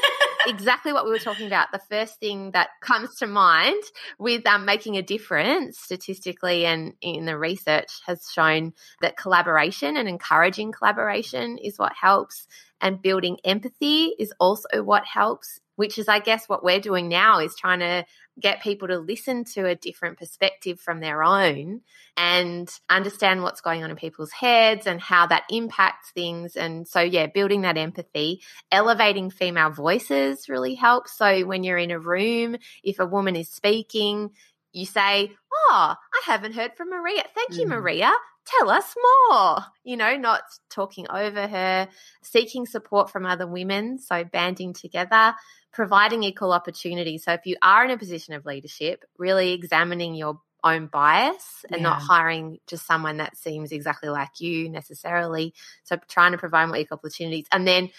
exactly 0.47 0.93
what 0.93 1.07
we 1.07 1.11
were 1.11 1.19
talking 1.19 1.47
about. 1.47 1.73
The 1.73 1.81
first 1.91 2.21
thing 2.21 2.51
that 2.51 2.69
comes 2.83 3.15
to 3.17 3.27
mind 3.27 3.83
with 4.19 4.47
um, 4.47 4.67
making 4.67 4.97
a 4.99 5.03
difference 5.03 5.79
statistically 5.79 6.67
and 6.67 6.93
in 7.01 7.25
the 7.25 7.39
research 7.39 7.91
has 8.07 8.29
shown 8.31 8.75
that 9.01 9.17
collaboration 9.17 9.97
and 9.97 10.07
encouraging 10.07 10.71
collaboration 10.73 11.57
is 11.57 11.79
what 11.79 11.95
helps, 11.99 12.47
and 12.81 13.01
building 13.01 13.39
empathy 13.45 14.13
is 14.19 14.35
also 14.39 14.83
what 14.83 15.05
helps. 15.07 15.61
Which 15.77 15.99
is, 15.99 16.09
I 16.09 16.21
guess, 16.21 16.49
what 16.49 16.63
we're 16.63 16.81
doing 16.81 17.09
now 17.09 17.41
is 17.41 17.57
trying 17.57 17.81
to 17.81 18.05
get 18.41 18.63
people 18.63 18.89
to 18.89 18.99
listen 18.99 19.45
to 19.45 19.67
a 19.67 19.75
different 19.75 20.19
perspective 20.19 20.81
from 20.81 21.01
their 21.01 21.23
own 21.23 21.81
and 22.17 22.69
understand 22.89 23.43
what's 23.43 23.61
going 23.61 23.85
on 23.85 23.91
in 23.91 23.97
people's 23.97 24.33
heads 24.33 24.87
and 24.87 25.01
how 25.01 25.27
that 25.27 25.45
impacts 25.51 26.11
things. 26.11 26.57
And 26.57 26.87
so, 26.87 27.01
yeah, 27.01 27.27
building 27.27 27.63
that 27.63 27.77
empathy 27.77 28.41
elevating 28.71 29.31
female 29.31 29.71
voices 29.71 30.49
really 30.49 30.75
helps. 30.75 31.17
So 31.17 31.45
when 31.47 31.63
you're 31.65 31.79
in 31.79 31.91
a 31.91 31.99
room, 31.99 32.57
if 32.83 32.99
a 32.99 33.07
woman 33.07 33.37
is 33.37 33.49
speaking, 33.49 34.31
you 34.73 34.87
say, 34.87 35.33
Oh, 35.71 35.95
I 35.97 36.23
haven't 36.27 36.55
heard 36.55 36.77
from 36.77 36.91
Maria. 36.91 37.23
Thank 37.35 37.51
you, 37.59 37.67
Mhm. 37.67 37.81
Maria. 37.81 38.13
Tell 38.45 38.69
us 38.71 38.95
more. 39.31 39.59
You 39.85 39.97
know, 39.97 40.17
not 40.17 40.43
talking 40.69 41.07
over 41.09 41.47
her, 41.47 41.89
seeking 42.23 42.67
support 42.67 43.11
from 43.11 43.25
other 43.25 43.47
women. 43.47 43.99
So 43.99 44.25
banding 44.25 44.73
together, 44.75 45.35
providing 45.75 46.23
equal 46.23 46.53
opportunity. 46.53 47.19
So 47.19 47.33
if 47.33 47.45
you 47.45 47.57
are 47.61 47.85
in 47.85 47.91
a 47.91 47.99
position 47.99 48.33
of 48.35 48.47
leadership, 48.47 49.05
really 49.19 49.53
examining 49.53 50.15
your 50.15 50.41
own 50.63 50.87
bias 50.87 51.67
and 51.71 51.83
not 51.83 52.01
hiring 52.01 52.59
just 52.67 52.87
someone 52.87 53.19
that 53.19 53.37
seems 53.37 53.71
exactly 53.71 54.09
like 54.09 54.41
you 54.41 54.71
necessarily. 54.71 55.53
So 55.83 55.99
trying 56.09 56.33
to 56.33 56.39
provide 56.39 56.67
more 56.67 56.79
equal 56.79 56.97
opportunities 56.97 57.45
and 57.53 57.69
then 57.69 57.91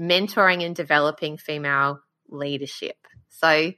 mentoring 0.00 0.64
and 0.64 0.74
developing 0.74 1.36
female 1.36 2.00
leadership. 2.28 2.96
So 3.28 3.72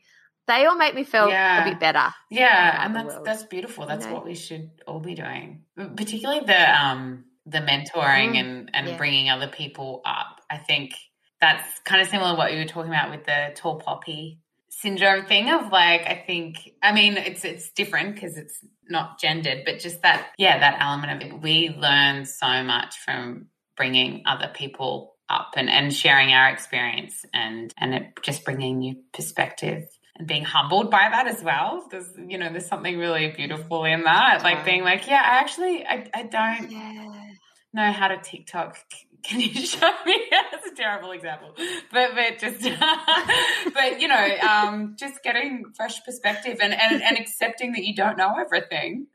they 0.47 0.65
all 0.67 0.77
make 0.77 0.95
me 0.95 1.05
feel 1.05 1.29
Yeah. 1.29 1.63
a 1.67 1.71
bit 1.71 1.81
better. 1.81 2.15
Yeah, 2.31 2.85
and 2.85 2.95
that's 2.95 3.15
world, 3.15 3.27
that's 3.27 3.43
beautiful. 3.43 3.87
That's 3.87 4.07
know? 4.07 4.15
what 4.15 4.25
we 4.25 4.35
should 4.35 4.71
all 4.87 5.01
be 5.01 5.15
doing. 5.15 5.65
Particularly 5.77 6.45
the 6.47 6.85
um 6.85 7.25
the 7.45 7.59
mentoring 7.59 8.33
Mm, 8.35 8.41
and 8.41 8.71
and 8.75 8.89
yeah. 8.89 8.97
bringing 8.97 9.31
other 9.31 9.49
people 9.49 10.01
up. 10.05 10.41
I 10.51 10.59
think 10.59 10.93
that's 11.41 11.79
kind 11.85 12.01
of 12.03 12.09
similar 12.09 12.33
to 12.33 12.37
what 12.37 12.53
you 12.53 12.59
were 12.59 12.65
talking 12.65 12.91
about 12.91 13.11
with 13.11 13.25
the 13.25 13.53
tall 13.55 13.77
poppy 13.81 14.41
syndrome 14.71 15.25
thing 15.27 15.51
of 15.51 15.73
like 15.73 16.03
I 16.07 16.23
think 16.27 16.71
I 16.83 16.93
mean 16.93 17.17
it's 17.17 17.45
it's 17.45 17.71
different 17.73 18.15
because 18.15 18.37
it's 18.37 18.59
not 18.89 19.19
gendered, 19.21 19.63
but 19.65 19.81
just 19.81 20.03
that 20.03 20.29
yeah 20.39 20.59
that 20.61 20.79
element 20.81 21.13
of 21.23 21.29
it. 21.29 21.41
We 21.43 21.71
learn 21.71 22.25
so 22.25 22.63
much 22.63 22.97
from 23.05 23.47
bringing 23.77 24.23
other 24.27 24.51
people 24.55 25.15
up 25.29 25.53
and 25.57 25.69
and 25.69 25.93
sharing 25.93 26.33
our 26.33 26.49
experience 26.51 27.25
and 27.35 27.73
and 27.79 27.95
it 27.95 28.19
just 28.23 28.45
bringing 28.45 28.79
new 28.79 28.97
perspective 29.13 29.85
and 30.17 30.27
being 30.27 30.45
humbled 30.45 30.91
by 30.91 31.09
that 31.11 31.27
as 31.27 31.43
well. 31.43 31.87
There's 31.91 32.11
you 32.17 32.39
know 32.39 32.51
there's 32.51 32.67
something 32.67 32.99
really 32.99 33.29
beautiful 33.37 33.85
in 33.85 34.05
that, 34.05 34.43
like 34.43 34.65
being 34.65 34.85
like 34.85 35.07
yeah 35.07 35.23
I 35.25 35.39
actually 35.41 35.85
I 35.87 36.09
I 36.15 36.23
don't 36.23 36.71
Yeah. 36.71 37.09
know 37.75 37.93
how 37.93 38.09
to 38.09 38.17
TikTok. 38.19 38.79
Can 39.23 39.41
you 39.41 39.53
show 39.67 39.91
me? 40.07 40.17
That's 40.31 40.67
a 40.67 40.75
terrible 40.75 41.13
example, 41.13 41.55
but 41.93 42.11
but 42.15 42.39
just 42.39 42.63
but 43.75 44.01
you 44.01 44.09
know, 44.09 44.37
um, 44.49 44.97
just 44.99 45.23
getting 45.23 45.65
fresh 45.77 46.03
perspective 46.05 46.59
and, 46.63 46.73
and 46.73 47.03
and 47.03 47.19
accepting 47.19 47.73
that 47.73 47.85
you 47.85 47.95
don't 47.95 48.17
know 48.17 48.35
everything 48.39 49.07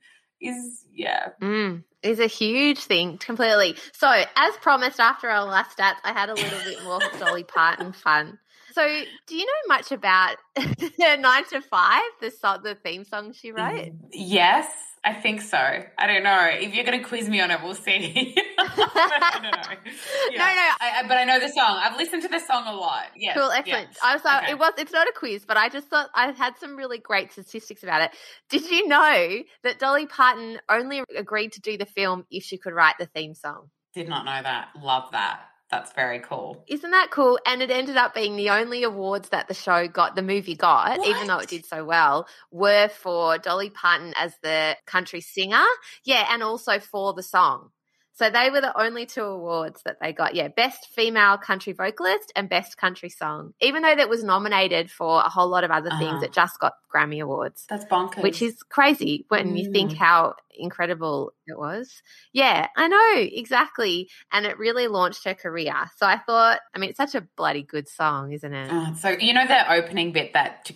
is 0.42 0.86
yeah. 0.94 1.30
Mm, 1.42 1.84
is 2.02 2.20
a 2.20 2.28
huge 2.28 2.80
thing 2.80 3.18
completely. 3.18 3.76
So, 3.94 4.08
as 4.10 4.56
promised, 4.62 5.00
after 5.00 5.30
our 5.30 5.46
last 5.46 5.78
stats, 5.78 5.98
I 6.04 6.12
had 6.12 6.30
a 6.30 6.34
little 6.34 6.60
bit 6.60 6.84
more 6.84 7.00
Dolly 7.20 7.44
Parton 7.44 7.94
fun. 7.94 8.40
So, 8.74 9.02
do 9.28 9.36
you 9.36 9.46
know 9.46 9.76
much 9.76 9.92
about 9.92 10.38
Nine 11.00 11.46
to 11.52 11.62
Five, 11.62 12.02
the 12.22 12.32
song, 12.32 12.60
the 12.64 12.76
theme 12.76 13.04
song 13.06 13.34
she 13.34 13.52
wrote? 13.52 13.74
Mm, 13.76 13.98
yes, 14.12 14.68
I 15.06 15.14
think 15.14 15.42
so. 15.42 15.58
I 15.58 16.08
don't 16.08 16.24
know 16.24 16.50
if 16.52 16.74
you're 16.74 16.84
going 16.86 17.00
to 17.02 17.08
quiz 17.08 17.30
me 17.30 17.40
on 17.42 17.52
it. 17.52 17.60
We'll 17.62 17.76
see. 17.76 18.36
I 18.58 19.40
don't 19.42 19.44
know. 19.44 19.92
Yeah. 20.32 20.40
No, 20.40 20.46
no. 20.46 20.72
I, 20.82 21.02
I, 21.04 21.08
but 21.08 21.18
I 21.18 21.26
know 21.26 21.40
the 21.40 21.50
song. 21.50 21.80
I've 21.82 21.98
listened 21.98 22.22
to 22.24 22.28
the 22.30 22.40
song 22.40 22.66
a 22.66 22.74
lot. 22.74 23.08
Yes, 23.16 23.38
Cool, 23.38 23.52
excellent. 23.52 23.90
yes. 23.92 23.98
I 24.04 24.16
was 24.16 24.24
like, 24.24 24.44
Okay. 24.44 24.52
it 24.54 24.58
was. 24.60 24.74
It's 24.78 24.92
not 24.94 25.08
a 25.08 25.12
quiz, 25.16 25.44
but 25.46 25.58
I 25.58 25.70
just 25.70 25.88
thought 25.90 26.10
I 26.16 26.32
had 26.32 26.58
some 26.58 26.76
really 26.76 26.98
great 26.98 27.32
statistics 27.34 27.84
about 27.84 28.02
it. 28.02 28.12
Did 28.50 28.70
you 28.72 28.88
know 28.88 29.40
that 29.64 29.78
Dolly 29.80 30.08
Parton 30.08 30.60
only 30.70 31.04
agreed 31.16 31.52
to 31.54 31.62
do 31.62 31.78
the 31.78 31.86
film 31.86 32.26
if 32.32 32.44
she 32.44 32.58
could 32.58 32.74
write 32.74 32.96
the 32.98 33.06
theme 33.06 33.36
song? 33.36 33.70
Did 33.94 34.10
not 34.10 34.26
know 34.26 34.42
that. 34.42 34.70
Love 34.82 35.12
that. 35.12 35.42
That's 35.70 35.92
very 35.94 36.20
cool. 36.20 36.64
Isn't 36.68 36.92
that 36.92 37.10
cool? 37.10 37.40
And 37.48 37.64
it 37.64 37.72
ended 37.72 37.98
up 37.98 38.14
being 38.14 38.36
the 38.36 38.52
only 38.52 38.84
awards 38.84 39.30
that 39.30 39.48
the 39.48 39.56
show 39.56 39.88
got, 39.88 40.16
the 40.16 40.22
movie 40.22 40.56
got, 40.56 41.04
even 41.06 41.26
though 41.28 41.40
it 41.40 41.50
did 41.50 41.66
so 41.66 41.84
well, 41.84 42.28
were 42.52 42.90
for 42.90 43.40
Dolly 43.40 43.72
Parton 43.72 44.14
as 44.16 44.36
the 44.44 44.78
country 44.86 45.20
singer. 45.22 45.64
Yeah, 46.04 46.28
and 46.30 46.44
also 46.44 46.80
for 46.80 47.14
the 47.14 47.24
song. 47.24 47.72
So 48.16 48.30
they 48.30 48.52
were 48.52 48.62
the 48.62 48.80
only 48.80 49.08
two 49.08 49.24
awards 49.24 49.82
that 49.86 49.98
they 50.00 50.14
got. 50.14 50.36
Yeah, 50.36 50.48
best 50.50 50.88
female 50.96 51.38
country 51.38 51.74
vocalist 51.74 52.32
and 52.36 52.48
best 52.48 52.78
country 52.78 53.10
song. 53.10 53.54
Even 53.60 53.82
though 53.82 53.96
that 53.96 54.08
was 54.08 54.24
nominated 54.24 54.92
for 54.92 55.20
a 55.22 55.30
whole 55.30 55.50
lot 55.50 55.64
of 55.64 55.72
other 55.72 55.90
things, 55.98 56.18
Uh-huh. 56.18 56.26
it 56.26 56.32
just 56.34 56.60
got 56.60 56.74
Grammy 56.94 57.24
awards. 57.24 57.66
That's 57.68 57.86
bonkers. 57.86 58.22
Which 58.22 58.44
is 58.44 58.62
crazy 58.62 59.26
when 59.30 59.56
you 59.56 59.72
think 59.72 59.94
Mm. 59.94 59.98
how 59.98 60.36
incredible 60.56 61.34
it 61.48 61.58
was. 61.58 62.04
Yeah, 62.32 62.68
I 62.78 62.88
know, 62.88 63.14
exactly. 63.16 64.10
And 64.32 64.46
it 64.46 64.60
really 64.60 64.88
launched 64.88 65.24
her 65.26 65.34
career. 65.34 65.74
So 65.96 66.06
I 66.06 66.18
thought, 66.20 66.60
I 66.76 66.78
mean, 66.78 66.92
it's 66.92 66.98
such 66.98 67.16
a 67.16 67.22
bloody 67.36 67.64
good 67.64 67.88
song, 67.90 68.32
isn't 68.32 68.54
it? 68.54 68.70
Oh, 68.72 68.94
so 68.94 69.10
you 69.10 69.34
know 69.34 69.48
the 69.48 69.74
opening 69.74 70.12
bit 70.12 70.34
that 70.34 70.70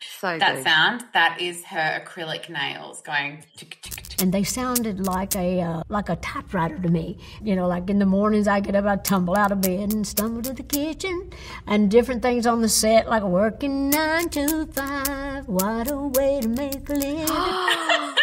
so 0.00 0.36
that 0.38 0.64
sound 0.64 1.04
that 1.12 1.40
is 1.40 1.64
her 1.66 2.02
acrylic 2.04 2.48
nails 2.48 3.02
going. 3.02 3.44
Tick, 3.56 3.78
tick, 3.82 3.94
tick. 3.94 4.05
And 4.20 4.32
they 4.32 4.42
sounded 4.42 5.06
like 5.06 5.34
a 5.36 5.60
uh, 5.60 5.82
like 5.88 6.08
a 6.08 6.16
typewriter 6.16 6.78
to 6.78 6.88
me. 6.88 7.18
You 7.42 7.56
know, 7.56 7.66
like 7.68 7.88
in 7.90 7.98
the 7.98 8.06
mornings 8.06 8.48
I 8.48 8.60
get 8.60 8.74
up, 8.74 8.84
I 8.84 8.96
tumble 8.96 9.36
out 9.36 9.52
of 9.52 9.60
bed 9.60 9.92
and 9.92 10.06
stumble 10.06 10.42
to 10.42 10.52
the 10.52 10.62
kitchen, 10.62 11.30
and 11.66 11.90
different 11.90 12.22
things 12.22 12.46
on 12.46 12.60
the 12.62 12.68
set 12.68 13.08
like 13.08 13.22
working 13.22 13.90
nine 13.90 14.28
to 14.30 14.66
five. 14.66 15.46
What 15.46 15.90
a 15.90 15.96
way 15.96 16.40
to 16.40 16.48
make 16.48 16.88
a 16.88 16.94
living! 16.94 17.26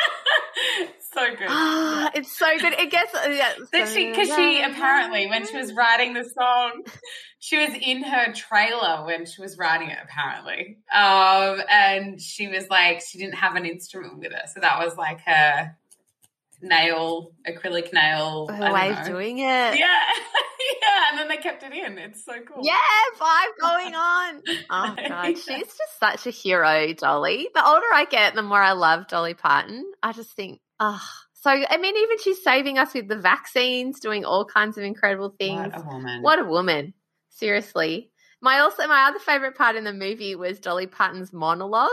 so 1.13 1.35
good. 1.35 1.47
Ah, 1.47 2.11
it's 2.13 2.37
so 2.37 2.57
good. 2.57 2.73
It 2.73 2.91
gets 2.91 3.13
yeah, 3.13 3.53
That 3.71 3.89
she, 3.89 4.09
because 4.09 4.29
she 4.29 4.61
apparently, 4.61 5.27
when 5.27 5.45
she 5.45 5.55
was 5.55 5.73
writing 5.73 6.13
the 6.13 6.23
song, 6.23 6.83
she 7.39 7.57
was 7.57 7.69
in 7.81 8.03
her 8.03 8.33
trailer 8.33 9.05
when 9.05 9.25
she 9.25 9.41
was 9.41 9.57
writing 9.57 9.89
it. 9.89 9.99
Apparently, 10.03 10.77
um, 10.93 11.61
and 11.69 12.21
she 12.21 12.47
was 12.47 12.69
like, 12.69 13.01
she 13.01 13.17
didn't 13.17 13.35
have 13.35 13.55
an 13.55 13.65
instrument 13.65 14.19
with 14.19 14.31
her, 14.31 14.43
so 14.53 14.59
that 14.61 14.79
was 14.79 14.95
like 14.97 15.19
her 15.25 15.75
nail, 16.63 17.31
acrylic 17.47 17.93
nail. 17.93 18.49
I 18.51 18.71
way 18.71 18.91
of 18.91 19.05
doing 19.05 19.39
it. 19.39 19.43
Yeah, 19.43 19.75
yeah, 19.79 21.09
and 21.09 21.19
then 21.19 21.27
they 21.27 21.37
kept 21.37 21.63
it 21.63 21.73
in. 21.73 21.97
It's 21.97 22.23
so 22.25 22.33
cool. 22.47 22.63
Yeah, 22.63 22.77
five 23.15 23.49
going 23.59 23.93
on. 23.93 24.41
Oh 24.69 24.95
god, 25.07 25.37
she's 25.37 25.45
just 25.45 25.99
such 25.99 26.27
a 26.27 26.29
hero, 26.29 26.93
Dolly. 26.93 27.49
The 27.53 27.65
older 27.65 27.85
I 27.93 28.05
get, 28.09 28.35
the 28.35 28.41
more 28.41 28.61
I 28.61 28.73
love 28.73 29.07
Dolly 29.07 29.33
Parton. 29.33 29.91
I 30.01 30.13
just 30.13 30.31
think, 30.31 30.59
oh, 30.79 31.01
so 31.33 31.49
I 31.51 31.77
mean, 31.77 31.97
even 31.97 32.17
she's 32.19 32.43
saving 32.43 32.77
us 32.77 32.93
with 32.93 33.07
the 33.07 33.17
vaccines, 33.17 33.99
doing 33.99 34.25
all 34.25 34.45
kinds 34.45 34.77
of 34.77 34.83
incredible 34.83 35.35
things. 35.37 35.73
What 35.73 35.81
a 35.81 35.87
woman. 35.87 36.21
What 36.21 36.39
a 36.39 36.45
woman. 36.45 36.93
Seriously. 37.29 38.09
My 38.41 38.59
also 38.59 38.85
my 38.87 39.05
other 39.07 39.19
favorite 39.19 39.55
part 39.55 39.77
in 39.77 39.85
the 39.85 39.93
movie 39.93 40.35
was 40.35 40.59
Dolly 40.59 40.85
Parton's 40.85 41.31
monologue 41.31 41.89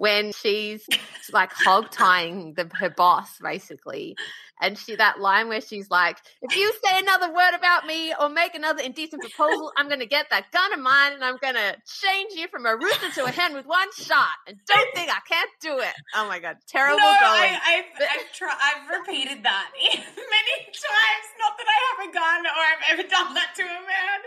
when 0.00 0.32
she's 0.32 0.88
like 1.30 1.52
hog 1.52 1.90
tying 1.90 2.54
the, 2.54 2.64
her 2.72 2.88
boss, 2.88 3.36
basically. 3.36 4.16
And 4.58 4.76
she 4.76 4.96
that 4.96 5.20
line 5.20 5.48
where 5.48 5.60
she's 5.60 5.90
like, 5.90 6.16
"If 6.40 6.56
you 6.56 6.72
say 6.84 7.00
another 7.00 7.28
word 7.28 7.52
about 7.52 7.86
me 7.86 8.14
or 8.18 8.30
make 8.30 8.54
another 8.54 8.82
indecent 8.82 9.20
proposal, 9.20 9.72
I'm 9.76 9.88
going 9.88 10.00
to 10.00 10.08
get 10.08 10.28
that 10.30 10.52
gun 10.52 10.72
of 10.72 10.80
mine 10.80 11.12
and 11.12 11.24
I'm 11.24 11.36
going 11.36 11.54
to 11.54 11.76
change 11.84 12.32
you 12.32 12.48
from 12.48 12.64
a 12.64 12.76
rooster 12.76 13.10
to 13.20 13.24
a 13.24 13.30
hen 13.30 13.52
with 13.52 13.66
one 13.66 13.92
shot." 13.92 14.40
And 14.48 14.56
don't 14.66 14.88
think 14.94 15.10
I 15.12 15.20
can't 15.28 15.50
do 15.60 15.78
it. 15.80 15.92
Oh 16.16 16.26
my 16.26 16.40
god, 16.40 16.56
terrible 16.66 16.96
no, 16.96 17.16
going. 17.20 17.52
I, 17.52 17.84
I've, 17.84 17.92
I've, 18.00 18.28
I've 18.40 19.00
repeated 19.00 19.44
that 19.44 19.68
many 19.76 20.56
times. 20.64 21.26
Not 21.40 21.56
that 21.60 21.68
I 21.68 21.78
have 21.88 22.00
a 22.08 22.12
gun 22.12 22.40
or 22.48 22.56
I've 22.56 22.84
ever 22.92 23.04
done 23.08 23.34
that 23.34 23.52
to 23.56 23.62
a 23.64 23.80
man, 23.84 24.20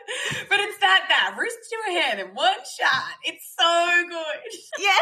but 0.50 0.60
it's 0.60 0.78
that 0.80 1.06
that 1.10 1.36
rooster 1.38 1.66
to 1.70 1.78
a 1.90 2.02
hen 2.02 2.20
in 2.20 2.36
one 2.36 2.62
shot. 2.62 3.18
It's 3.24 3.54
so 3.58 4.04
good. 4.10 4.54
Yeah. 4.78 5.02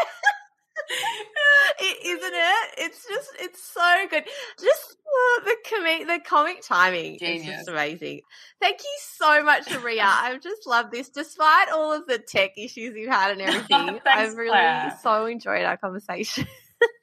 it, 1.80 2.06
isn't 2.06 2.34
it? 2.34 2.74
It's 2.78 3.06
just 3.08 3.30
it's 3.40 3.62
so 3.62 4.06
good. 4.10 4.24
Just 4.60 4.96
uh, 5.06 5.44
the 5.44 5.56
comic 5.68 6.06
the 6.06 6.20
comic 6.24 6.62
timing 6.62 7.18
Genius. 7.18 7.42
is 7.48 7.54
just 7.54 7.68
amazing. 7.68 8.20
Thank 8.60 8.80
you 8.80 8.98
so 9.00 9.42
much, 9.42 9.70
Maria. 9.70 10.04
I've 10.06 10.40
just 10.40 10.66
loved 10.66 10.92
this, 10.92 11.08
despite 11.08 11.68
all 11.70 11.92
of 11.92 12.06
the 12.06 12.18
tech 12.18 12.52
issues 12.56 12.94
you've 12.96 13.10
had 13.10 13.32
and 13.32 13.42
everything. 13.42 13.68
Thanks, 13.68 14.02
I've 14.06 14.36
really 14.36 14.50
Claire. 14.50 14.98
so 15.02 15.26
enjoyed 15.26 15.64
our 15.64 15.76
conversation. 15.76 16.46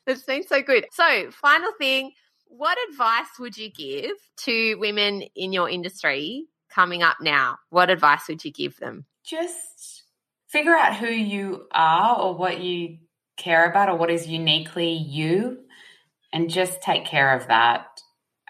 it's 0.07 0.23
been 0.23 0.45
so 0.47 0.61
good. 0.61 0.85
So, 0.91 1.29
final 1.31 1.71
thing: 1.77 2.11
what 2.47 2.77
advice 2.89 3.27
would 3.39 3.57
you 3.57 3.69
give 3.71 4.11
to 4.45 4.75
women 4.75 5.23
in 5.35 5.53
your 5.53 5.69
industry 5.69 6.45
coming 6.69 7.03
up 7.03 7.17
now? 7.21 7.57
What 7.69 7.89
advice 7.89 8.27
would 8.27 8.43
you 8.43 8.51
give 8.51 8.77
them? 8.77 9.05
Just 9.23 10.03
figure 10.47 10.75
out 10.75 10.95
who 10.95 11.07
you 11.09 11.67
are 11.71 12.19
or 12.19 12.33
what 12.35 12.59
you 12.59 12.97
care 13.39 13.69
about 13.69 13.89
or 13.89 13.97
what 13.97 14.11
is 14.11 14.27
uniquely 14.27 14.93
you 14.93 15.57
and 16.31 16.49
just 16.49 16.81
take 16.81 17.05
care 17.05 17.35
of 17.35 17.47
that. 17.47 17.85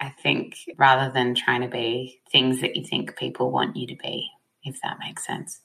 I 0.02 0.10
think 0.10 0.56
rather 0.78 1.12
than 1.12 1.36
trying 1.36 1.62
to 1.62 1.68
be 1.68 2.22
things 2.32 2.62
that 2.62 2.76
you 2.76 2.86
think 2.86 3.18
people 3.18 3.52
want 3.52 3.76
you 3.76 3.88
to 3.88 3.96
be, 3.96 4.30
if 4.64 4.80
that 4.82 4.98
makes 5.00 5.26
sense. 5.26 5.60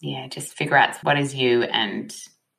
Yeah, 0.00 0.26
just 0.28 0.54
figure 0.54 0.76
out 0.76 0.96
what 1.02 1.18
is 1.18 1.34
you 1.34 1.64
and 1.64 2.14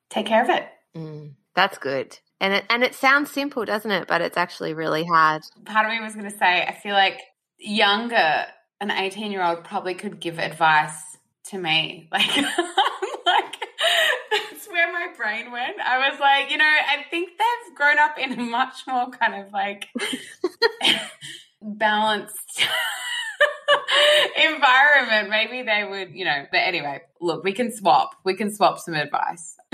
take 0.09 0.27
care 0.27 0.43
of 0.43 0.49
it. 0.49 0.67
Mm, 0.95 1.33
that's 1.55 1.77
good. 1.77 2.19
And 2.39 2.53
it, 2.53 2.65
and 2.69 2.83
it 2.83 2.95
sounds 2.95 3.31
simple, 3.31 3.65
doesn't 3.65 3.91
it? 3.91 4.07
But 4.07 4.21
it's 4.21 4.37
actually 4.37 4.73
really 4.73 5.03
hard. 5.03 5.41
Part 5.65 5.85
of 5.85 5.91
me 5.91 5.99
was 5.99 6.13
going 6.13 6.29
to 6.29 6.37
say, 6.37 6.63
I 6.63 6.73
feel 6.73 6.93
like 6.93 7.19
younger, 7.57 8.45
an 8.79 8.91
18 8.91 9.31
year 9.31 9.43
old 9.43 9.63
probably 9.63 9.93
could 9.93 10.19
give 10.19 10.39
advice 10.39 11.17
to 11.45 11.57
me. 11.57 12.09
Like, 12.19 12.35
like 12.35 12.45
that's 12.45 12.47
where 12.47 12.67
my 12.67 12.88
brain 15.19 15.51
went. 15.51 15.79
I 15.79 16.09
was 16.09 16.19
like, 16.19 16.49
you 16.49 16.57
know, 16.57 16.63
I 16.65 17.03
think 17.11 17.29
they've 17.37 17.75
grown 17.75 17.99
up 17.99 18.17
in 18.17 18.31
a 18.39 18.43
much 18.43 18.87
more 18.87 19.09
kind 19.11 19.43
of 19.45 19.51
like 19.51 19.87
balanced 21.61 22.63
environment. 24.37 25.29
Maybe 25.29 25.61
they 25.63 25.83
would, 25.87 26.13
you 26.15 26.25
know, 26.25 26.45
but 26.51 26.57
anyway, 26.59 27.01
look, 27.19 27.43
we 27.43 27.51
can 27.51 27.71
swap. 27.75 28.11
We 28.23 28.35
can 28.35 28.53
swap 28.53 28.79
some 28.79 28.93
advice. 28.95 29.55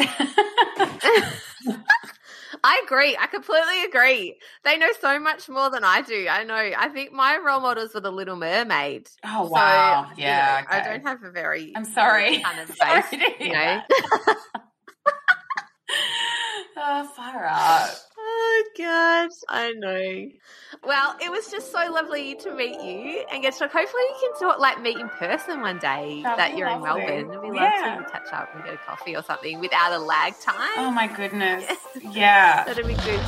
I 2.67 2.81
agree. 2.83 3.15
I 3.19 3.27
completely 3.27 3.83
agree. 3.83 4.37
They 4.63 4.77
know 4.77 4.89
so 4.99 5.19
much 5.19 5.47
more 5.49 5.69
than 5.69 5.83
I 5.83 6.01
do. 6.01 6.25
I 6.27 6.43
know. 6.43 6.55
I 6.55 6.89
think 6.89 7.11
my 7.11 7.37
role 7.37 7.59
models 7.59 7.93
were 7.93 7.99
the 7.99 8.11
Little 8.11 8.37
Mermaid. 8.37 9.07
Oh 9.23 9.45
So, 9.45 9.51
wow. 9.51 10.07
you 10.17 10.23
yeah. 10.23 10.63
know, 10.63 10.75
I 10.75 10.81
don't 10.81 11.03
have 11.05 11.21
a 11.23 11.29
very 11.31 11.73
I'm 11.75 11.85
sorry. 11.85 12.39
kind 12.39 12.59
of 12.59 12.75
Sorry 12.75 13.03
base, 13.11 13.35
you 13.39 13.53
know. 13.53 13.81
Oh, 16.77 17.09
far 17.15 17.45
out. 17.45 17.89
Oh 18.17 18.63
god, 18.77 19.29
I 19.49 19.71
know. 19.73 20.29
Well, 20.83 21.15
it 21.21 21.31
was 21.31 21.49
just 21.49 21.71
so 21.71 21.91
lovely 21.91 22.35
to 22.35 22.53
meet 22.55 22.81
you 22.81 23.23
and 23.31 23.41
get 23.41 23.53
to 23.53 23.59
talk. 23.59 23.71
Hopefully, 23.71 24.03
we 24.13 24.19
can 24.27 24.37
sort 24.39 24.59
like 24.59 24.81
meet 24.81 24.97
in 24.97 25.09
person 25.09 25.61
one 25.61 25.79
day 25.79 26.21
That'd 26.23 26.39
that 26.39 26.57
you're 26.57 26.69
lovely. 26.69 27.01
in 27.01 27.27
Melbourne. 27.27 27.31
It'd 27.31 27.51
be 27.51 27.57
Yeah. 27.57 27.81
lovely 27.97 28.05
to 28.05 28.11
catch 28.11 28.33
up 28.33 28.49
and 28.55 28.63
get 28.63 28.73
a 28.73 28.77
coffee 28.77 29.15
or 29.15 29.23
something 29.23 29.59
without 29.59 29.91
a 29.93 29.99
lag 29.99 30.33
time. 30.39 30.69
Oh 30.77 30.91
my 30.91 31.07
goodness. 31.07 31.65
Yeah. 32.01 32.63
That'd 32.67 32.85
be 32.87 32.93
good. 32.95 33.19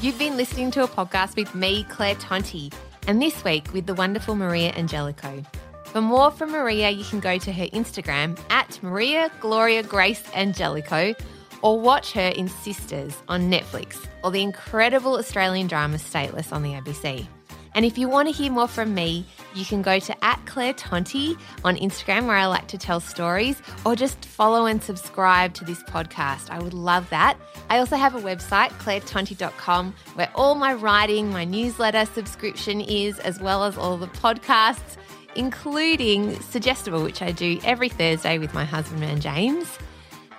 You've 0.00 0.18
been 0.18 0.36
listening 0.36 0.70
to 0.72 0.82
a 0.84 0.88
podcast 0.88 1.36
with 1.36 1.54
me, 1.54 1.84
Claire 1.88 2.14
Tonti, 2.16 2.72
and 3.06 3.20
this 3.22 3.44
week 3.44 3.72
with 3.72 3.86
the 3.86 3.94
wonderful 3.94 4.34
Maria 4.34 4.72
Angelico. 4.76 5.42
For 5.84 6.00
more 6.00 6.30
from 6.30 6.52
Maria, 6.52 6.90
you 6.90 7.04
can 7.04 7.20
go 7.20 7.36
to 7.38 7.52
her 7.52 7.66
Instagram 7.66 8.38
at 8.50 8.80
Maria 8.82 9.30
Gloria 9.40 9.82
Grace 9.82 10.22
Angelico 10.34 11.14
or 11.62 11.80
watch 11.80 12.12
her 12.12 12.28
in 12.28 12.48
Sisters 12.48 13.16
on 13.28 13.50
Netflix 13.50 14.06
or 14.22 14.30
the 14.30 14.42
incredible 14.42 15.14
Australian 15.14 15.66
drama 15.66 15.96
Stateless 15.96 16.52
on 16.52 16.62
the 16.62 16.72
ABC. 16.72 17.26
And 17.74 17.84
if 17.84 17.96
you 17.98 18.08
want 18.08 18.28
to 18.28 18.34
hear 18.34 18.50
more 18.50 18.66
from 18.66 18.94
me, 18.94 19.24
you 19.54 19.64
can 19.64 19.82
go 19.82 19.98
to 20.00 20.24
at 20.24 20.44
Claire 20.46 20.74
Tonti 20.74 21.36
on 21.64 21.76
Instagram 21.76 22.26
where 22.26 22.36
I 22.36 22.46
like 22.46 22.66
to 22.68 22.78
tell 22.78 23.00
stories 23.00 23.62
or 23.84 23.94
just 23.94 24.24
follow 24.24 24.66
and 24.66 24.82
subscribe 24.82 25.54
to 25.54 25.64
this 25.64 25.82
podcast. 25.84 26.50
I 26.50 26.60
would 26.60 26.74
love 26.74 27.08
that. 27.10 27.38
I 27.68 27.78
also 27.78 27.96
have 27.96 28.14
a 28.14 28.20
website, 28.20 28.70
clairetonti.com, 28.70 29.94
where 30.14 30.30
all 30.34 30.56
my 30.56 30.74
writing, 30.74 31.30
my 31.30 31.44
newsletter 31.44 32.06
subscription 32.06 32.80
is, 32.80 33.18
as 33.20 33.40
well 33.40 33.62
as 33.64 33.78
all 33.78 33.96
the 33.96 34.08
podcasts, 34.08 34.96
including 35.36 36.40
Suggestible, 36.40 37.02
which 37.04 37.22
I 37.22 37.30
do 37.30 37.60
every 37.64 37.88
Thursday 37.88 38.38
with 38.38 38.52
my 38.52 38.64
husband 38.64 39.04
and 39.04 39.22
James. 39.22 39.78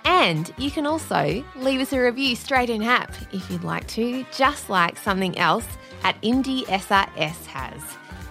And 0.04 0.52
you 0.58 0.70
can 0.70 0.86
also 0.86 1.44
leave 1.56 1.80
us 1.80 1.92
a 1.92 2.00
review 2.00 2.34
straight 2.36 2.70
in 2.70 2.82
app 2.82 3.14
if 3.32 3.50
you'd 3.50 3.64
like 3.64 3.86
to, 3.88 4.24
just 4.32 4.68
like 4.68 4.96
something 4.96 5.38
else 5.38 5.66
at 6.02 6.20
Indie 6.22 6.64
SRS 6.64 7.46
has. 7.46 7.80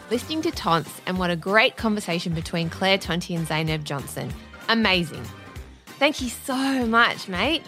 Listening 0.10 0.42
to 0.42 0.52
Tonts 0.52 0.92
and 1.06 1.18
what 1.18 1.30
a 1.30 1.36
great 1.36 1.78
conversation 1.78 2.34
between 2.34 2.70
Claire 2.70 2.98
Tonti 2.98 3.36
and 3.36 3.48
Zainab 3.48 3.86
Johnson. 3.86 4.34
Amazing. 4.68 5.24
Thank 5.86 6.22
you 6.22 6.30
so 6.30 6.86
much, 6.86 7.28
mate. 7.28 7.64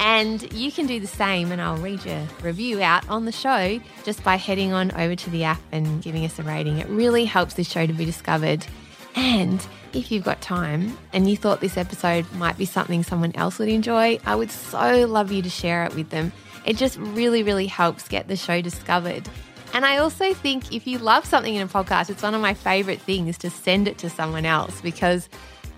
And 0.00 0.52
you 0.52 0.72
can 0.72 0.86
do 0.86 0.98
the 0.98 1.06
same, 1.06 1.52
and 1.52 1.60
I'll 1.60 1.76
read 1.76 2.04
your 2.04 2.26
review 2.42 2.82
out 2.82 3.08
on 3.08 3.24
the 3.24 3.32
show 3.32 3.80
just 4.04 4.24
by 4.24 4.36
heading 4.36 4.72
on 4.72 4.90
over 4.92 5.14
to 5.14 5.30
the 5.30 5.44
app 5.44 5.60
and 5.70 6.02
giving 6.02 6.24
us 6.24 6.38
a 6.38 6.42
rating. 6.42 6.78
It 6.78 6.88
really 6.88 7.24
helps 7.24 7.54
this 7.54 7.70
show 7.70 7.86
to 7.86 7.92
be 7.92 8.04
discovered. 8.04 8.66
And 9.14 9.64
if 9.92 10.10
you've 10.10 10.24
got 10.24 10.40
time 10.40 10.96
and 11.12 11.28
you 11.28 11.36
thought 11.36 11.60
this 11.60 11.76
episode 11.76 12.30
might 12.32 12.56
be 12.56 12.64
something 12.64 13.02
someone 13.02 13.34
else 13.34 13.58
would 13.58 13.68
enjoy, 13.68 14.18
I 14.24 14.34
would 14.34 14.50
so 14.50 15.06
love 15.06 15.30
you 15.30 15.42
to 15.42 15.50
share 15.50 15.84
it 15.84 15.94
with 15.94 16.10
them. 16.10 16.32
It 16.64 16.76
just 16.76 16.98
really, 16.98 17.42
really 17.42 17.66
helps 17.66 18.08
get 18.08 18.28
the 18.28 18.36
show 18.36 18.60
discovered. 18.60 19.28
And 19.74 19.86
I 19.86 19.98
also 19.98 20.34
think 20.34 20.74
if 20.74 20.86
you 20.86 20.98
love 20.98 21.24
something 21.24 21.54
in 21.54 21.62
a 21.62 21.68
podcast, 21.68 22.10
it's 22.10 22.22
one 22.22 22.34
of 22.34 22.40
my 22.40 22.54
favorite 22.54 23.00
things 23.00 23.38
to 23.38 23.50
send 23.50 23.88
it 23.88 23.98
to 23.98 24.10
someone 24.10 24.44
else 24.44 24.80
because 24.80 25.28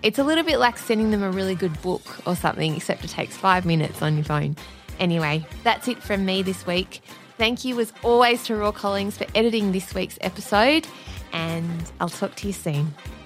it's 0.03 0.19
a 0.19 0.25
little 0.25 0.45
bit 0.45 0.59
like 0.59 0.77
sending 0.79 1.11
them 1.11 1.23
a 1.23 1.31
really 1.31 1.55
good 1.55 1.81
book 1.81 2.27
or 2.27 2.37
something, 2.37 2.75
except 2.77 3.05
it 3.05 3.11
takes 3.11 3.37
five 3.37 3.65
minutes 3.65 4.03
on 4.03 4.17
your 4.17 4.25
phone. 4.25 4.57
Anyway, 4.99 5.47
that's 5.63 5.89
it 5.89 6.03
from 6.03 6.25
me 6.25 6.43
this 6.43 6.67
week. 6.67 7.03
Thank 7.39 7.65
you, 7.65 7.81
as 7.81 7.93
always, 8.03 8.45
to 8.45 8.57
Raw 8.57 8.71
Collings 8.71 9.17
for 9.17 9.27
editing 9.35 9.73
this 9.73 9.95
week's 9.95 10.19
episode, 10.21 10.87
and 11.33 11.91
I'll 12.01 12.09
talk 12.09 12.35
to 12.37 12.47
you 12.47 12.53
soon. 12.53 12.95